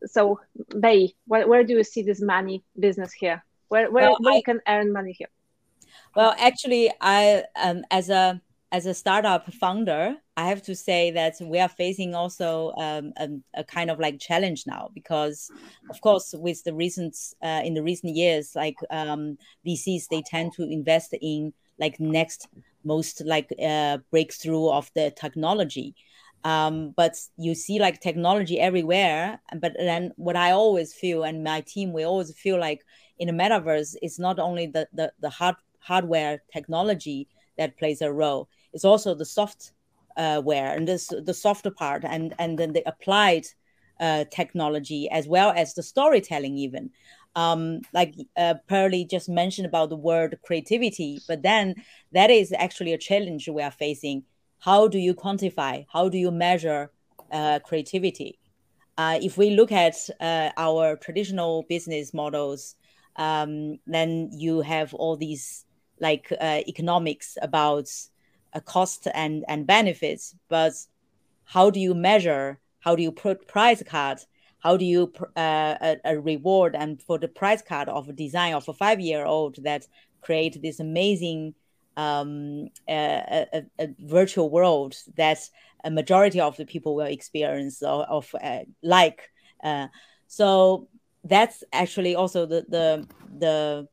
So 0.05 0.41
Bei 0.81 1.09
where, 1.27 1.49
where 1.49 1.65
do 1.65 1.73
you 1.75 1.83
see 1.83 2.03
this 2.03 2.21
money 2.21 2.63
business 2.79 3.13
here? 3.13 3.45
Where 3.69 3.91
where, 3.91 4.11
well, 4.11 4.17
where 4.21 4.35
I, 4.35 4.37
you 4.37 4.43
can 4.45 4.61
earn 4.69 4.93
money 4.93 5.13
here? 5.13 5.29
Well 6.15 6.35
actually 6.39 6.93
i 7.01 7.45
um, 7.57 7.83
as 7.91 8.09
a 8.09 8.41
as 8.77 8.85
a 8.85 8.93
startup 8.93 9.51
founder, 9.55 10.17
I 10.37 10.49
have 10.49 10.61
to 10.65 10.75
say 10.77 11.11
that 11.13 11.37
we 11.41 11.59
are 11.59 11.69
facing 11.69 12.15
also 12.15 12.75
um, 12.77 13.15
a, 13.17 13.29
a, 13.55 13.65
kind 13.65 13.91
of 13.91 13.99
like 13.99 14.21
challenge 14.21 14.65
now 14.67 14.91
because, 14.93 15.51
of 15.89 15.99
course, 16.03 16.35
with 16.37 16.63
the 16.65 16.75
recent 16.75 17.17
uh, 17.43 17.63
in 17.65 17.73
the 17.73 17.83
recent 17.83 18.15
years, 18.15 18.55
like 18.55 18.77
um, 18.91 19.39
VCs, 19.67 20.09
they 20.11 20.21
tend 20.21 20.53
to 20.57 20.63
invest 20.65 21.15
in 21.23 21.55
like 21.79 21.99
next 21.99 22.49
most 22.85 23.23
like 23.25 23.51
uh, 23.65 23.97
breakthrough 24.11 24.69
of 24.69 24.91
the 24.95 25.11
technology. 25.11 25.95
Um, 26.45 26.93
but 26.95 27.15
you 27.39 27.55
see 27.55 27.79
like 27.79 28.03
technology 28.03 28.61
everywhere. 28.61 29.41
But 29.59 29.73
then 29.79 30.13
what 30.17 30.37
I 30.37 30.51
always 30.51 30.93
feel, 30.93 31.25
and 31.25 31.43
my 31.43 31.63
team, 31.63 31.95
we 31.95 32.05
always 32.05 32.35
feel 32.35 32.61
like 32.61 32.83
in 33.19 33.29
the 33.29 33.43
metaverse, 33.43 33.97
it's 34.03 34.19
not 34.19 34.39
only 34.39 34.67
the 34.67 34.87
the, 34.93 35.13
the 35.21 35.31
hard 35.31 35.57
hardware 35.81 36.43
technology 36.53 37.27
that 37.57 37.79
plays 37.79 38.03
a 38.03 38.13
role 38.13 38.51
it's 38.77 38.85
also 38.85 39.15
the 39.15 39.25
software 39.25 39.73
uh, 40.71 40.77
and 40.77 40.87
this 40.87 41.13
the 41.25 41.35
softer 41.35 41.71
part 41.71 42.05
and 42.05 42.35
and 42.39 42.59
then 42.59 42.73
the 42.73 42.83
applied 42.87 43.47
uh, 43.99 44.25
technology 44.31 45.09
as 45.11 45.27
well 45.27 45.51
as 45.57 45.75
the 45.75 45.83
storytelling 45.83 46.57
even 46.59 46.91
um, 47.37 47.83
like 47.93 48.15
uh, 48.37 48.55
Pearly 48.67 49.05
just 49.05 49.29
mentioned 49.29 49.67
about 49.67 49.91
the 49.91 49.97
word 49.97 50.39
creativity, 50.43 51.21
but 51.29 51.43
then 51.43 51.75
that 52.13 52.31
is 52.31 52.53
actually 52.57 52.95
a 52.95 52.99
challenge 52.99 53.47
we 53.47 53.63
are 53.63 53.71
facing. 53.71 54.25
How 54.59 54.89
do 54.89 54.99
you 54.99 55.15
quantify? 55.15 55.85
How 55.93 56.09
do 56.09 56.17
you 56.17 56.31
measure 56.31 56.91
uh, 57.31 57.59
creativity? 57.59 58.39
Uh, 58.97 59.19
if 59.21 59.37
we 59.37 59.51
look 59.51 59.71
at 59.71 59.97
uh, 60.19 60.49
our 60.57 60.97
traditional 60.97 61.67
business 61.69 62.15
models, 62.15 62.75
um, 63.17 63.79
then 63.87 64.31
you 64.33 64.63
have 64.63 64.95
all 64.95 65.17
these 65.17 65.67
like 66.01 66.33
uh, 66.41 66.61
economics 66.67 67.37
about 67.43 67.89
a 68.57 68.61
cost 68.61 69.07
and 69.15 69.45
and 69.49 69.67
benefits 69.67 70.35
but 70.49 70.73
how 71.45 71.71
do 71.71 71.79
you 71.79 71.95
measure 71.95 72.59
how 72.87 72.95
do 72.95 73.03
you 73.03 73.11
put 73.11 73.49
price 73.49 73.83
card? 73.83 74.21
How 74.61 74.77
do 74.77 74.85
you 74.85 75.13
uh, 75.37 75.97
a, 76.05 76.21
reward 76.21 76.77
and 76.77 77.03
for 77.03 77.19
the 77.19 77.27
price 77.27 77.61
card 77.61 77.89
of 77.89 78.09
a 78.09 78.13
design 78.13 78.55
of 78.55 78.69
a 78.69 78.73
five 78.73 79.01
year 79.01 79.25
old 79.25 79.57
that 79.65 79.89
create 80.21 80.63
this 80.63 80.79
amazing 80.79 81.55
um, 81.97 82.69
a, 82.89 83.47
a, 83.53 83.63
a, 83.81 83.89
virtual 83.99 84.51
world 84.51 84.95
that 85.17 85.39
a 85.83 85.91
majority 85.91 86.41
of 86.41 86.57
the 86.57 86.65
people 86.65 86.95
will 86.95 87.07
experience 87.07 87.83
of, 87.83 88.03
of 88.09 88.35
uh, 88.41 88.61
like 88.85 89.31
uh, 89.65 89.89
so 90.29 90.87
that's 91.25 91.65
actually 91.73 92.15
also 92.15 92.47
the 92.47 92.65
the 92.69 93.05
the 93.39 93.89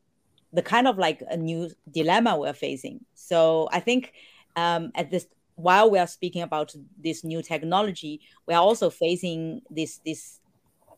the 0.52 0.62
kind 0.62 0.86
of 0.86 0.98
like 0.98 1.20
a 1.28 1.36
new 1.36 1.68
dilemma 1.90 2.38
we're 2.38 2.52
facing. 2.52 3.00
So 3.14 3.68
i 3.72 3.80
think 3.80 4.12
um, 4.56 4.90
at 4.94 5.10
this 5.10 5.26
while 5.56 5.90
we 5.90 5.98
are 5.98 6.06
speaking 6.06 6.42
about 6.42 6.74
this 6.98 7.22
new 7.22 7.40
technology, 7.40 8.20
we 8.46 8.54
are 8.54 8.62
also 8.62 8.90
facing 8.90 9.62
this 9.70 10.00
this 10.04 10.40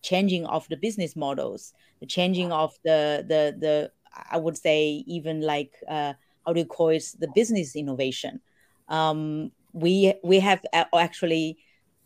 changing 0.03 0.47
of 0.47 0.67
the 0.69 0.77
business 0.77 1.17
models, 1.17 1.73
the 2.01 2.07
changing 2.07 2.53
of 2.53 2.75
the 2.85 3.25
the 3.29 3.57
the 3.59 3.91
I 4.31 4.39
would 4.39 4.57
say 4.57 5.05
even 5.07 5.41
like 5.41 5.73
uh, 5.89 6.15
how 6.47 6.53
do 6.53 6.61
you 6.61 6.67
call 6.67 6.89
it 6.89 7.05
the 7.19 7.29
business 7.35 7.77
innovation. 7.77 8.41
Um, 8.89 9.53
we 9.73 10.15
we 10.23 10.41
have 10.41 10.65
actually 10.95 11.59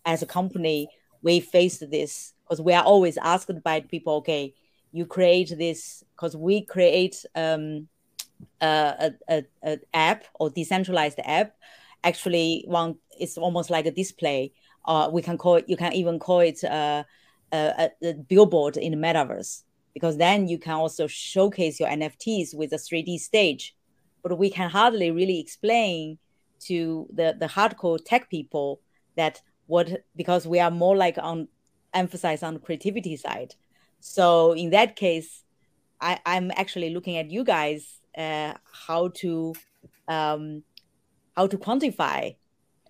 as 0.05 0.23
a 0.23 0.27
company 0.27 0.89
we 1.23 1.41
faced 1.41 1.91
this 1.91 2.33
because 2.45 2.61
we 2.61 2.73
are 2.73 2.83
always 2.83 3.17
asked 3.19 3.63
by 3.63 3.81
people, 3.81 4.15
okay, 4.15 4.55
you 4.93 5.07
create 5.07 5.55
this 5.57 6.03
because 6.17 6.37
we 6.37 6.63
create 6.65 7.25
um, 7.35 7.89
a, 8.61 9.13
a, 9.29 9.45
a 9.65 9.79
app 9.95 10.25
or 10.39 10.51
decentralized 10.51 11.21
app. 11.25 11.55
Actually 12.05 12.65
one 12.67 12.97
it's 13.19 13.37
almost 13.37 13.71
like 13.71 13.87
a 13.87 13.91
display. 13.91 14.53
Uh, 14.85 15.11
we 15.13 15.23
can 15.23 15.37
call 15.37 15.57
it 15.57 15.69
you 15.69 15.77
can 15.77 15.93
even 15.93 16.19
call 16.19 16.41
it 16.41 16.63
uh, 16.65 17.05
a, 17.53 17.91
a, 18.03 18.15
billboard 18.15 18.77
in 18.77 18.93
the 18.93 18.99
metaverse 18.99 19.63
because 19.93 20.17
then 20.17 20.49
you 20.49 20.59
can 20.59 20.75
also 20.75 21.07
showcase 21.07 21.79
your 21.81 21.89
nfts 21.89 22.55
with 22.55 22.73
a 22.73 22.77
3d 22.77 23.19
stage. 23.19 23.77
But 24.23 24.39
we 24.39 24.51
can 24.51 24.71
hardly 24.71 25.11
really 25.11 25.41
explain 25.41 26.19
to 26.61 27.07
the 27.13 27.37
the 27.39 27.47
hardcore 27.47 27.99
tech 28.05 28.31
people 28.31 28.81
that 29.17 29.43
what 29.67 30.05
because 30.17 30.47
we 30.47 30.61
are 30.61 30.71
more 30.71 30.97
like 30.97 31.19
on 31.19 31.49
emphasize 31.93 32.43
on 32.43 32.55
the 32.55 32.61
creativity 32.61 33.17
side. 33.17 33.55
So 34.01 34.53
in 34.53 34.71
that 34.71 34.97
case 34.97 35.45
I, 36.01 36.19
i'm 36.27 36.51
actually 36.57 36.91
looking 36.91 37.17
at 37.17 37.31
you 37.31 37.45
guys 37.45 38.00
uh, 38.17 38.55
how 38.87 39.09
to 39.09 39.55
um, 40.09 40.63
how 41.37 41.47
to 41.47 41.57
quantify 41.59 42.37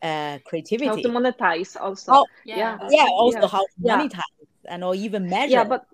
uh, 0.03 0.39
creativity, 0.45 0.87
how 0.87 0.97
to 0.97 1.09
monetize 1.09 1.81
also. 1.81 2.25
Yeah, 2.45 2.79
yeah, 2.81 2.89
yeah 2.91 3.09
also 3.13 3.41
yeah. 3.41 3.47
how 3.49 3.61
to 3.61 3.83
monetize 3.83 4.49
and 4.67 4.85
or 4.85 4.95
even 4.95 5.29
measure. 5.29 5.53
Yeah, 5.53 5.65
but 5.65 5.85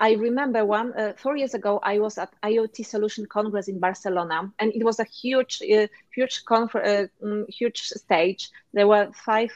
I 0.00 0.14
remember 0.14 0.64
one 0.64 0.92
uh, 0.98 1.12
four 1.16 1.36
years 1.36 1.54
ago. 1.54 1.78
I 1.84 1.98
was 2.00 2.18
at 2.18 2.32
IoT 2.42 2.86
Solution 2.86 3.26
Congress 3.26 3.68
in 3.68 3.78
Barcelona, 3.78 4.50
and 4.58 4.72
it 4.74 4.82
was 4.84 4.98
a 4.98 5.04
huge, 5.04 5.62
uh, 5.62 5.86
huge, 6.14 6.42
uh, 6.50 7.06
mm, 7.22 7.48
huge 7.48 7.82
stage. 7.82 8.50
There 8.72 8.88
were 8.88 9.12
five 9.12 9.52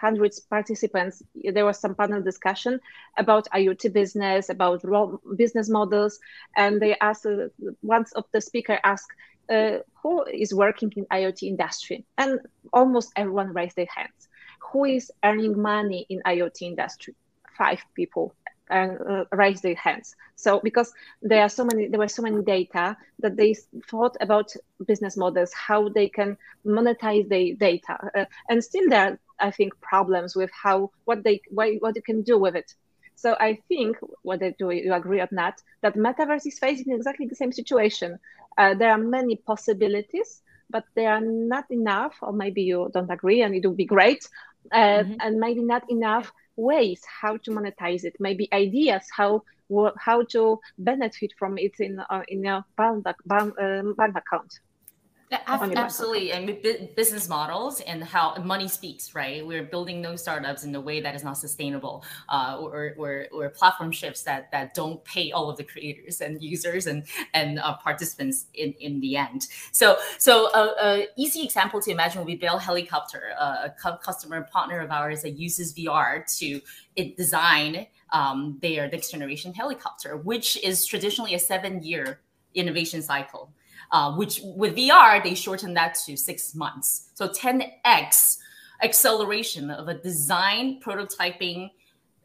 hundred 0.00 0.32
participants. 0.50 1.22
There 1.34 1.66
was 1.66 1.78
some 1.78 1.94
panel 1.94 2.22
discussion 2.22 2.80
about 3.18 3.48
IoT 3.54 3.92
business, 3.92 4.48
about 4.48 4.82
business 5.36 5.68
models, 5.68 6.18
and 6.56 6.80
they 6.80 6.96
asked. 7.00 7.26
Uh, 7.26 7.48
one 7.82 8.06
of 8.16 8.24
the 8.32 8.40
speaker 8.40 8.78
asked. 8.84 9.12
Uh, 9.50 9.78
who 10.02 10.24
is 10.24 10.54
working 10.54 10.90
in 10.96 11.04
IoT 11.06 11.42
industry? 11.42 12.06
And 12.16 12.40
almost 12.72 13.12
everyone 13.16 13.52
raised 13.52 13.76
their 13.76 13.88
hands. 13.94 14.28
Who 14.72 14.84
is 14.84 15.10
earning 15.24 15.60
money 15.60 16.06
in 16.08 16.22
IoT 16.24 16.62
industry? 16.62 17.14
Five 17.58 17.84
people 17.94 18.34
and 18.70 18.98
uh, 19.00 19.24
raise 19.32 19.60
their 19.60 19.74
hands. 19.74 20.14
So 20.36 20.60
because 20.60 20.92
there 21.20 21.42
are 21.42 21.48
so 21.48 21.64
many, 21.64 21.88
there 21.88 21.98
were 21.98 22.08
so 22.08 22.22
many 22.22 22.42
data 22.42 22.96
that 23.20 23.36
they 23.36 23.54
thought 23.88 24.16
about 24.20 24.52
business 24.86 25.16
models, 25.16 25.52
how 25.52 25.88
they 25.88 26.08
can 26.08 26.36
monetize 26.66 27.28
the 27.28 27.54
data, 27.54 27.98
uh, 28.14 28.24
and 28.48 28.62
still 28.62 28.88
there, 28.88 29.12
are, 29.12 29.18
I 29.38 29.50
think, 29.50 29.80
problems 29.80 30.34
with 30.34 30.50
how 30.50 30.90
what 31.04 31.22
they 31.22 31.42
why, 31.50 31.76
what 31.76 31.96
you 31.96 32.02
can 32.02 32.22
do 32.22 32.38
with 32.38 32.56
it. 32.56 32.74
So 33.14 33.36
I 33.38 33.58
think 33.68 33.98
whether 34.22 34.50
do 34.58 34.70
you 34.70 34.92
agree 34.94 35.20
or 35.20 35.28
not 35.30 35.62
that 35.82 35.94
metaverse 35.94 36.46
is 36.46 36.58
facing 36.58 36.92
exactly 36.92 37.26
the 37.26 37.36
same 37.36 37.52
situation. 37.52 38.18
Uh, 38.58 38.74
there 38.74 38.90
are 38.90 38.98
many 38.98 39.36
possibilities, 39.36 40.42
but 40.70 40.84
they 40.94 41.06
are 41.06 41.20
not 41.20 41.70
enough, 41.70 42.16
or 42.20 42.32
maybe 42.32 42.62
you 42.62 42.90
don't 42.92 43.10
agree, 43.10 43.42
and 43.42 43.54
it 43.54 43.66
would 43.66 43.76
be 43.76 43.84
great, 43.84 44.28
uh, 44.72 44.76
mm-hmm. 44.76 45.14
and 45.20 45.38
maybe 45.38 45.62
not 45.62 45.88
enough 45.90 46.32
ways 46.56 47.02
how 47.20 47.36
to 47.38 47.50
monetize 47.50 48.04
it, 48.04 48.16
maybe 48.18 48.48
ideas 48.52 49.04
how 49.14 49.42
how 49.96 50.22
to 50.22 50.60
benefit 50.78 51.32
from 51.38 51.56
it 51.56 51.72
in 51.80 51.98
uh, 51.98 52.22
in 52.28 52.44
your 52.44 52.64
bank, 52.76 53.04
bank, 53.26 53.54
um, 53.60 53.94
bank 53.94 54.16
account. 54.16 54.60
Absolutely, 55.32 56.32
and 56.32 56.94
business 56.94 57.28
models 57.28 57.80
and 57.80 58.04
how 58.04 58.36
money 58.36 58.68
speaks, 58.68 59.14
right? 59.14 59.46
We're 59.46 59.62
building 59.62 60.02
those 60.02 60.20
startups 60.20 60.64
in 60.64 60.74
a 60.74 60.80
way 60.80 61.00
that 61.00 61.14
is 61.14 61.24
not 61.24 61.38
sustainable, 61.38 62.04
uh, 62.28 62.58
or, 62.60 62.94
or, 62.98 63.26
or 63.32 63.48
platform 63.48 63.92
shifts 63.92 64.22
that 64.24 64.50
that 64.52 64.74
don't 64.74 65.02
pay 65.04 65.32
all 65.32 65.48
of 65.48 65.56
the 65.56 65.64
creators 65.64 66.20
and 66.20 66.42
users 66.42 66.86
and 66.86 67.04
and 67.34 67.58
uh, 67.58 67.76
participants 67.78 68.46
in 68.54 68.72
in 68.80 69.00
the 69.00 69.16
end. 69.16 69.48
So 69.72 69.96
so 70.18 70.48
a, 70.48 70.58
uh, 70.58 70.74
a 70.82 71.06
easy 71.16 71.42
example 71.42 71.80
to 71.80 71.90
imagine 71.90 72.20
would 72.20 72.26
be 72.26 72.36
Bell 72.36 72.58
Helicopter, 72.58 73.32
uh, 73.38 73.68
a 73.84 73.98
customer 73.98 74.42
partner 74.52 74.80
of 74.80 74.90
ours 74.90 75.22
that 75.22 75.38
uses 75.38 75.72
VR 75.74 76.24
to 76.38 76.60
design 77.16 77.86
um, 78.10 78.58
their 78.60 78.88
next 78.90 79.10
generation 79.10 79.54
helicopter, 79.54 80.16
which 80.16 80.62
is 80.62 80.84
traditionally 80.84 81.34
a 81.34 81.38
seven 81.38 81.82
year 81.82 82.20
innovation 82.54 83.00
cycle 83.00 83.50
uh, 83.92 84.12
which 84.14 84.40
with 84.42 84.76
VR, 84.76 85.22
they 85.22 85.34
shortened 85.34 85.76
that 85.76 85.94
to 86.06 86.16
six 86.16 86.54
months. 86.54 87.10
So 87.14 87.28
10x 87.28 88.38
acceleration 88.82 89.70
of 89.70 89.88
a 89.88 89.94
design 89.94 90.80
prototyping 90.80 91.70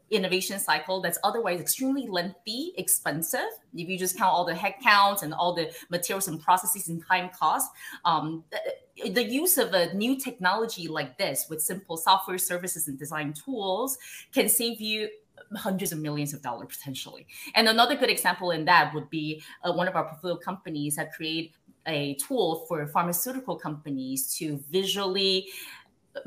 innovation 0.09 0.57
cycle 0.57 1.01
that's 1.01 1.19
otherwise 1.23 1.59
extremely 1.59 2.07
lengthy, 2.07 2.73
expensive. 2.77 3.49
If 3.75 3.89
you 3.89 3.97
just 3.97 4.17
count 4.17 4.33
all 4.33 4.45
the 4.45 4.53
headcounts 4.53 5.23
and 5.23 5.33
all 5.33 5.53
the 5.53 5.71
materials 5.89 6.29
and 6.29 6.41
processes 6.41 6.87
and 6.87 7.05
time 7.05 7.29
costs, 7.37 7.69
um, 8.05 8.43
the, 8.49 9.09
the 9.09 9.23
use 9.23 9.57
of 9.57 9.73
a 9.73 9.93
new 9.93 10.17
technology 10.17 10.87
like 10.87 11.17
this 11.17 11.47
with 11.49 11.61
simple 11.61 11.97
software 11.97 12.37
services 12.37 12.87
and 12.87 12.97
design 12.97 13.33
tools 13.33 13.97
can 14.33 14.47
save 14.47 14.79
you 14.79 15.09
hundreds 15.55 15.91
of 15.91 15.99
millions 15.99 16.33
of 16.33 16.41
dollars 16.41 16.67
potentially. 16.77 17.27
And 17.55 17.67
another 17.67 17.95
good 17.95 18.09
example 18.09 18.51
in 18.51 18.65
that 18.65 18.93
would 18.93 19.09
be 19.09 19.41
uh, 19.63 19.71
one 19.71 19.87
of 19.87 19.95
our 19.95 20.05
portfolio 20.05 20.37
companies 20.37 20.95
that 20.95 21.13
create 21.13 21.53
a 21.85 22.15
tool 22.15 22.65
for 22.67 22.85
pharmaceutical 22.87 23.55
companies 23.55 24.35
to 24.35 24.61
visually 24.69 25.47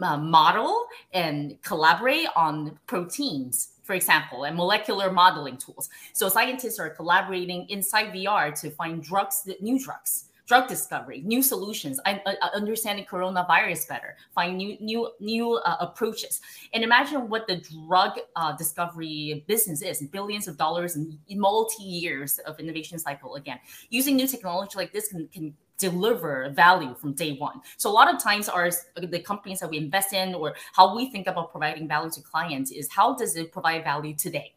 uh, 0.01 0.17
model 0.17 0.87
and 1.13 1.61
collaborate 1.63 2.29
on 2.37 2.79
proteins 2.87 3.71
for 3.91 3.95
example, 3.95 4.45
and 4.45 4.57
molecular 4.57 5.11
modeling 5.11 5.57
tools. 5.57 5.89
So 6.13 6.29
scientists 6.29 6.79
are 6.79 6.91
collaborating 6.91 7.69
inside 7.71 8.15
VR 8.15 8.55
to 8.61 8.71
find 8.71 9.03
drugs, 9.03 9.49
new 9.61 9.81
drugs, 9.81 10.27
drug 10.51 10.67
discovery, 10.67 11.23
new 11.25 11.43
solutions, 11.43 12.01
uh, 12.05 12.19
understanding 12.53 13.07
coronavirus 13.09 13.89
better, 13.89 14.17
find 14.35 14.57
new 14.57 14.77
new 14.81 15.09
new 15.21 15.47
uh, 15.59 15.77
approaches, 15.79 16.41
and 16.75 16.83
imagine 16.83 17.29
what 17.29 17.47
the 17.47 17.59
drug 17.71 18.19
uh, 18.35 18.51
discovery 18.57 19.45
business 19.47 19.81
is: 19.81 20.03
billions 20.11 20.49
of 20.49 20.57
dollars 20.57 20.97
and 20.97 21.17
multi 21.31 21.85
years 21.85 22.41
of 22.49 22.59
innovation 22.59 22.99
cycle. 22.99 23.37
Again, 23.37 23.61
using 23.91 24.17
new 24.17 24.27
technology 24.27 24.75
like 24.77 24.93
this 24.93 25.07
can 25.07 25.29
can 25.29 25.55
deliver 25.79 26.51
value 26.51 26.95
from 27.01 27.13
day 27.15 27.33
one. 27.39 27.61
So 27.77 27.89
a 27.89 27.95
lot 28.01 28.13
of 28.13 28.21
times 28.21 28.49
our 28.49 28.71
the 28.97 29.21
companies 29.21 29.61
that 29.61 29.71
we 29.71 29.79
invest 29.79 30.13
in 30.13 30.35
or 30.35 30.57
how 30.75 30.97
we 30.97 31.13
think 31.15 31.29
about 31.29 31.53
providing 31.53 31.87
value 31.87 32.11
to 32.11 32.23
clients 32.33 32.73
is 32.73 32.91
how 32.91 33.15
does 33.15 33.37
it 33.37 33.53
provide 33.53 33.85
value 33.85 34.17
today? 34.17 34.49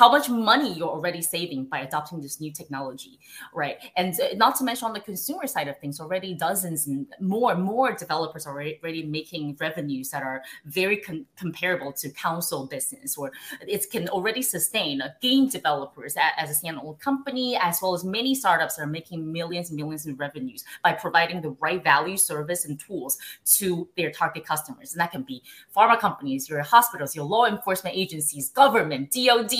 How 0.00 0.10
much 0.10 0.30
money 0.30 0.72
you're 0.72 0.88
already 0.88 1.20
saving 1.20 1.66
by 1.66 1.80
adopting 1.80 2.22
this 2.22 2.40
new 2.40 2.50
technology, 2.50 3.18
right? 3.52 3.76
And 3.98 4.18
uh, 4.18 4.28
not 4.34 4.56
to 4.56 4.64
mention 4.64 4.86
on 4.86 4.94
the 4.94 5.00
consumer 5.00 5.46
side 5.46 5.68
of 5.68 5.76
things, 5.78 6.00
already 6.00 6.32
dozens 6.32 6.86
and 6.86 7.06
more 7.20 7.54
more 7.54 7.92
developers 7.92 8.46
are 8.46 8.52
already 8.52 9.02
making 9.02 9.58
revenues 9.60 10.08
that 10.08 10.22
are 10.22 10.40
very 10.64 10.96
com- 10.96 11.26
comparable 11.36 11.92
to 11.92 12.08
console 12.12 12.64
business, 12.66 13.18
or 13.18 13.30
it 13.60 13.84
can 13.92 14.08
already 14.08 14.40
sustain 14.40 15.02
game 15.20 15.50
developers 15.50 16.16
as 16.38 16.48
a 16.50 16.56
standalone 16.58 16.98
company, 16.98 17.58
as 17.60 17.82
well 17.82 17.92
as 17.92 18.02
many 18.02 18.34
startups 18.34 18.76
that 18.76 18.84
are 18.84 18.94
making 18.98 19.30
millions 19.30 19.68
and 19.68 19.76
millions 19.76 20.06
in 20.06 20.16
revenues 20.16 20.64
by 20.82 20.94
providing 20.94 21.42
the 21.42 21.50
right 21.60 21.84
value, 21.84 22.16
service, 22.16 22.64
and 22.64 22.80
tools 22.80 23.18
to 23.44 23.86
their 23.98 24.10
target 24.10 24.46
customers. 24.46 24.94
And 24.94 25.00
that 25.02 25.12
can 25.12 25.24
be 25.24 25.42
pharma 25.76 26.00
companies, 26.00 26.48
your 26.48 26.62
hospitals, 26.62 27.14
your 27.14 27.26
law 27.26 27.44
enforcement 27.44 27.94
agencies, 27.94 28.48
government, 28.48 29.12
DoD, 29.12 29.52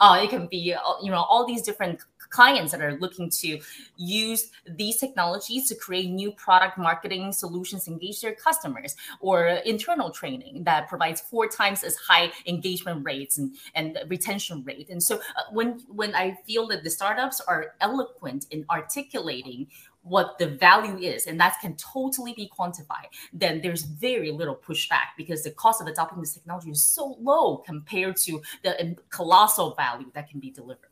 uh, 0.00 0.20
it 0.22 0.30
can 0.30 0.46
be, 0.46 0.74
uh, 0.74 0.80
you 1.02 1.10
know, 1.10 1.22
all 1.22 1.46
these 1.46 1.62
different 1.62 2.00
clients 2.30 2.72
that 2.72 2.82
are 2.82 2.98
looking 2.98 3.30
to 3.30 3.58
use 3.96 4.50
these 4.66 4.96
technologies 4.96 5.68
to 5.68 5.74
create 5.74 6.10
new 6.10 6.30
product 6.32 6.76
marketing 6.76 7.32
solutions, 7.32 7.88
engage 7.88 8.20
their 8.20 8.34
customers, 8.34 8.94
or 9.20 9.46
internal 9.64 10.10
training 10.10 10.64
that 10.64 10.88
provides 10.88 11.20
four 11.20 11.48
times 11.48 11.82
as 11.82 11.96
high 11.96 12.30
engagement 12.46 13.04
rates 13.04 13.38
and, 13.38 13.56
and 13.74 13.98
retention 14.08 14.62
rate. 14.64 14.88
And 14.90 15.02
so 15.02 15.16
uh, 15.16 15.42
when 15.52 15.80
when 15.88 16.14
I 16.14 16.38
feel 16.46 16.66
that 16.68 16.84
the 16.84 16.90
startups 16.90 17.40
are 17.40 17.74
eloquent 17.80 18.46
in 18.50 18.64
articulating 18.70 19.68
what 20.08 20.38
the 20.38 20.48
value 20.48 20.96
is, 20.98 21.26
and 21.26 21.38
that 21.40 21.56
can 21.60 21.76
totally 21.76 22.32
be 22.34 22.50
quantified, 22.58 23.08
then 23.32 23.60
there's 23.60 23.82
very 23.82 24.30
little 24.30 24.56
pushback 24.56 25.14
because 25.16 25.42
the 25.42 25.50
cost 25.50 25.80
of 25.80 25.86
adopting 25.86 26.20
this 26.20 26.34
technology 26.34 26.70
is 26.70 26.82
so 26.82 27.16
low 27.20 27.58
compared 27.58 28.16
to 28.16 28.40
the 28.62 28.96
colossal 29.10 29.74
value 29.74 30.10
that 30.14 30.28
can 30.28 30.40
be 30.40 30.50
delivered. 30.50 30.88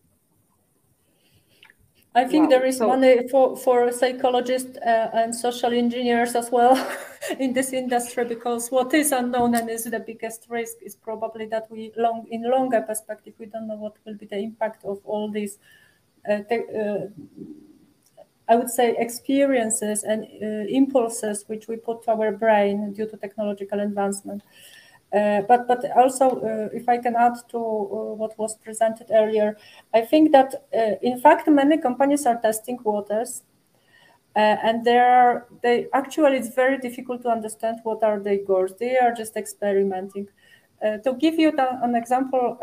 I 2.17 2.25
think 2.25 2.45
wow. 2.45 2.49
there 2.49 2.65
is 2.65 2.79
so, 2.79 2.87
money 2.89 3.29
for, 3.29 3.59
for 3.59 3.93
psychologists 3.93 4.79
uh, 4.79 5.11
and 5.13 5.35
social 5.35 5.71
engineers 5.75 6.35
as 6.35 6.51
well 6.51 6.75
in 7.39 7.53
this 7.53 7.75
industry 7.75 8.25
because 8.25 8.71
what 8.71 8.95
is 8.95 9.13
unknown 9.13 9.55
and 9.55 9.69
is 9.69 9.85
the 9.85 10.01
biggest 10.01 10.47
risk 10.49 10.77
is 10.81 10.97
probably 10.97 11.45
that 11.47 11.71
we 11.71 11.93
long 11.95 12.27
in 12.31 12.51
longer 12.51 12.81
perspective 12.81 13.35
we 13.39 13.45
don't 13.45 13.69
know 13.69 13.75
what 13.75 13.97
will 14.07 14.15
be 14.15 14.25
the 14.25 14.39
impact 14.39 14.83
of 14.87 14.99
all 15.05 15.31
these 15.31 15.59
uh, 16.27 16.39
te- 16.49 16.65
uh, 16.75 17.07
I 18.49 18.57
would 18.57 18.71
say, 18.71 18.95
experiences 18.97 20.05
and 20.05 20.25
uh, 20.25 20.67
impulses 20.69 21.45
which 21.49 21.67
we 21.69 21.77
put 21.77 22.05
to 22.05 22.13
our 22.13 22.33
brain 22.33 22.93
due 22.93 23.07
to 23.09 23.17
technological 23.17 23.81
advancement. 23.81 24.43
Uh, 25.13 25.43
but 25.43 25.67
but 25.69 25.85
also, 25.97 26.41
uh, 26.41 26.69
if 26.77 26.89
I 26.89 26.99
can 26.99 27.17
add 27.17 27.35
to 27.51 27.59
uh, 27.59 28.15
what 28.15 28.39
was 28.39 28.57
presented 28.57 29.09
earlier, 29.11 29.57
I 29.95 30.01
think 30.03 30.33
that 30.33 30.55
uh, 30.77 30.97
in 31.01 31.21
fact 31.21 31.49
many 31.49 31.79
companies 31.79 32.27
are 32.27 32.41
testing 32.41 32.79
waters, 32.83 33.43
uh, 34.37 34.57
and 34.63 34.85
there 34.85 35.09
are 35.09 35.47
they 35.63 35.87
actually 35.93 36.39
it's 36.39 36.55
very 36.55 36.79
difficult 36.79 37.23
to 37.23 37.29
understand 37.29 37.79
what 37.85 38.03
are 38.03 38.21
their 38.21 38.39
goals. 38.45 38.73
They 38.79 38.99
are 38.99 39.13
just 39.13 39.37
experimenting. 39.37 40.29
to 40.83 41.15
give 41.19 41.39
you 41.39 41.51
the, 41.53 41.69
an 41.83 41.95
example 41.97 42.59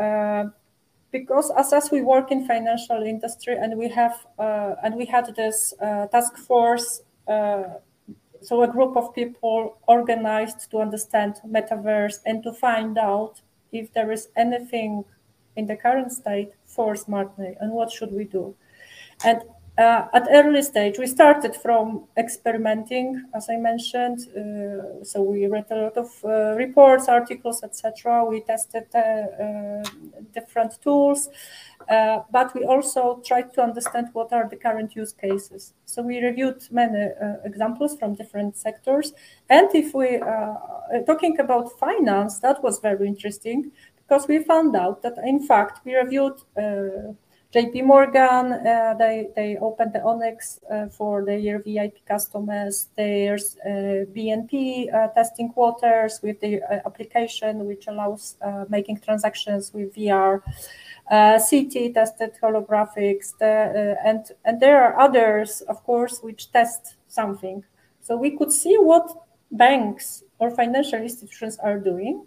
because 1.13 1.49
as, 1.57 1.71
as 1.71 1.91
we 1.91 2.01
work 2.01 2.31
in 2.31 2.45
financial 2.45 3.01
industry 3.03 3.55
and 3.55 3.77
we 3.77 3.87
have 3.87 4.25
uh, 4.37 4.75
and 4.83 4.95
we 4.95 5.05
had 5.05 5.33
this 5.37 5.73
uh, 5.79 6.07
task 6.07 6.35
force 6.37 7.03
uh, 7.29 7.63
so 8.41 8.61
a 8.63 8.67
group 8.67 8.97
of 8.97 9.15
people 9.15 9.77
organized 9.87 10.69
to 10.71 10.79
understand 10.79 11.39
metaverse 11.47 12.19
and 12.25 12.43
to 12.43 12.51
find 12.51 12.97
out 12.97 13.41
if 13.71 13.93
there 13.93 14.11
is 14.11 14.27
anything 14.35 15.05
in 15.55 15.65
the 15.67 15.75
current 15.75 16.11
state 16.11 16.51
for 16.65 16.93
SmartNey 16.95 17.55
and 17.61 17.71
what 17.71 17.91
should 17.91 18.11
we 18.11 18.25
do. 18.25 18.55
And 19.23 19.41
uh, 19.75 20.05
at 20.13 20.27
early 20.29 20.61
stage, 20.61 20.99
we 20.99 21.07
started 21.07 21.55
from 21.55 22.03
experimenting, 22.15 23.25
as 23.33 23.49
I 23.49 23.55
mentioned. 23.55 24.19
Uh, 24.29 25.03
so 25.03 25.23
we 25.23 25.47
read 25.47 25.65
a 25.71 25.75
lot 25.75 25.97
of 25.97 26.11
uh, 26.23 26.53
reports, 26.55 27.07
articles, 27.07 27.63
etc. 27.63 28.23
We 28.23 28.41
tested 28.41 28.85
uh, 28.93 28.99
uh, 28.99 29.83
different 30.31 30.79
tools, 30.83 31.27
uh, 31.89 32.19
but 32.31 32.53
we 32.53 32.65
also 32.65 33.19
tried 33.25 33.51
to 33.55 33.63
understand 33.63 34.09
what 34.13 34.31
are 34.31 34.47
the 34.47 34.57
current 34.57 34.95
use 34.95 35.11
cases. 35.11 35.73
So 35.85 36.03
we 36.03 36.19
reviewed 36.19 36.61
many 36.69 37.09
examples 37.43 37.97
from 37.97 38.13
different 38.13 38.55
sectors. 38.55 39.13
And 39.49 39.73
if 39.73 39.95
we 39.95 40.17
are 40.17 41.01
talking 41.07 41.39
about 41.39 41.79
finance, 41.79 42.39
that 42.41 42.61
was 42.61 42.79
very 42.79 43.07
interesting 43.07 43.71
because 43.97 44.27
we 44.27 44.43
found 44.43 44.75
out 44.75 45.01
that 45.01 45.17
in 45.25 45.39
fact 45.39 45.83
we 45.83 45.95
reviewed 45.95 46.39
JP 47.53 47.83
Morgan, 47.85 48.53
uh, 48.53 48.95
they, 48.97 49.29
they 49.35 49.57
opened 49.57 49.93
the 49.93 50.01
Onyx 50.03 50.59
uh, 50.71 50.87
for 50.87 51.23
their 51.23 51.59
VIP 51.59 52.03
customers. 52.03 52.87
There's 52.97 53.57
uh, 53.63 54.09
BNP 54.09 54.91
uh, 54.91 55.09
testing 55.09 55.53
waters 55.55 56.19
with 56.23 56.39
the 56.39 56.63
uh, 56.63 56.79
application, 56.87 57.67
which 57.67 57.85
allows 57.85 58.37
uh, 58.41 58.65
making 58.69 59.01
transactions 59.01 59.71
with 59.71 59.93
VR. 59.93 60.41
Citi 61.11 61.93
tested 61.93 62.31
holographics, 62.41 63.37
the, 63.37 63.97
and, 64.03 64.25
and 64.45 64.59
there 64.59 64.81
are 64.81 64.99
others, 64.99 65.61
of 65.61 65.83
course, 65.83 66.21
which 66.21 66.51
test 66.51 66.95
something. 67.07 67.63
So 68.01 68.17
we 68.17 68.35
could 68.35 68.51
see 68.51 68.77
what 68.79 69.27
banks 69.51 70.23
or 70.39 70.49
financial 70.49 70.99
institutions 71.01 71.59
are 71.59 71.77
doing, 71.77 72.25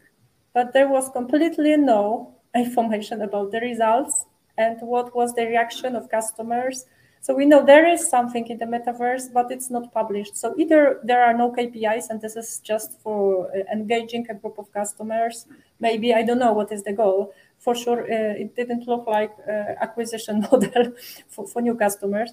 but 0.54 0.72
there 0.72 0.88
was 0.88 1.08
completely 1.08 1.76
no 1.76 2.36
information 2.54 3.22
about 3.22 3.50
the 3.50 3.58
results 3.60 4.26
and 4.58 4.78
what 4.80 5.14
was 5.14 5.34
the 5.34 5.46
reaction 5.46 5.96
of 5.96 6.10
customers. 6.10 6.86
So 7.20 7.34
we 7.34 7.44
know 7.44 7.64
there 7.64 7.88
is 7.88 8.08
something 8.08 8.46
in 8.46 8.58
the 8.58 8.66
metaverse, 8.66 9.32
but 9.32 9.50
it's 9.50 9.68
not 9.68 9.92
published. 9.92 10.36
So 10.36 10.54
either 10.56 11.00
there 11.02 11.24
are 11.24 11.34
no 11.34 11.50
KPIs 11.50 12.08
and 12.08 12.20
this 12.20 12.36
is 12.36 12.60
just 12.60 13.00
for 13.00 13.50
uh, 13.50 13.64
engaging 13.72 14.26
a 14.30 14.34
group 14.34 14.58
of 14.58 14.72
customers. 14.72 15.46
Maybe 15.80 16.14
I 16.14 16.22
don't 16.22 16.38
know 16.38 16.52
what 16.52 16.70
is 16.70 16.84
the 16.84 16.92
goal. 16.92 17.34
For 17.58 17.74
sure, 17.74 18.02
uh, 18.02 18.42
it 18.42 18.54
didn't 18.54 18.86
look 18.86 19.08
like 19.08 19.32
uh, 19.48 19.74
acquisition 19.80 20.40
model 20.52 20.92
for, 21.28 21.48
for 21.48 21.60
new 21.62 21.74
customers. 21.74 22.30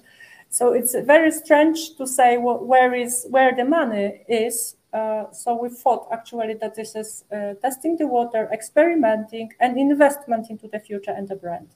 So 0.48 0.72
it's 0.72 0.94
very 0.94 1.32
strange 1.32 1.96
to 1.96 2.06
say 2.06 2.36
where 2.36 2.94
is 2.94 3.26
where 3.30 3.52
the 3.56 3.64
money 3.64 4.22
is. 4.28 4.76
Uh, 4.92 5.24
so 5.32 5.56
we 5.60 5.70
thought 5.70 6.06
actually 6.12 6.54
that 6.54 6.76
this 6.76 6.94
is 6.94 7.24
uh, 7.32 7.54
testing 7.54 7.96
the 7.96 8.06
water, 8.06 8.48
experimenting, 8.52 9.50
and 9.58 9.76
investment 9.76 10.50
into 10.50 10.68
the 10.68 10.78
future 10.78 11.10
and 11.10 11.26
the 11.26 11.34
brand 11.34 11.66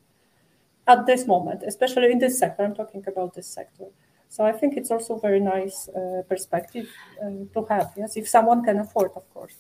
at 0.88 1.06
this 1.06 1.26
moment, 1.26 1.62
especially 1.66 2.10
in 2.10 2.18
this 2.18 2.38
sector. 2.38 2.64
I'm 2.64 2.74
talking 2.74 3.04
about 3.06 3.34
this 3.34 3.46
sector. 3.46 3.84
So 4.28 4.44
I 4.44 4.52
think 4.52 4.76
it's 4.76 4.90
also 4.90 5.18
very 5.18 5.40
nice 5.40 5.88
uh, 5.88 6.22
perspective 6.28 6.88
uh, 7.22 7.44
to 7.54 7.66
have. 7.70 7.92
Yes, 7.96 8.16
if 8.16 8.28
someone 8.28 8.64
can 8.64 8.78
afford, 8.80 9.12
of 9.14 9.28
course. 9.32 9.54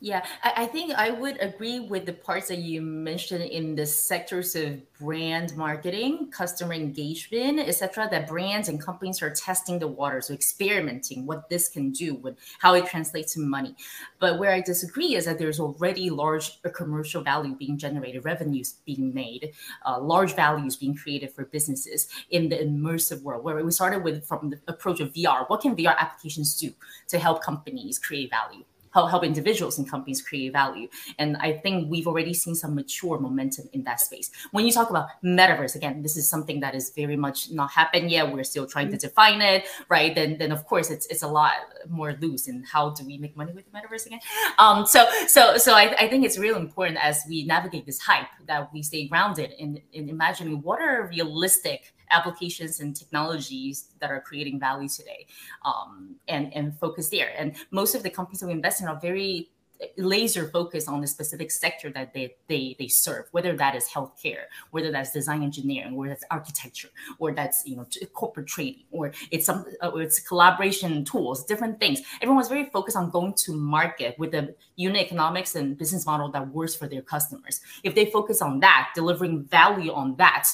Yeah, 0.00 0.24
I, 0.44 0.52
I, 0.58 0.66
think 0.66 0.94
I 0.94 1.10
would 1.10 1.40
agree 1.40 1.80
with 1.80 2.06
the 2.06 2.12
parts 2.12 2.46
that 2.48 2.58
you 2.58 2.80
mentioned 2.80 3.42
in 3.42 3.74
the 3.74 3.84
sectors 3.84 4.54
of 4.54 4.80
brand 4.92 5.56
marketing, 5.56 6.30
customer 6.30 6.74
engagement, 6.74 7.58
etc. 7.58 8.06
That 8.08 8.28
brands 8.28 8.68
and 8.68 8.80
companies 8.80 9.20
are 9.22 9.30
testing 9.30 9.80
the 9.80 9.88
waters, 9.88 10.28
so 10.28 10.34
experimenting 10.34 11.26
what 11.26 11.48
this 11.50 11.68
can 11.68 11.90
do, 11.90 12.14
with 12.14 12.36
how 12.60 12.74
it 12.74 12.86
translates 12.86 13.34
to 13.34 13.40
money. 13.40 13.74
But 14.20 14.38
where 14.38 14.52
I 14.52 14.60
disagree 14.60 15.16
is 15.16 15.24
that 15.24 15.36
there's 15.36 15.58
already 15.58 16.10
large 16.10 16.62
commercial 16.72 17.24
value 17.24 17.56
being 17.56 17.76
generated, 17.76 18.24
revenues 18.24 18.76
being 18.86 19.12
made, 19.12 19.50
uh, 19.84 19.98
large 19.98 20.36
values 20.36 20.76
being 20.76 20.94
created 20.94 21.32
for 21.32 21.46
businesses 21.46 22.06
in 22.30 22.50
the 22.50 22.56
immersive 22.56 23.22
world. 23.22 23.42
Where 23.42 23.64
we 23.64 23.72
started 23.72 24.04
with 24.04 24.24
from 24.24 24.50
the 24.50 24.60
approach 24.68 25.00
of 25.00 25.12
VR, 25.12 25.48
what 25.48 25.60
can 25.60 25.74
VR 25.74 25.98
applications 25.98 26.56
do 26.56 26.72
to 27.08 27.18
help 27.18 27.42
companies 27.42 27.98
create 27.98 28.30
value? 28.30 28.62
Help, 28.92 29.10
help 29.10 29.24
individuals 29.24 29.78
and 29.78 29.88
companies 29.88 30.22
create 30.22 30.52
value. 30.52 30.88
And 31.18 31.36
I 31.38 31.52
think 31.52 31.90
we've 31.90 32.06
already 32.06 32.34
seen 32.34 32.54
some 32.54 32.74
mature 32.74 33.18
momentum 33.18 33.68
in 33.72 33.84
that 33.84 34.00
space. 34.00 34.30
When 34.50 34.66
you 34.66 34.72
talk 34.72 34.90
about 34.90 35.08
metaverse, 35.24 35.74
again, 35.74 36.02
this 36.02 36.16
is 36.16 36.28
something 36.28 36.60
that 36.60 36.74
is 36.74 36.90
very 36.90 37.16
much 37.16 37.50
not 37.50 37.70
happened 37.70 38.10
yet. 38.10 38.32
We're 38.32 38.44
still 38.44 38.66
trying 38.66 38.90
to 38.90 38.96
mm-hmm. 38.96 39.08
define 39.08 39.40
it, 39.40 39.66
right? 39.88 40.14
Then, 40.14 40.38
then 40.38 40.52
of 40.52 40.64
course, 40.66 40.90
it's 40.90 41.06
it's 41.06 41.22
a 41.22 41.28
lot 41.28 41.52
more 41.88 42.16
loose. 42.20 42.48
And 42.48 42.66
how 42.66 42.90
do 42.90 43.04
we 43.04 43.18
make 43.18 43.36
money 43.36 43.52
with 43.52 43.64
the 43.64 43.78
metaverse 43.78 44.06
again? 44.06 44.20
Um, 44.58 44.86
so 44.86 45.06
so 45.26 45.56
so 45.56 45.74
I, 45.74 45.94
I 45.98 46.08
think 46.08 46.24
it's 46.24 46.38
really 46.38 46.60
important 46.60 46.98
as 47.02 47.24
we 47.28 47.44
navigate 47.44 47.86
this 47.86 47.98
hype 47.98 48.28
that 48.46 48.72
we 48.72 48.82
stay 48.82 49.06
grounded 49.08 49.52
in, 49.58 49.80
in 49.92 50.08
imagining 50.08 50.62
what 50.62 50.80
are 50.80 51.08
realistic 51.08 51.94
applications 52.10 52.80
and 52.80 52.94
technologies 52.94 53.88
that 54.00 54.10
are 54.10 54.20
creating 54.20 54.58
value 54.58 54.88
today 54.88 55.26
um, 55.64 56.16
and, 56.28 56.54
and 56.54 56.78
focus 56.78 57.08
there. 57.08 57.32
And 57.36 57.54
most 57.70 57.94
of 57.94 58.02
the 58.02 58.10
companies 58.10 58.40
that 58.40 58.46
we 58.46 58.52
invest 58.52 58.80
in 58.80 58.88
are 58.88 58.98
very 59.00 59.50
laser 59.96 60.48
focused 60.48 60.88
on 60.88 61.00
the 61.00 61.06
specific 61.06 61.50
sector 61.50 61.90
that 61.90 62.12
they, 62.12 62.34
they 62.48 62.74
they 62.78 62.88
serve 62.88 63.26
whether 63.30 63.56
that 63.56 63.74
is 63.74 63.88
healthcare 63.88 64.44
whether 64.70 64.90
that's 64.90 65.12
design 65.12 65.42
engineering 65.42 65.94
or 65.94 66.08
that's 66.08 66.24
architecture 66.30 66.88
or 67.18 67.32
that's 67.32 67.64
you 67.66 67.76
know 67.76 67.86
corporate 68.12 68.46
trading 68.46 68.82
or 68.90 69.12
it's 69.30 69.46
some 69.46 69.64
uh, 69.82 69.88
or 69.88 70.02
it's 70.02 70.20
collaboration 70.20 71.04
tools 71.04 71.44
different 71.44 71.78
things 71.78 72.00
everyone's 72.22 72.48
very 72.48 72.66
focused 72.66 72.96
on 72.96 73.10
going 73.10 73.32
to 73.34 73.52
market 73.52 74.18
with 74.18 74.34
a 74.34 74.54
unit 74.76 75.00
economics 75.00 75.54
and 75.54 75.78
business 75.78 76.04
model 76.06 76.30
that 76.30 76.46
works 76.48 76.74
for 76.74 76.88
their 76.88 77.02
customers 77.02 77.60
if 77.84 77.94
they 77.94 78.06
focus 78.06 78.42
on 78.42 78.60
that 78.60 78.90
delivering 78.94 79.44
value 79.44 79.92
on 79.92 80.16
that 80.16 80.48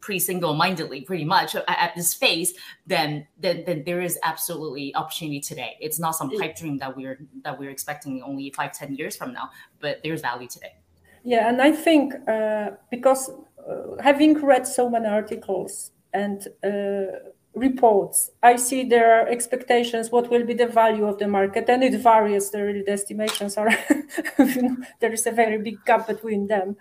pretty 0.00 0.18
single-mindedly 0.18 1.02
pretty 1.02 1.24
much 1.24 1.54
at, 1.54 1.64
at, 1.68 1.94
this 1.94 2.14
phase 2.14 2.54
then, 2.86 3.26
then 3.38 3.64
then 3.66 3.82
there 3.84 4.00
is 4.00 4.18
absolutely 4.22 4.94
opportunity 4.94 5.40
today. 5.40 5.76
It's 5.80 5.98
not 5.98 6.12
some 6.12 6.30
pipe 6.38 6.56
dream 6.56 6.78
that 6.78 6.96
we're 6.96 7.18
that 7.42 7.58
we're 7.58 7.70
expecting 7.70 8.22
only 8.22 8.50
five 8.50 8.72
ten 8.72 8.94
years 8.94 9.16
from 9.16 9.32
now 9.32 9.50
but 9.80 10.00
there's 10.02 10.22
value 10.22 10.48
today. 10.48 10.74
Yeah 11.22 11.48
and 11.48 11.60
i 11.62 11.72
think 11.72 12.14
uh, 12.28 12.70
because 12.90 13.30
uh, 13.30 14.02
having 14.02 14.34
read 14.42 14.66
so 14.66 14.90
many 14.90 15.06
articles 15.06 15.92
and 16.12 16.46
uh, 16.62 17.30
reports 17.54 18.30
i 18.42 18.56
see 18.56 18.84
there 18.84 19.08
are 19.16 19.28
expectations 19.28 20.10
what 20.10 20.28
will 20.30 20.44
be 20.44 20.54
the 20.54 20.66
value 20.66 21.06
of 21.06 21.18
the 21.18 21.28
market 21.28 21.68
and 21.68 21.82
it 21.82 21.98
varies. 22.00 22.50
The, 22.50 22.82
the 22.84 22.92
estimations 22.92 23.56
are 23.56 23.70
you 24.38 24.62
know, 24.62 24.76
there 25.00 25.12
is 25.12 25.26
a 25.26 25.30
very 25.30 25.58
big 25.58 25.84
gap 25.84 26.06
between 26.06 26.46
them 26.46 26.76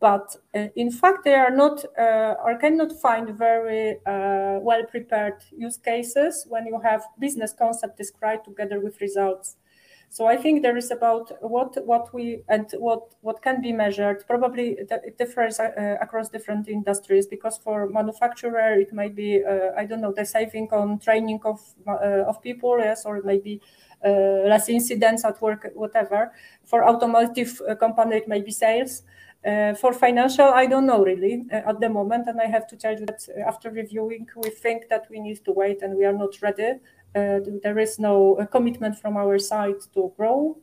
but 0.00 0.36
uh, 0.54 0.68
in 0.76 0.90
fact 0.90 1.24
they 1.24 1.34
are 1.34 1.50
not 1.50 1.84
uh, 1.98 2.34
or 2.44 2.56
cannot 2.58 2.92
find 2.92 3.30
very 3.36 3.96
uh, 4.06 4.58
well 4.60 4.84
prepared 4.84 5.34
use 5.56 5.76
cases 5.76 6.46
when 6.48 6.66
you 6.66 6.80
have 6.80 7.02
business 7.18 7.52
concept 7.52 7.96
described 7.96 8.44
together 8.44 8.80
with 8.80 9.00
results. 9.00 9.56
So 10.10 10.26
i 10.26 10.36
think 10.38 10.62
there 10.62 10.76
is 10.76 10.90
about 10.90 11.32
what 11.42 11.76
what 11.86 12.14
we 12.14 12.42
and 12.48 12.66
what 12.78 13.12
what 13.20 13.42
can 13.42 13.60
be 13.60 13.72
measured 13.72 14.24
probably 14.26 14.78
it 14.80 15.18
differs 15.18 15.60
uh, 15.60 15.96
across 16.00 16.30
different 16.30 16.66
industries 16.68 17.26
because 17.26 17.58
for 17.58 17.88
manufacturer 17.90 18.72
it 18.80 18.90
might 18.94 19.14
be 19.14 19.44
uh, 19.44 19.72
i 19.76 19.84
don't 19.84 20.00
know 20.00 20.12
the 20.12 20.24
saving 20.24 20.66
on 20.72 20.98
training 20.98 21.38
of 21.44 21.60
uh, 21.86 22.24
of 22.26 22.40
people 22.40 22.78
yes 22.78 23.04
or 23.04 23.20
maybe 23.22 23.60
less 24.02 24.68
incidents 24.68 25.24
at 25.24 25.40
work 25.42 25.70
whatever. 25.74 26.32
For 26.64 26.84
automotive 26.88 27.60
company 27.80 28.16
it 28.16 28.28
might 28.28 28.44
be 28.44 28.52
sales 28.52 29.02
uh, 29.46 29.72
for 29.74 29.92
financial, 29.92 30.46
I 30.46 30.66
don't 30.66 30.86
know 30.86 31.04
really 31.04 31.44
uh, 31.52 31.70
at 31.70 31.80
the 31.80 31.88
moment, 31.88 32.26
and 32.26 32.40
I 32.40 32.46
have 32.46 32.66
to 32.68 32.76
tell 32.76 32.98
you 32.98 33.06
that 33.06 33.22
uh, 33.28 33.48
after 33.48 33.70
reviewing, 33.70 34.26
we 34.36 34.50
think 34.50 34.88
that 34.88 35.06
we 35.10 35.20
need 35.20 35.44
to 35.44 35.52
wait 35.52 35.82
and 35.82 35.96
we 35.96 36.04
are 36.04 36.12
not 36.12 36.42
ready. 36.42 36.80
Uh, 37.14 37.40
there 37.62 37.78
is 37.78 38.00
no 38.00 38.36
uh, 38.36 38.46
commitment 38.46 38.98
from 38.98 39.16
our 39.16 39.38
side 39.38 39.80
to 39.94 40.12
grow 40.16 40.58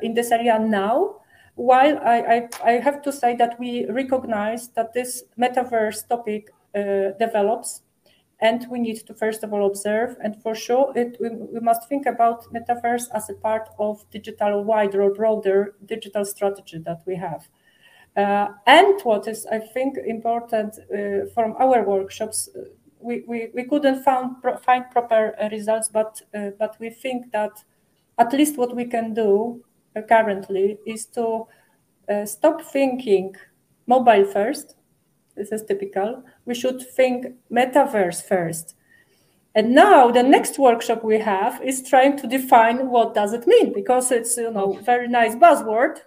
in 0.00 0.14
this 0.14 0.30
area 0.30 0.56
now. 0.60 1.16
While 1.56 1.98
I, 1.98 2.18
I, 2.20 2.48
I, 2.64 2.72
have 2.72 3.02
to 3.02 3.10
say 3.10 3.34
that 3.34 3.58
we 3.58 3.84
recognize 3.86 4.68
that 4.68 4.92
this 4.92 5.24
metaverse 5.36 6.06
topic 6.06 6.50
develops, 6.72 7.82
and 8.40 8.64
we 8.70 8.78
need 8.78 9.04
to 9.06 9.14
first 9.14 9.42
of 9.42 9.52
all 9.52 9.66
observe, 9.66 10.16
and 10.22 10.40
for 10.40 10.54
sure, 10.54 10.92
it, 10.94 11.16
we, 11.18 11.30
we 11.30 11.58
must 11.58 11.88
think 11.88 12.06
about 12.06 12.44
metaverse 12.54 13.06
as 13.12 13.28
a 13.28 13.34
part 13.34 13.70
of 13.80 14.08
digital 14.10 14.62
wider 14.62 15.02
or 15.02 15.12
broader 15.12 15.74
digital 15.84 16.24
strategy 16.24 16.78
that 16.78 17.02
we 17.04 17.16
have. 17.16 17.48
Uh, 18.16 18.48
and 18.66 19.00
what 19.04 19.26
is, 19.26 19.46
I 19.46 19.58
think, 19.58 19.96
important 20.06 20.78
uh, 20.78 21.30
from 21.32 21.54
our 21.58 21.82
workshops, 21.82 22.50
uh, 22.54 22.64
we, 23.00 23.24
we, 23.26 23.48
we 23.54 23.64
couldn't 23.64 24.04
found, 24.04 24.36
find 24.64 24.84
proper 24.90 25.34
results, 25.50 25.88
but, 25.88 26.22
but 26.58 26.76
we 26.78 26.90
think 26.90 27.32
that 27.32 27.50
at 28.18 28.32
least 28.32 28.56
what 28.56 28.76
we 28.76 28.84
can 28.84 29.12
do 29.12 29.64
currently 30.08 30.78
is 30.86 31.06
to 31.06 31.46
stop 32.24 32.62
thinking 32.62 33.34
mobile 33.88 34.24
first. 34.24 34.76
This 35.34 35.50
is 35.50 35.64
typical. 35.64 36.22
We 36.44 36.54
should 36.54 36.80
think 36.92 37.26
metaverse 37.50 38.22
first. 38.22 38.76
And 39.54 39.74
now 39.74 40.10
the 40.10 40.22
next 40.22 40.58
workshop 40.58 41.02
we 41.02 41.18
have 41.18 41.60
is 41.62 41.82
trying 41.82 42.16
to 42.18 42.26
define 42.26 42.88
what 42.88 43.14
does 43.14 43.32
it 43.32 43.46
mean 43.46 43.72
because 43.72 44.12
it's 44.12 44.36
you 44.36 44.50
know 44.50 44.78
very 44.82 45.08
nice 45.08 45.34
buzzword 45.34 45.98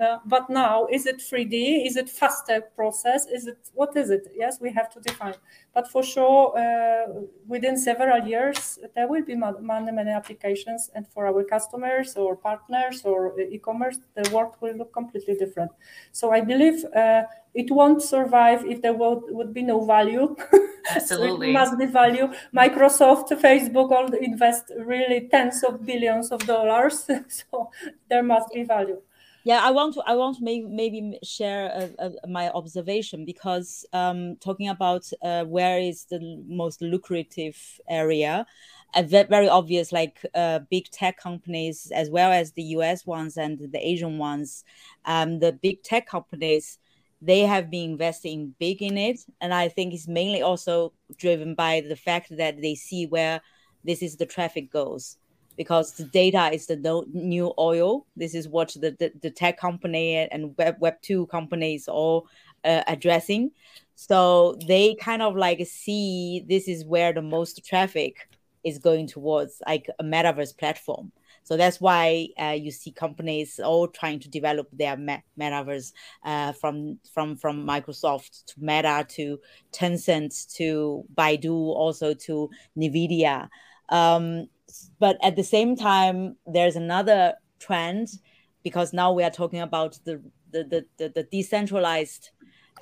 uh, 0.00 0.18
but 0.24 0.48
now, 0.48 0.86
is 0.86 1.04
it 1.04 1.18
3D? 1.18 1.86
Is 1.86 1.96
it 1.96 2.08
faster 2.08 2.62
process? 2.74 3.26
Is 3.26 3.46
it 3.46 3.58
what 3.74 3.94
is 3.96 4.08
it? 4.08 4.32
Yes, 4.34 4.58
we 4.58 4.72
have 4.72 4.88
to 4.94 5.00
define. 5.00 5.34
But 5.74 5.90
for 5.90 6.02
sure, 6.02 6.58
uh, 6.58 7.20
within 7.46 7.76
several 7.76 8.26
years, 8.26 8.78
there 8.94 9.06
will 9.06 9.24
be 9.24 9.34
many 9.34 9.92
many 9.92 10.10
applications, 10.10 10.90
and 10.94 11.06
for 11.06 11.26
our 11.26 11.44
customers 11.44 12.16
or 12.16 12.34
partners 12.34 13.02
or 13.04 13.38
e-commerce, 13.40 13.98
the 14.14 14.30
world 14.30 14.54
will 14.62 14.74
look 14.74 14.92
completely 14.92 15.34
different. 15.34 15.70
So 16.12 16.32
I 16.32 16.40
believe 16.40 16.82
uh, 16.96 17.24
it 17.52 17.70
won't 17.70 18.00
survive 18.00 18.64
if 18.64 18.80
there 18.80 18.94
would, 18.94 19.24
would 19.28 19.52
be 19.52 19.62
no 19.62 19.84
value. 19.84 20.34
Absolutely. 20.90 21.48
so 21.48 21.52
must 21.52 21.78
be 21.78 21.86
value. 21.86 22.32
Microsoft, 22.56 23.28
Facebook 23.38 23.90
all 23.90 24.08
invest 24.14 24.72
really 24.78 25.28
tens 25.30 25.62
of 25.62 25.84
billions 25.84 26.32
of 26.32 26.40
dollars. 26.46 27.06
so 27.28 27.70
there 28.08 28.22
must 28.22 28.48
be 28.54 28.62
value 28.64 29.00
yeah 29.44 29.60
i 29.62 29.70
want 29.70 29.94
to 29.94 30.02
i 30.06 30.14
want 30.14 30.36
to 30.36 30.44
maybe, 30.44 30.66
maybe 30.66 31.18
share 31.22 31.66
a, 31.66 32.06
a, 32.06 32.28
my 32.28 32.50
observation 32.50 33.24
because 33.24 33.84
um, 33.92 34.36
talking 34.36 34.68
about 34.68 35.08
uh, 35.22 35.44
where 35.44 35.78
is 35.78 36.04
the 36.04 36.42
most 36.46 36.82
lucrative 36.82 37.56
area 37.88 38.46
uh, 38.94 39.02
very 39.02 39.48
obvious 39.48 39.92
like 39.92 40.24
uh, 40.34 40.58
big 40.70 40.90
tech 40.90 41.16
companies 41.16 41.92
as 41.94 42.10
well 42.10 42.32
as 42.32 42.52
the 42.52 42.62
us 42.62 43.06
ones 43.06 43.36
and 43.36 43.58
the 43.72 43.78
asian 43.78 44.18
ones. 44.18 44.64
Um, 45.04 45.38
the 45.38 45.52
big 45.52 45.82
tech 45.82 46.06
companies 46.06 46.78
they 47.22 47.40
have 47.40 47.70
been 47.70 47.90
investing 47.90 48.54
big 48.58 48.82
in 48.82 48.98
it. 48.98 49.20
And 49.40 49.54
i 49.54 49.68
think 49.68 49.94
it's 49.94 50.08
mainly 50.08 50.42
also 50.42 50.92
driven 51.16 51.54
by 51.54 51.82
the 51.88 51.96
fact 51.96 52.36
that 52.36 52.60
they 52.60 52.74
see 52.74 53.06
where 53.06 53.40
this 53.84 54.02
is 54.02 54.16
the 54.16 54.26
traffic 54.26 54.70
goes 54.70 55.16
because 55.60 55.92
the 55.92 56.04
data 56.04 56.50
is 56.54 56.64
the 56.64 56.76
no, 56.76 57.04
new 57.12 57.52
oil. 57.58 58.06
This 58.16 58.34
is 58.34 58.48
what 58.48 58.72
the, 58.72 58.96
the, 58.98 59.12
the, 59.20 59.30
tech 59.30 59.58
company 59.58 60.16
and 60.16 60.56
web 60.56 60.76
web 60.80 60.94
two 61.02 61.26
companies 61.26 61.86
all 61.86 62.28
uh, 62.64 62.82
addressing. 62.86 63.50
So 63.94 64.56
they 64.66 64.94
kind 64.94 65.20
of 65.20 65.36
like 65.36 65.60
see 65.66 66.46
this 66.48 66.66
is 66.66 66.86
where 66.86 67.12
the 67.12 67.20
most 67.20 67.62
traffic 67.62 68.26
is 68.64 68.78
going 68.78 69.06
towards, 69.06 69.60
like 69.66 69.90
a 69.98 70.02
metaverse 70.02 70.56
platform. 70.56 71.12
So 71.42 71.58
that's 71.58 71.78
why 71.78 72.28
uh, 72.40 72.56
you 72.58 72.70
see 72.70 72.90
companies 72.90 73.60
all 73.60 73.86
trying 73.86 74.20
to 74.20 74.30
develop 74.30 74.68
their 74.72 74.96
metaverse 74.96 75.92
uh, 76.24 76.52
from 76.52 76.98
from 77.12 77.36
from 77.36 77.66
Microsoft 77.66 78.46
to 78.46 78.54
Meta 78.56 79.04
to 79.10 79.38
Tencent 79.72 80.54
to 80.54 81.04
Baidu, 81.14 81.52
also 81.52 82.14
to 82.14 82.48
Nvidia. 82.78 83.50
Um, 83.90 84.46
but 84.98 85.16
at 85.22 85.36
the 85.36 85.44
same 85.44 85.76
time, 85.76 86.36
there's 86.46 86.76
another 86.76 87.34
trend 87.58 88.08
because 88.62 88.92
now 88.92 89.12
we 89.12 89.22
are 89.22 89.30
talking 89.30 89.60
about 89.60 89.98
the 90.04 90.22
the 90.50 90.64
the, 90.64 90.86
the, 90.98 91.08
the 91.08 91.22
decentralized 91.24 92.30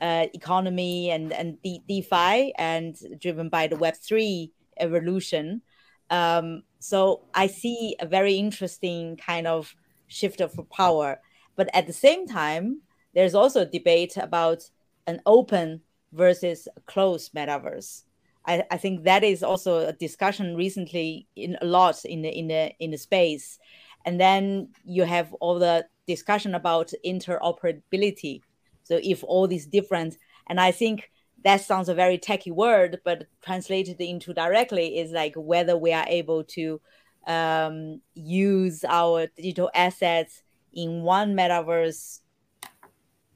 uh, 0.01 0.27
economy 0.35 1.11
and 1.11 1.33
and 1.33 1.61
De- 1.63 1.83
DeFi 1.89 2.53
and 2.57 2.97
driven 3.21 3.49
by 3.49 3.67
the 3.67 3.77
Web 3.77 3.95
three 3.97 4.53
evolution. 4.79 5.63
Um, 6.11 6.63
so 6.79 7.25
I 7.35 7.49
see 7.49 7.97
a 8.01 8.07
very 8.07 8.35
interesting 8.35 9.17
kind 9.17 9.47
of 9.47 9.75
shift 10.07 10.41
of 10.41 10.59
power. 10.71 11.21
But 11.57 11.69
at 11.75 11.87
the 11.87 11.93
same 11.93 12.27
time, 12.27 12.83
there's 13.15 13.35
also 13.35 13.63
a 13.63 13.67
debate 13.67 14.17
about 14.17 14.71
an 15.07 15.21
open 15.27 15.83
versus 16.13 16.69
closed 16.87 17.35
metaverse. 17.35 18.05
I, 18.49 18.65
I 18.71 18.79
think 18.79 19.05
that 19.05 19.23
is 19.23 19.43
also 19.43 19.89
a 19.89 19.93
discussion 19.93 20.57
recently 20.57 21.29
in 21.37 21.59
a 21.61 21.67
lot 21.67 22.05
in 22.05 22.23
the 22.23 22.31
in 22.31 22.49
the 22.49 22.73
in 22.81 22.91
the 22.91 22.99
space. 22.99 23.59
And 24.07 24.19
then 24.19 24.71
you 24.85 25.05
have 25.05 25.33
all 25.35 25.59
the 25.59 25.87
discussion 26.07 26.55
about 26.55 26.93
interoperability. 27.05 28.41
So 28.85 28.99
if 29.03 29.23
all 29.23 29.47
these 29.47 29.67
different, 29.67 30.17
and 30.49 30.59
I 30.59 30.71
think 30.71 31.11
that 31.45 31.61
sounds 31.61 31.91
a 31.91 31.95
very 31.95 32.17
techy 32.17 32.51
word, 32.51 33.01
but 33.05 33.27
translated 33.45 34.01
into 34.01 34.33
directly 34.33 34.99
is 34.99 35.13
like 35.13 35.35
whether 35.37 35.77
we 35.77 35.93
are 35.93 36.07
able 36.09 36.45
to 36.45 36.81
um, 37.27 38.01
use 38.15 38.83
our 38.89 39.27
digital 39.37 39.71
assets 39.75 40.43
in 40.73 41.03
one 41.03 41.35
metaverse 41.35 42.21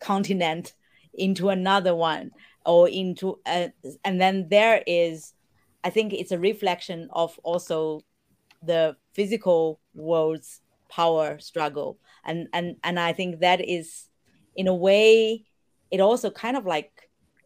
continent 0.01 0.73
into 1.15 1.51
another 1.51 1.95
one 1.95 2.31
or 2.65 2.89
into 2.89 3.39
uh, 3.47 3.69
and 4.05 4.21
then 4.21 4.49
there 4.51 4.83
is 4.87 5.35
i 5.85 5.91
think 5.91 6.13
it's 6.13 6.33
a 6.33 6.39
reflection 6.39 7.09
of 7.13 7.39
also 7.43 8.01
the 8.63 8.97
physical 9.13 9.81
world's 9.95 10.61
power 10.89 11.39
struggle. 11.39 11.99
And 12.25 12.49
and 12.53 12.77
and 12.85 13.01
i 13.01 13.13
think 13.13 13.41
that 13.41 13.61
is 13.67 14.09
in 14.55 14.69
a 14.69 14.75
way 14.75 15.45
it 15.91 16.01
also 16.01 16.31
kind 16.31 16.57
of 16.57 16.65
like 16.67 16.93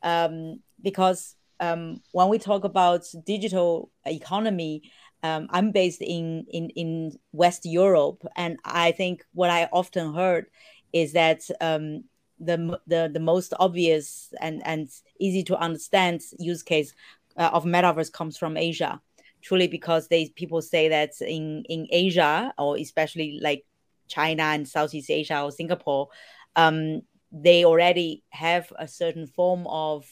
um, 0.02 0.60
because 0.82 1.36
um, 1.58 2.02
when 2.12 2.28
we 2.28 2.38
talk 2.38 2.64
about 2.64 3.06
digital 3.24 3.90
economy 4.04 4.82
um, 5.22 5.48
i'm 5.50 5.70
based 5.72 6.02
in 6.02 6.44
in 6.50 6.68
in 6.70 7.12
west 7.32 7.64
europe. 7.64 8.22
And 8.36 8.58
i 8.64 8.92
think 8.92 9.24
what 9.32 9.50
i 9.50 9.68
often 9.72 10.14
heard 10.14 10.46
is 10.92 11.14
that 11.14 11.40
um, 11.60 12.04
the 12.38 12.78
the 12.86 13.10
the 13.12 13.20
most 13.20 13.54
obvious 13.58 14.32
and 14.40 14.62
and 14.66 14.88
easy 15.18 15.42
to 15.44 15.56
understand 15.56 16.20
use 16.38 16.62
case 16.62 16.94
uh, 17.36 17.50
of 17.52 17.64
metaverse 17.64 18.12
comes 18.12 18.36
from 18.36 18.56
Asia. 18.56 19.00
Truly, 19.42 19.68
because 19.68 20.08
they 20.08 20.28
people 20.30 20.60
say 20.62 20.88
that 20.88 21.12
in 21.20 21.64
in 21.68 21.86
Asia 21.90 22.52
or 22.58 22.76
especially 22.76 23.38
like 23.40 23.64
China 24.08 24.42
and 24.42 24.68
Southeast 24.68 25.10
Asia 25.10 25.42
or 25.42 25.50
Singapore, 25.50 26.08
um, 26.56 27.02
they 27.32 27.64
already 27.64 28.24
have 28.30 28.72
a 28.78 28.88
certain 28.88 29.26
form 29.26 29.66
of 29.68 30.06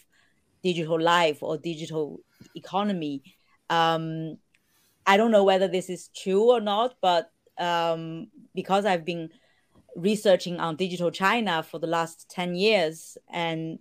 digital 0.62 1.00
life 1.00 1.42
or 1.42 1.58
digital 1.58 2.20
economy. 2.54 3.22
Um, 3.70 4.38
I 5.06 5.16
don't 5.16 5.30
know 5.30 5.44
whether 5.44 5.68
this 5.68 5.90
is 5.90 6.08
true 6.16 6.50
or 6.50 6.60
not, 6.60 6.94
but 7.00 7.30
um, 7.58 8.28
because 8.54 8.84
I've 8.84 9.04
been 9.04 9.30
researching 9.96 10.60
on 10.60 10.76
digital 10.76 11.10
China 11.10 11.62
for 11.62 11.78
the 11.78 11.86
last 11.86 12.30
10 12.30 12.54
years. 12.54 13.16
And 13.32 13.78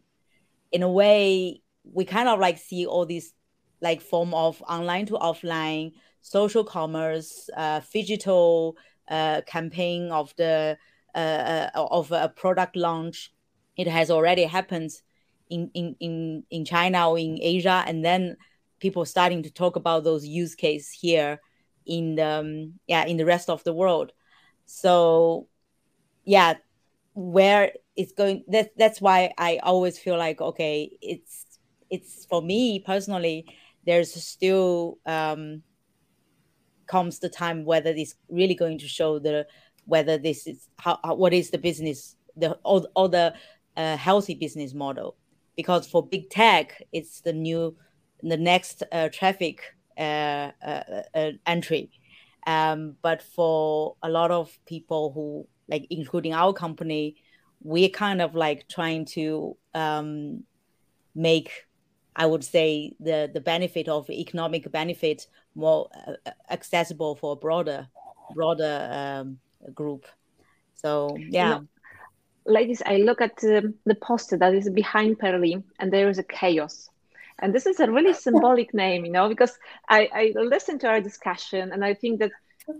in 0.71 0.83
a 0.83 0.89
way, 0.89 1.61
we 1.83 2.05
kind 2.05 2.29
of 2.29 2.39
like 2.39 2.57
see 2.57 2.85
all 2.85 3.05
these 3.05 3.33
like 3.81 4.01
form 4.01 4.33
of 4.33 4.61
online 4.67 5.05
to 5.07 5.13
offline, 5.13 5.93
social 6.21 6.63
commerce, 6.63 7.49
uh, 7.55 7.81
digital 7.91 8.77
uh, 9.09 9.41
campaign 9.45 10.11
of 10.11 10.33
the 10.37 10.77
uh, 11.15 11.17
uh, 11.17 11.69
of 11.75 12.11
a 12.11 12.29
product 12.29 12.75
launch. 12.75 13.31
It 13.77 13.87
has 13.87 14.09
already 14.09 14.43
happened 14.43 14.91
in, 15.49 15.69
in, 15.73 15.95
in, 15.99 16.43
in 16.49 16.65
China 16.65 17.09
or 17.09 17.19
in 17.19 17.37
Asia. 17.41 17.83
And 17.85 18.03
then 18.03 18.37
people 18.79 19.05
starting 19.05 19.43
to 19.43 19.51
talk 19.51 19.75
about 19.75 20.03
those 20.03 20.25
use 20.25 20.55
case 20.55 20.91
here 20.91 21.39
in 21.85 22.15
the, 22.15 22.25
um, 22.25 22.73
yeah, 22.87 23.05
in 23.05 23.17
the 23.17 23.25
rest 23.25 23.49
of 23.49 23.63
the 23.63 23.73
world. 23.73 24.11
So 24.65 25.47
yeah 26.25 26.55
where 27.13 27.71
it's 27.95 28.11
going 28.11 28.43
that 28.47 28.71
that's 28.77 28.99
why 28.99 29.31
i 29.37 29.59
always 29.63 29.99
feel 29.99 30.17
like 30.17 30.41
okay 30.41 30.89
it's 31.01 31.59
it's 31.89 32.25
for 32.25 32.41
me 32.41 32.79
personally 32.79 33.45
there's 33.85 34.13
still 34.13 34.97
um 35.05 35.61
comes 36.87 37.19
the 37.19 37.29
time 37.29 37.65
whether 37.65 37.93
this 37.93 38.15
really 38.29 38.55
going 38.55 38.77
to 38.77 38.87
show 38.87 39.19
the 39.19 39.45
whether 39.85 40.17
this 40.17 40.47
is 40.47 40.69
how, 40.77 40.99
how 41.03 41.13
what 41.15 41.33
is 41.33 41.49
the 41.49 41.57
business 41.57 42.15
the 42.35 42.57
or, 42.63 42.87
or 42.95 43.09
the 43.09 43.33
uh, 43.75 43.97
healthy 43.97 44.35
business 44.35 44.73
model. 44.73 45.15
Because 45.55 45.87
for 45.87 46.05
big 46.05 46.29
tech 46.29 46.81
it's 46.91 47.21
the 47.21 47.33
new 47.33 47.75
the 48.21 48.37
next 48.37 48.83
uh, 48.91 49.09
traffic 49.09 49.61
uh, 49.97 50.51
uh, 50.65 51.03
uh 51.13 51.31
entry. 51.45 51.91
Um, 52.45 52.95
but 53.01 53.21
for 53.21 53.95
a 54.01 54.09
lot 54.09 54.31
of 54.31 54.57
people 54.65 55.11
who 55.13 55.47
like 55.73 55.87
including 55.89 56.33
our 56.33 56.53
company, 56.53 57.15
we're 57.61 57.89
kind 58.05 58.21
of 58.21 58.35
like 58.35 58.67
trying 58.67 59.05
to 59.05 59.57
um, 59.73 60.43
make, 61.15 61.49
I 62.15 62.25
would 62.31 62.43
say, 62.43 62.93
the 62.99 63.29
the 63.33 63.41
benefit 63.41 63.87
of 63.87 64.09
economic 64.09 64.71
benefit 64.71 65.27
more 65.55 65.89
uh, 66.07 66.31
accessible 66.49 67.15
for 67.15 67.33
a 67.33 67.39
broader 67.45 67.87
broader 68.35 68.75
um, 69.01 69.39
group. 69.73 70.05
So 70.75 71.17
yeah. 71.17 71.59
Ladies, 72.45 72.81
I 72.85 72.97
look 72.97 73.21
at 73.21 73.37
the, 73.37 73.73
the 73.85 73.95
poster 73.95 74.37
that 74.37 74.53
is 74.53 74.69
behind 74.69 75.17
Pearly, 75.17 75.63
and 75.79 75.93
there 75.93 76.09
is 76.09 76.19
a 76.19 76.23
chaos. 76.23 76.89
And 77.39 77.55
this 77.55 77.65
is 77.65 77.79
a 77.79 77.89
really 77.89 78.13
symbolic 78.13 78.73
name, 78.73 79.05
you 79.05 79.13
know, 79.13 79.29
because 79.29 79.57
I, 79.87 80.09
I 80.13 80.33
listened 80.35 80.81
to 80.81 80.87
our 80.87 80.99
discussion 80.99 81.71
and 81.71 81.85
I 81.85 81.93
think 81.93 82.19
that 82.19 82.31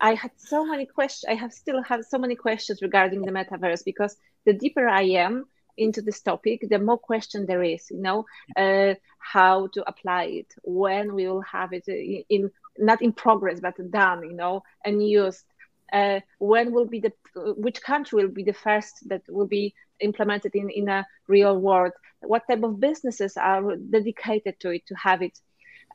I 0.02 0.14
had 0.16 0.32
so 0.38 0.66
many 0.66 0.86
questions. 0.86 1.30
I 1.30 1.36
have 1.36 1.54
still 1.54 1.82
have 1.84 2.06
so 2.06 2.18
many 2.18 2.36
questions 2.36 2.82
regarding 2.82 3.22
the 3.22 3.32
metaverse 3.32 3.84
because 3.84 4.16
the 4.46 4.54
deeper 4.54 4.88
I 4.88 5.04
am 5.04 5.46
into 5.78 6.02
this 6.02 6.22
topic, 6.22 6.66
the 6.70 6.80
more 6.80 6.98
question 6.98 7.46
there 7.46 7.64
is. 7.64 7.90
You 7.90 8.02
know, 8.02 8.26
uh, 8.56 8.96
how 9.18 9.68
to 9.68 9.84
apply 9.88 10.26
it, 10.26 10.54
when 10.64 11.14
we 11.16 11.28
will 11.28 11.42
have 11.42 11.74
it 11.74 11.88
in, 11.88 12.24
in 12.30 12.52
not 12.78 13.02
in 13.02 13.14
progress 13.14 13.60
but 13.60 13.76
done. 13.92 14.24
You 14.24 14.34
know, 14.34 14.64
and 14.86 15.06
used. 15.06 15.46
Uh, 15.92 16.20
when 16.40 16.72
will 16.72 16.88
be 16.88 17.00
the 17.00 17.14
which 17.36 17.82
country 17.82 18.24
will 18.24 18.32
be 18.32 18.44
the 18.44 18.54
first 18.54 19.08
that 19.10 19.22
will 19.30 19.48
be 19.48 19.76
implemented 20.00 20.56
in 20.56 20.70
in 20.70 20.90
a 20.90 21.06
real 21.28 21.58
world? 21.58 21.94
What 22.22 22.48
type 22.48 22.64
of 22.64 22.80
businesses 22.80 23.38
are 23.38 23.76
dedicated 23.76 24.60
to 24.62 24.70
it 24.70 24.88
to 24.88 24.96
have 24.96 25.22
it? 25.22 25.38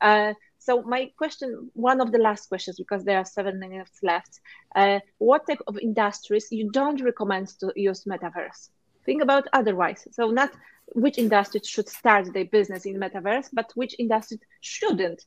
Uh, 0.01 0.33
so 0.59 0.81
my 0.81 1.09
question, 1.17 1.71
one 1.73 2.01
of 2.01 2.11
the 2.11 2.17
last 2.17 2.49
questions, 2.49 2.77
because 2.77 3.05
there 3.05 3.17
are 3.17 3.25
seven 3.25 3.59
minutes 3.59 3.99
left, 4.03 4.41
uh, 4.75 4.99
what 5.17 5.47
type 5.47 5.61
of 5.67 5.79
industries 5.79 6.47
you 6.51 6.69
don't 6.71 7.01
recommend 7.01 7.47
to 7.59 7.71
use 7.77 8.03
metaverse? 8.03 8.69
Think 9.05 9.23
about 9.23 9.47
otherwise. 9.53 10.05
So 10.11 10.31
not 10.31 10.51
which 10.93 11.17
industry 11.17 11.61
should 11.63 11.87
start 11.87 12.33
their 12.33 12.45
business 12.45 12.85
in 12.85 12.99
metaverse, 12.99 13.47
but 13.53 13.71
which 13.75 13.95
industry 13.99 14.39
shouldn't 14.59 15.25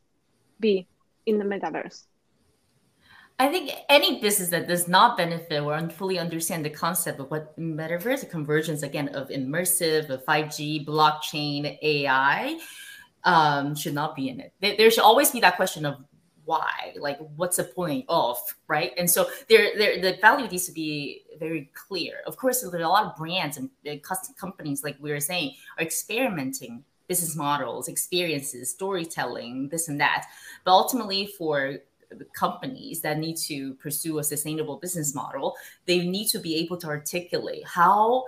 be 0.61 0.87
in 1.25 1.39
the 1.39 1.45
metaverse. 1.45 2.05
I 3.39 3.49
think 3.49 3.71
any 3.89 4.21
business 4.21 4.51
that 4.51 4.69
does 4.69 4.87
not 4.87 5.17
benefit 5.17 5.63
or 5.63 5.89
fully 5.89 6.19
understand 6.19 6.65
the 6.65 6.71
concept 6.71 7.19
of 7.19 7.31
what 7.31 7.59
metaverse, 7.59 8.29
convergence 8.29 8.83
again 8.83 9.09
of 9.15 9.31
immersive, 9.31 10.11
of 10.11 10.25
5G, 10.27 10.87
blockchain, 10.87 11.79
AI, 11.83 12.59
um, 13.25 13.75
should 13.75 13.95
not 13.95 14.17
be 14.17 14.29
in 14.29 14.41
it. 14.41 14.53
There, 14.61 14.91
should 14.91 15.05
always 15.05 15.31
be 15.31 15.41
that 15.41 15.57
question 15.57 15.85
of 15.85 15.97
why, 16.45 16.93
like 16.99 17.19
what's 17.37 17.57
the 17.57 17.65
point 17.65 18.05
of, 18.09 18.37
right? 18.67 18.93
And 18.97 19.09
so 19.09 19.29
there, 19.49 19.71
there, 19.77 20.01
the 20.01 20.19
value 20.21 20.49
needs 20.49 20.67
to 20.67 20.73
be 20.73 21.25
very 21.39 21.71
clear. 21.75 22.17
Of 22.27 22.37
course, 22.37 22.63
there 22.63 22.81
are 22.81 22.85
a 22.85 22.89
lot 22.89 23.07
of 23.07 23.17
brands 23.17 23.57
and 23.57 23.71
custom 24.03 24.35
companies, 24.39 24.83
like 24.83 24.97
we 25.01 25.13
were 25.13 25.21
saying, 25.21 25.55
are 25.79 25.85
experimenting 25.85 26.85
business 27.07 27.37
models, 27.37 27.89
experiences, 27.89 28.71
storytelling, 28.71 29.69
this 29.69 29.89
and 29.89 30.01
that. 30.01 30.27
But 30.65 30.73
ultimately, 30.73 31.27
for 31.39 31.79
companies 32.35 33.01
that 33.01 33.19
need 33.19 33.37
to 33.37 33.75
pursue 33.75 34.19
a 34.19 34.25
sustainable 34.25 34.77
business 34.77 35.15
model, 35.15 35.57
they 35.87 36.07
need 36.07 36.29
to 36.29 36.39
be 36.39 36.57
able 36.57 36.77
to 36.79 36.87
articulate 36.87 37.67
how 37.67 38.25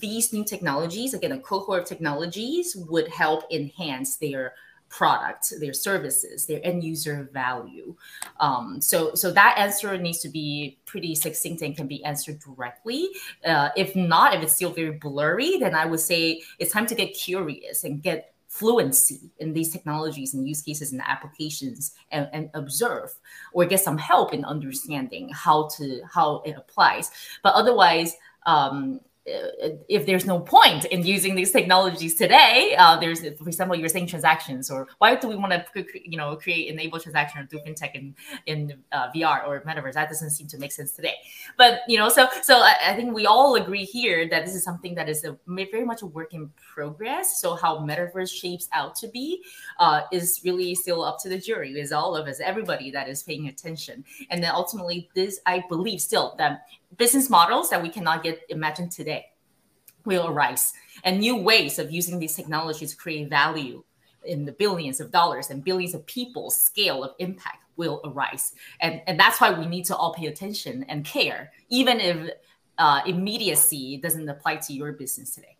these 0.00 0.32
new 0.32 0.44
technologies, 0.44 1.14
again, 1.14 1.32
a 1.32 1.38
cohort 1.38 1.82
of 1.82 1.88
technologies 1.88 2.76
would 2.76 3.08
help 3.08 3.44
enhance 3.50 4.16
their 4.16 4.54
product, 4.88 5.54
their 5.58 5.72
services, 5.72 6.44
their 6.44 6.60
end 6.64 6.84
user 6.84 7.28
value. 7.32 7.96
Um, 8.40 8.80
so, 8.80 9.14
so 9.14 9.32
that 9.32 9.56
answer 9.56 9.96
needs 9.96 10.18
to 10.18 10.28
be 10.28 10.78
pretty 10.84 11.14
succinct 11.14 11.62
and 11.62 11.74
can 11.74 11.86
be 11.86 12.04
answered 12.04 12.40
directly. 12.40 13.08
Uh, 13.44 13.70
if 13.74 13.96
not, 13.96 14.34
if 14.34 14.42
it's 14.42 14.52
still 14.52 14.72
very 14.72 14.92
blurry, 14.92 15.56
then 15.58 15.74
I 15.74 15.86
would 15.86 16.00
say 16.00 16.42
it's 16.58 16.72
time 16.72 16.86
to 16.86 16.94
get 16.94 17.14
curious 17.14 17.84
and 17.84 18.02
get 18.02 18.34
fluency 18.48 19.30
in 19.38 19.54
these 19.54 19.70
technologies 19.70 20.34
and 20.34 20.46
use 20.46 20.60
cases 20.60 20.92
and 20.92 21.00
applications 21.06 21.94
and, 22.10 22.28
and 22.34 22.50
observe 22.52 23.08
or 23.54 23.64
get 23.64 23.80
some 23.80 23.96
help 23.96 24.34
in 24.34 24.44
understanding 24.44 25.30
how 25.32 25.68
to 25.68 26.02
how 26.04 26.42
it 26.44 26.54
applies. 26.58 27.10
But 27.42 27.54
otherwise, 27.54 28.14
um, 28.44 29.00
if 29.24 30.04
there's 30.04 30.26
no 30.26 30.40
point 30.40 30.84
in 30.86 31.06
using 31.06 31.36
these 31.36 31.52
technologies 31.52 32.16
today, 32.16 32.74
uh, 32.76 32.98
there's, 32.98 33.20
for 33.20 33.46
example, 33.46 33.76
you're 33.76 33.88
saying 33.88 34.08
transactions, 34.08 34.68
or 34.68 34.88
why 34.98 35.14
do 35.14 35.28
we 35.28 35.36
want 35.36 35.52
to, 35.52 35.84
you 36.04 36.16
know, 36.16 36.34
create 36.34 36.68
enable 36.68 36.98
transaction 36.98 37.46
do 37.50 37.58
fintech 37.60 37.94
in 37.94 38.14
in 38.46 38.82
uh, 38.90 39.10
VR 39.14 39.46
or 39.46 39.60
metaverse? 39.60 39.92
That 39.92 40.08
doesn't 40.08 40.30
seem 40.30 40.48
to 40.48 40.58
make 40.58 40.72
sense 40.72 40.92
today. 40.92 41.14
But 41.56 41.80
you 41.86 41.98
know, 41.98 42.08
so 42.08 42.28
so 42.42 42.56
I, 42.56 42.74
I, 42.88 42.96
think 42.96 43.14
we 43.14 43.26
all 43.26 43.54
agree 43.54 43.84
here 43.84 44.28
that 44.28 44.44
this 44.44 44.56
is 44.56 44.64
something 44.64 44.94
that 44.96 45.08
is 45.08 45.24
a, 45.24 45.38
very 45.46 45.84
much 45.84 46.02
a 46.02 46.06
work 46.06 46.34
in 46.34 46.50
progress. 46.74 47.40
So 47.40 47.54
how 47.54 47.78
metaverse 47.78 48.32
shapes 48.32 48.68
out 48.72 48.96
to 48.96 49.08
be 49.08 49.42
uh, 49.78 50.02
is 50.10 50.40
really 50.44 50.74
still 50.74 51.04
up 51.04 51.18
to 51.20 51.28
the 51.28 51.38
jury. 51.38 51.78
Is 51.78 51.92
all 51.92 52.16
of 52.16 52.26
us, 52.26 52.40
everybody 52.40 52.90
that 52.90 53.08
is 53.08 53.22
paying 53.22 53.46
attention, 53.46 54.04
and 54.30 54.42
then 54.42 54.50
ultimately, 54.52 55.08
this 55.14 55.38
I 55.46 55.62
believe 55.68 56.00
still 56.00 56.34
that 56.38 56.62
business 56.96 57.30
models 57.30 57.70
that 57.70 57.82
we 57.82 57.88
cannot 57.88 58.22
get 58.22 58.42
imagine 58.48 58.88
today. 58.88 59.26
Will 60.04 60.26
arise 60.26 60.72
and 61.04 61.20
new 61.20 61.36
ways 61.36 61.78
of 61.78 61.92
using 61.92 62.18
these 62.18 62.34
technologies 62.34 62.90
to 62.90 62.96
create 62.96 63.28
value 63.30 63.84
in 64.24 64.44
the 64.44 64.52
billions 64.52 65.00
of 65.00 65.10
dollars 65.10 65.50
and 65.50 65.64
billions 65.64 65.94
of 65.94 66.04
people 66.06 66.50
scale 66.50 67.02
of 67.04 67.14
impact 67.18 67.64
will 67.76 68.00
arise 68.04 68.52
and 68.80 69.00
and 69.06 69.18
that's 69.18 69.40
why 69.40 69.50
we 69.50 69.66
need 69.66 69.84
to 69.84 69.96
all 69.96 70.12
pay 70.14 70.26
attention 70.26 70.84
and 70.88 71.04
care 71.04 71.50
even 71.70 72.00
if 72.00 72.30
uh, 72.78 73.00
immediacy 73.06 73.96
doesn't 73.98 74.28
apply 74.28 74.56
to 74.56 74.72
your 74.72 74.92
business 74.92 75.34
today 75.34 75.56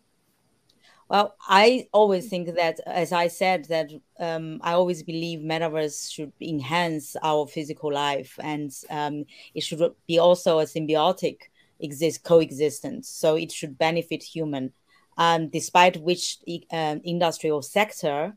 well 1.13 1.35
i 1.47 1.87
always 1.93 2.27
think 2.27 2.53
that 2.55 2.79
as 2.85 3.13
i 3.13 3.27
said 3.27 3.63
that 3.65 3.89
um, 4.19 4.59
i 4.63 4.73
always 4.73 5.01
believe 5.03 5.39
metaverse 5.39 6.11
should 6.11 6.33
enhance 6.41 7.15
our 7.23 7.47
physical 7.47 7.93
life 7.93 8.37
and 8.43 8.71
um, 8.89 9.23
it 9.55 9.63
should 9.63 9.81
be 10.07 10.19
also 10.19 10.59
a 10.59 10.65
symbiotic 10.65 11.37
exist 11.83 12.23
coexistence. 12.23 13.09
So 13.09 13.35
it 13.35 13.51
should 13.51 13.77
benefit 13.77 14.23
human, 14.23 14.71
and 15.17 15.51
despite 15.51 16.01
which 16.01 16.39
uh, 16.71 16.95
sector, 17.61 18.35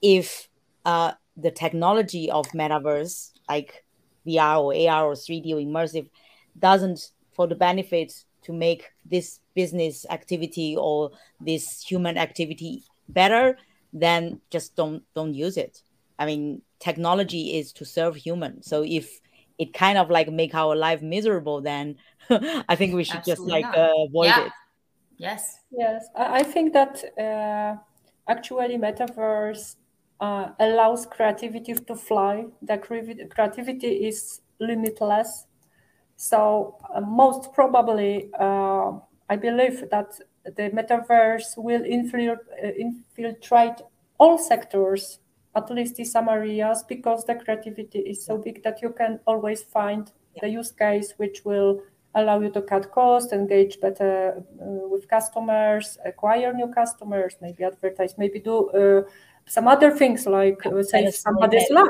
if 0.00 0.48
uh, 0.84 1.12
the 1.36 1.50
technology 1.50 2.30
of 2.30 2.46
metaverse 2.48 3.32
like 3.48 3.84
VR 4.26 4.58
or 4.58 4.74
AR 4.74 5.06
or 5.06 5.14
3D 5.14 5.54
or 5.54 5.56
immersive 5.56 6.08
doesn't 6.58 7.10
for 7.32 7.46
the 7.46 7.54
benefit 7.54 8.12
to 8.42 8.52
make 8.52 8.90
this 9.04 9.40
business 9.54 10.06
activity 10.10 10.76
or 10.76 11.10
this 11.40 11.82
human 11.82 12.16
activity 12.18 12.84
better, 13.08 13.56
then 13.92 14.40
just 14.50 14.76
don't 14.76 15.02
don't 15.14 15.34
use 15.34 15.56
it. 15.56 15.82
I 16.18 16.26
mean, 16.26 16.62
technology 16.78 17.58
is 17.58 17.72
to 17.74 17.84
serve 17.84 18.16
human. 18.16 18.62
So 18.62 18.82
if 18.82 19.20
it 19.58 19.72
kind 19.74 19.98
of 19.98 20.10
like 20.10 20.30
make 20.30 20.54
our 20.54 20.76
life 20.76 21.02
miserable, 21.02 21.60
then 21.60 21.96
I 22.30 22.76
think 22.76 22.94
we 22.94 23.04
should 23.04 23.16
Absolutely 23.18 23.62
just 23.62 23.66
like 23.66 23.76
uh, 23.76 23.92
avoid 24.08 24.26
yeah. 24.26 24.46
it. 24.46 24.52
Yes. 25.18 25.58
Yes, 25.70 26.06
I 26.14 26.42
think 26.42 26.74
that 26.74 27.02
uh, 27.18 27.76
actually 28.28 28.76
metaverse 28.76 29.76
uh, 30.20 30.48
allows 30.60 31.06
creativity 31.06 31.74
to 31.74 31.96
fly. 31.96 32.44
The 32.60 32.76
creativity 32.78 34.06
is 34.06 34.42
limitless. 34.60 35.46
So 36.22 36.76
uh, 36.94 37.00
most 37.00 37.52
probably, 37.52 38.30
uh, 38.38 38.92
I 39.28 39.34
believe 39.34 39.90
that 39.90 40.20
the 40.44 40.70
metaverse 40.70 41.56
will 41.56 41.82
uh, 41.82 42.68
infiltrate 42.78 43.82
all 44.18 44.38
sectors 44.38 45.18
at 45.56 45.68
least 45.68 45.98
in 45.98 46.04
some 46.04 46.28
areas 46.28 46.84
because 46.88 47.24
the 47.24 47.34
creativity 47.34 47.98
is 47.98 48.24
so 48.24 48.38
big 48.38 48.62
that 48.62 48.80
you 48.80 48.90
can 48.90 49.18
always 49.26 49.64
find 49.64 50.12
the 50.40 50.48
use 50.48 50.70
case 50.70 51.12
which 51.16 51.44
will 51.44 51.82
allow 52.14 52.40
you 52.40 52.50
to 52.50 52.62
cut 52.62 52.92
costs, 52.92 53.32
engage 53.32 53.80
better 53.80 54.44
uh, 54.62 54.88
with 54.88 55.08
customers, 55.08 55.98
acquire 56.04 56.52
new 56.52 56.68
customers, 56.68 57.34
maybe 57.42 57.64
advertise, 57.64 58.14
maybe 58.16 58.38
do 58.38 58.70
uh, 58.70 59.02
some 59.46 59.66
other 59.66 59.90
things 59.90 60.24
like 60.26 60.64
uh, 60.66 60.82
save 60.84 61.12
somebody's 61.14 61.68
life. 61.68 61.88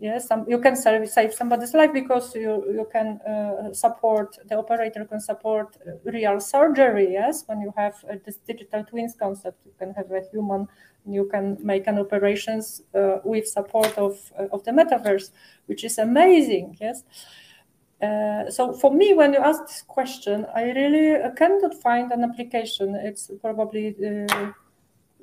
Yes, 0.00 0.26
some, 0.26 0.44
you 0.48 0.58
can 0.58 0.76
save, 0.76 1.08
save 1.08 1.32
somebody's 1.32 1.72
life 1.72 1.92
because 1.92 2.34
you 2.34 2.64
you 2.66 2.86
can 2.92 3.20
uh, 3.20 3.72
support 3.72 4.36
the 4.48 4.56
operator 4.58 5.04
can 5.04 5.20
support 5.20 5.76
real 6.04 6.40
surgery. 6.40 7.12
Yes, 7.12 7.44
when 7.46 7.60
you 7.60 7.72
have 7.76 7.94
uh, 8.10 8.16
this 8.24 8.36
digital 8.38 8.84
twins 8.84 9.14
concept, 9.14 9.64
you 9.64 9.72
can 9.78 9.94
have 9.94 10.10
a 10.10 10.20
human 10.32 10.68
you 11.06 11.28
can 11.30 11.58
make 11.60 11.86
an 11.86 11.98
operations 11.98 12.82
uh, 12.94 13.18
with 13.24 13.46
support 13.46 13.96
of, 13.98 14.32
uh, 14.38 14.46
of 14.52 14.64
the 14.64 14.70
metaverse, 14.70 15.30
which 15.66 15.84
is 15.84 15.98
amazing. 15.98 16.76
Yes. 16.80 17.02
Uh, 18.02 18.50
so 18.50 18.72
for 18.72 18.92
me, 18.92 19.14
when 19.14 19.32
you 19.32 19.38
ask 19.38 19.66
this 19.66 19.82
question, 19.86 20.46
I 20.54 20.64
really 20.72 21.16
uh, 21.16 21.30
cannot 21.32 21.74
find 21.82 22.10
an 22.12 22.24
application. 22.24 22.94
It's 22.94 23.30
probably 23.40 23.94
uh, 24.28 24.52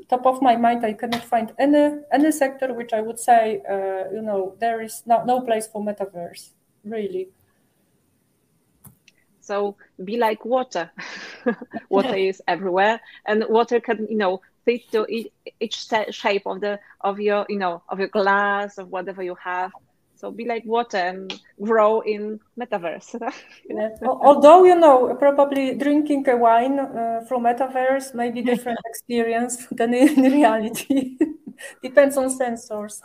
top 0.09 0.25
of 0.25 0.41
my 0.41 0.55
mind. 0.55 0.85
I 0.85 0.93
cannot 0.93 1.23
find 1.23 1.51
any 1.59 1.99
any 2.11 2.31
sector 2.31 2.73
which 2.73 2.93
I 2.93 3.01
would 3.01 3.19
say, 3.19 3.61
uh, 3.69 4.13
you 4.13 4.21
know, 4.21 4.55
there 4.59 4.81
is 4.81 5.03
no, 5.05 5.23
no 5.23 5.41
place 5.41 5.67
for 5.67 5.83
metaverse, 5.83 6.49
really. 6.83 7.29
So 9.41 9.75
be 10.03 10.17
like 10.17 10.45
water. 10.45 10.91
water 11.89 12.15
is 12.15 12.41
everywhere, 12.47 13.01
and 13.25 13.45
water 13.49 13.79
can, 13.79 14.07
you 14.09 14.17
know, 14.17 14.41
fit 14.65 14.89
to 14.91 15.05
each, 15.09 15.87
shape 16.11 16.43
of 16.45 16.61
the 16.61 16.79
of 17.01 17.19
your 17.19 17.45
you 17.49 17.57
know 17.57 17.81
of 17.89 17.99
your 17.99 18.07
glass 18.07 18.77
of 18.77 18.89
whatever 18.89 19.23
you 19.23 19.35
have 19.35 19.71
so 20.22 20.32
be 20.32 20.45
like 20.45 20.63
water 20.65 20.97
and 20.97 21.41
grow 21.59 22.01
in 22.01 22.39
metaverse. 22.59 23.19
Although 24.03 24.63
you 24.65 24.76
know 24.76 25.15
probably 25.15 25.74
drinking 25.76 26.30
a 26.30 26.38
wine 26.38 26.80
uh, 26.80 27.22
from 27.28 27.43
metaverse 27.43 28.13
may 28.13 28.30
be 28.30 28.43
different 28.43 28.80
experience 28.86 29.65
than 29.72 29.93
in 29.95 30.22
reality. 30.38 31.17
Depends 31.82 32.15
on 32.17 32.30
sensors. 32.30 33.01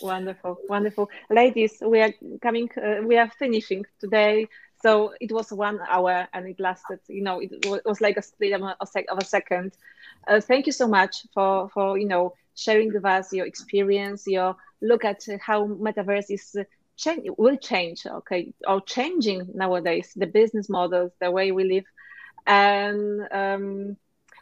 Wonderful 0.00 0.58
wonderful. 0.68 1.10
Ladies 1.28 1.82
we 1.84 2.00
are 2.00 2.14
coming 2.40 2.68
uh, 2.78 3.02
we 3.02 3.18
are 3.18 3.30
finishing 3.38 3.84
today. 3.98 4.46
So 4.84 5.14
it 5.18 5.32
was 5.32 5.50
one 5.50 5.80
hour 5.88 6.28
and 6.34 6.46
it 6.46 6.60
lasted, 6.60 7.00
you 7.08 7.22
know, 7.22 7.40
it 7.40 7.50
was 7.86 8.02
like 8.02 8.18
a 8.18 8.22
split 8.22 8.52
of 8.52 8.60
a, 8.60 8.76
of 9.10 9.18
a 9.18 9.24
second. 9.24 9.72
Uh, 10.28 10.42
thank 10.42 10.66
you 10.66 10.72
so 10.72 10.86
much 10.86 11.26
for, 11.32 11.70
for, 11.70 11.96
you 11.96 12.06
know, 12.06 12.34
sharing 12.54 12.92
with 12.92 13.06
us 13.06 13.32
your 13.32 13.46
experience, 13.46 14.24
your 14.26 14.56
look 14.84 15.04
at 15.04 15.24
how 15.40 15.66
metaverse 15.66 16.30
is 16.30 16.56
uh, 16.58 16.64
change 16.96 17.26
will 17.36 17.56
change, 17.56 18.06
okay, 18.06 18.52
or 18.66 18.80
changing 18.80 19.48
nowadays, 19.54 20.12
the 20.14 20.26
business 20.26 20.68
models, 20.68 21.12
the 21.20 21.30
way 21.30 21.50
we 21.52 21.64
live. 21.64 21.84
And 22.46 23.26
um, 23.32 23.96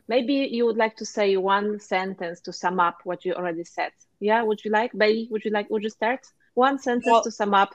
maybe 0.09 0.35
you 0.51 0.67
would 0.67 0.77
like 0.77 0.97
to 0.97 1.07
say 1.07 1.37
one 1.37 1.81
sentence 1.81 2.41
to 2.43 2.53
sum 2.53 2.81
up 2.81 2.99
what 3.05 3.25
you 3.25 3.35
already 3.35 3.65
said. 3.65 3.93
Yeah, 4.21 4.43
would 4.43 4.65
you 4.65 4.71
like, 4.71 4.93
Bei? 4.93 5.27
Would 5.31 5.45
you 5.45 5.51
like, 5.51 5.71
would 5.71 5.83
you 5.83 5.91
start? 5.91 6.21
One 6.55 6.79
sentence 6.79 7.07
well, 7.07 7.23
to 7.23 7.31
sum 7.31 7.55
up 7.55 7.75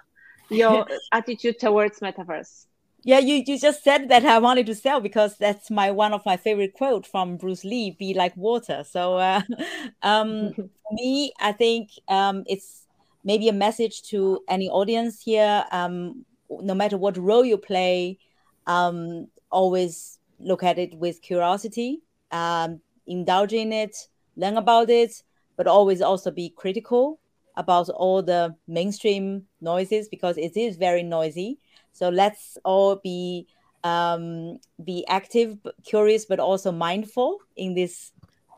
your 0.49 0.85
attitude 1.11 1.59
towards 1.59 1.99
metaverse 1.99 2.65
yeah 3.03 3.19
you, 3.19 3.43
you 3.45 3.59
just 3.59 3.83
said 3.83 4.09
that 4.09 4.25
i 4.25 4.37
wanted 4.39 4.65
to 4.65 4.75
sell 4.75 4.99
because 4.99 5.37
that's 5.37 5.69
my 5.69 5.91
one 5.91 6.13
of 6.13 6.25
my 6.25 6.37
favorite 6.37 6.73
quote 6.73 7.05
from 7.05 7.37
bruce 7.37 7.63
lee 7.63 7.95
be 7.97 8.13
like 8.13 8.35
water 8.35 8.83
so 8.89 9.17
uh, 9.17 9.41
um, 10.01 10.53
for 10.55 10.93
me 10.93 11.31
i 11.39 11.51
think 11.51 11.89
um, 12.07 12.43
it's 12.47 12.83
maybe 13.23 13.49
a 13.49 13.53
message 13.53 14.03
to 14.03 14.41
any 14.47 14.69
audience 14.69 15.21
here 15.21 15.65
um, 15.71 16.25
no 16.49 16.73
matter 16.73 16.97
what 16.97 17.17
role 17.17 17.45
you 17.45 17.57
play 17.57 18.17
um, 18.65 19.27
always 19.51 20.19
look 20.39 20.63
at 20.63 20.77
it 20.77 20.93
with 20.97 21.21
curiosity 21.21 22.01
um, 22.31 22.79
indulge 23.05 23.53
in 23.53 23.71
it 23.71 23.95
learn 24.35 24.57
about 24.57 24.89
it 24.89 25.23
but 25.55 25.67
always 25.67 26.01
also 26.01 26.31
be 26.31 26.49
critical 26.49 27.19
about 27.57 27.89
all 27.89 28.21
the 28.21 28.55
mainstream 28.67 29.43
noises 29.59 30.07
because 30.07 30.37
it 30.37 30.55
is 30.55 30.77
very 30.77 31.03
noisy. 31.03 31.59
So 31.97 32.09
let's 32.09 32.59
all 32.63 32.97
be 32.97 33.47
um, 33.83 34.59
be 34.83 35.05
active, 35.07 35.57
curious, 35.83 36.25
but 36.25 36.39
also 36.39 36.71
mindful 36.71 37.39
in 37.55 37.73
this 37.73 38.11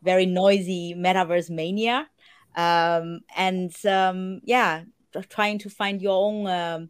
very 0.04 0.26
noisy 0.26 0.94
metaverse 0.98 1.50
mania. 1.50 2.08
Um, 2.56 3.22
and 3.38 3.74
um, 3.86 4.42
yeah, 4.44 4.84
trying 5.30 5.60
to 5.60 5.70
find 5.70 6.02
your 6.02 6.18
own 6.20 6.48
um, 6.48 6.90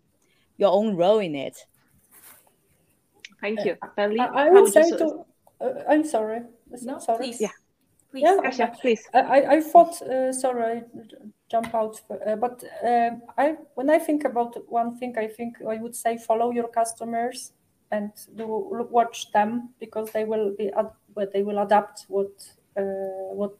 your 0.57 0.71
own 0.73 0.95
role 0.95 1.19
in 1.19 1.35
it. 1.35 1.57
Thank 3.41 3.63
you. 3.63 3.77
I, 3.97 4.25
I 4.25 4.49
would 4.49 4.73
say 4.73 4.89
to. 4.89 5.25
Uh, 5.61 5.69
I'm 5.87 6.03
sorry. 6.03 6.41
No, 6.81 6.97
sorry. 6.97 7.25
Please. 7.25 7.41
Yeah. 7.41 7.49
Please. 8.11 8.23
Yeah, 8.23 8.37
Kasia, 8.41 8.73
please. 8.81 9.07
I, 9.13 9.57
I 9.57 9.61
thought, 9.61 10.01
uh, 10.01 10.33
sorry, 10.33 10.81
jump 11.49 11.73
out. 11.73 12.01
Uh, 12.09 12.35
but 12.35 12.63
uh, 12.85 13.11
I, 13.37 13.57
when 13.75 13.89
I 13.89 13.99
think 13.99 14.23
about 14.25 14.55
one 14.69 14.97
thing, 14.97 15.15
I 15.17 15.27
think 15.27 15.57
I 15.67 15.77
would 15.77 15.95
say 15.95 16.17
follow 16.17 16.51
your 16.51 16.67
customers 16.67 17.53
and 17.91 18.11
do 18.35 18.45
watch 18.91 19.31
them 19.31 19.69
because 19.79 20.11
they 20.11 20.23
will 20.25 20.55
be 20.55 20.71
they 21.33 21.43
will 21.43 21.59
adapt 21.59 22.05
what 22.07 22.31
uh, 22.77 22.81
what 23.33 23.55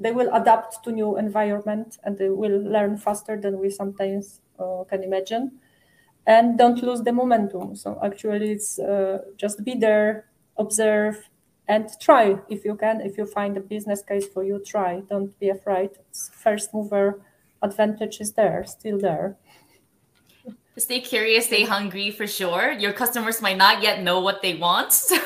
they 0.00 0.12
will 0.12 0.32
adapt 0.34 0.82
to 0.84 0.92
new 0.92 1.16
environment 1.18 1.98
and 2.04 2.16
they 2.18 2.28
will 2.28 2.60
learn 2.62 2.96
faster 2.96 3.36
than 3.40 3.58
we 3.58 3.68
sometimes 3.70 4.40
uh, 4.58 4.84
can 4.88 5.02
imagine. 5.02 5.52
and 6.26 6.58
don't 6.58 6.82
lose 6.82 7.02
the 7.02 7.12
momentum. 7.12 7.74
So 7.76 7.98
actually, 8.04 8.52
it's 8.52 8.78
uh, 8.78 9.18
just 9.36 9.64
be 9.64 9.74
there, 9.74 10.26
observe, 10.58 11.16
and 11.68 11.88
try 12.00 12.38
if 12.48 12.64
you 12.64 12.74
can. 12.74 13.00
If 13.00 13.18
you 13.18 13.26
find 13.26 13.56
a 13.56 13.60
business 13.60 14.02
case 14.02 14.26
for 14.26 14.42
you, 14.42 14.62
try. 14.64 15.00
Don't 15.08 15.38
be 15.38 15.50
afraid. 15.50 15.90
It's 16.08 16.30
first 16.30 16.74
mover 16.74 17.20
advantage 17.62 18.20
is 18.20 18.32
there, 18.32 18.64
still 18.64 18.98
there. 18.98 19.36
Stay 20.76 21.00
curious, 21.00 21.46
stay 21.46 21.64
hungry 21.64 22.12
for 22.12 22.26
sure. 22.28 22.70
Your 22.70 22.92
customers 22.92 23.42
might 23.42 23.56
not 23.56 23.82
yet 23.82 24.02
know 24.02 24.20
what 24.20 24.42
they 24.42 24.54
want, 24.54 24.92
so 25.10 25.18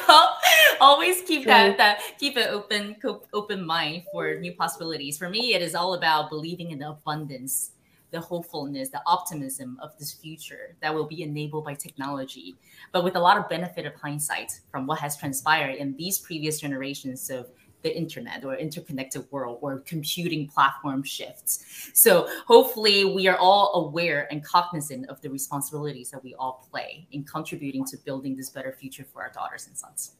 always 0.80 1.20
keep 1.22 1.44
that 1.44 1.76
that 1.76 2.00
keep 2.18 2.38
an 2.38 2.48
open 2.48 2.96
open 3.34 3.64
mind 3.64 4.04
for 4.10 4.34
new 4.40 4.54
possibilities. 4.54 5.18
For 5.18 5.28
me, 5.28 5.54
it 5.54 5.60
is 5.60 5.74
all 5.74 5.92
about 5.92 6.30
believing 6.30 6.70
in 6.70 6.78
the 6.78 6.88
abundance 6.88 7.72
the 8.12 8.20
hopefulness, 8.20 8.90
the 8.90 9.02
optimism 9.06 9.78
of 9.82 9.98
this 9.98 10.12
future 10.12 10.76
that 10.80 10.94
will 10.94 11.06
be 11.06 11.22
enabled 11.22 11.64
by 11.64 11.74
technology, 11.74 12.54
but 12.92 13.02
with 13.02 13.16
a 13.16 13.20
lot 13.20 13.36
of 13.36 13.48
benefit 13.48 13.86
of 13.86 13.94
hindsight 13.94 14.52
from 14.70 14.86
what 14.86 15.00
has 15.00 15.16
transpired 15.16 15.76
in 15.76 15.96
these 15.96 16.18
previous 16.18 16.60
generations 16.60 17.30
of 17.30 17.48
the 17.82 17.96
internet 17.96 18.44
or 18.44 18.54
interconnected 18.54 19.24
world 19.32 19.58
or 19.60 19.80
computing 19.80 20.46
platform 20.46 21.02
shifts. 21.02 21.90
So 21.94 22.28
hopefully 22.46 23.04
we 23.04 23.26
are 23.26 23.36
all 23.38 23.86
aware 23.86 24.28
and 24.30 24.44
cognizant 24.44 25.08
of 25.08 25.20
the 25.20 25.30
responsibilities 25.30 26.10
that 26.10 26.22
we 26.22 26.34
all 26.34 26.64
play 26.70 27.08
in 27.10 27.24
contributing 27.24 27.84
to 27.86 27.96
building 27.96 28.36
this 28.36 28.50
better 28.50 28.72
future 28.72 29.04
for 29.04 29.22
our 29.22 29.32
daughters 29.32 29.66
and 29.66 29.76
sons. 29.76 30.12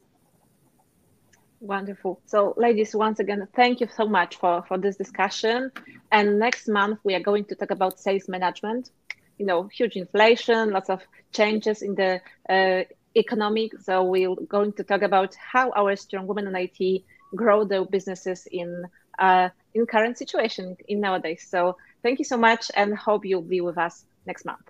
Wonderful. 1.62 2.20
So, 2.26 2.54
ladies, 2.56 2.92
once 2.92 3.20
again, 3.20 3.46
thank 3.54 3.80
you 3.80 3.86
so 3.96 4.04
much 4.04 4.36
for, 4.36 4.64
for 4.66 4.78
this 4.78 4.96
discussion. 4.96 5.70
And 6.10 6.40
next 6.40 6.66
month, 6.66 6.98
we 7.04 7.14
are 7.14 7.20
going 7.20 7.44
to 7.44 7.54
talk 7.54 7.70
about 7.70 8.00
sales 8.00 8.28
management. 8.28 8.90
You 9.38 9.46
know, 9.46 9.68
huge 9.68 9.94
inflation, 9.94 10.70
lots 10.70 10.90
of 10.90 11.02
changes 11.32 11.82
in 11.82 11.94
the 11.94 12.20
uh, 12.50 12.82
economy. 13.14 13.70
So, 13.80 14.02
we're 14.02 14.34
going 14.34 14.72
to 14.72 14.82
talk 14.82 15.02
about 15.02 15.36
how 15.36 15.70
our 15.70 15.94
strong 15.94 16.26
women 16.26 16.48
in 16.48 16.56
IT 16.56 17.04
grow 17.36 17.64
their 17.64 17.84
businesses 17.84 18.48
in 18.50 18.84
uh, 19.20 19.50
in 19.72 19.86
current 19.86 20.18
situation 20.18 20.76
in 20.88 20.98
nowadays. 20.98 21.46
So, 21.48 21.76
thank 22.02 22.18
you 22.18 22.24
so 22.24 22.36
much, 22.36 22.72
and 22.74 22.92
hope 22.98 23.24
you'll 23.24 23.42
be 23.42 23.60
with 23.60 23.78
us 23.78 24.04
next 24.26 24.44
month. 24.44 24.68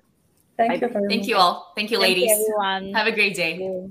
Thank 0.59 0.83
Bye. 0.83 0.89
you. 0.89 1.09
Thank 1.09 1.27
you 1.27 1.37
all. 1.37 1.73
Thank 1.75 1.91
you, 1.91 1.99
ladies. 1.99 2.29
Thank 2.29 2.41
you, 2.41 2.55
everyone. 2.61 2.95
Have 2.95 3.07
a 3.07 3.13
great 3.13 3.35
day. 3.35 3.89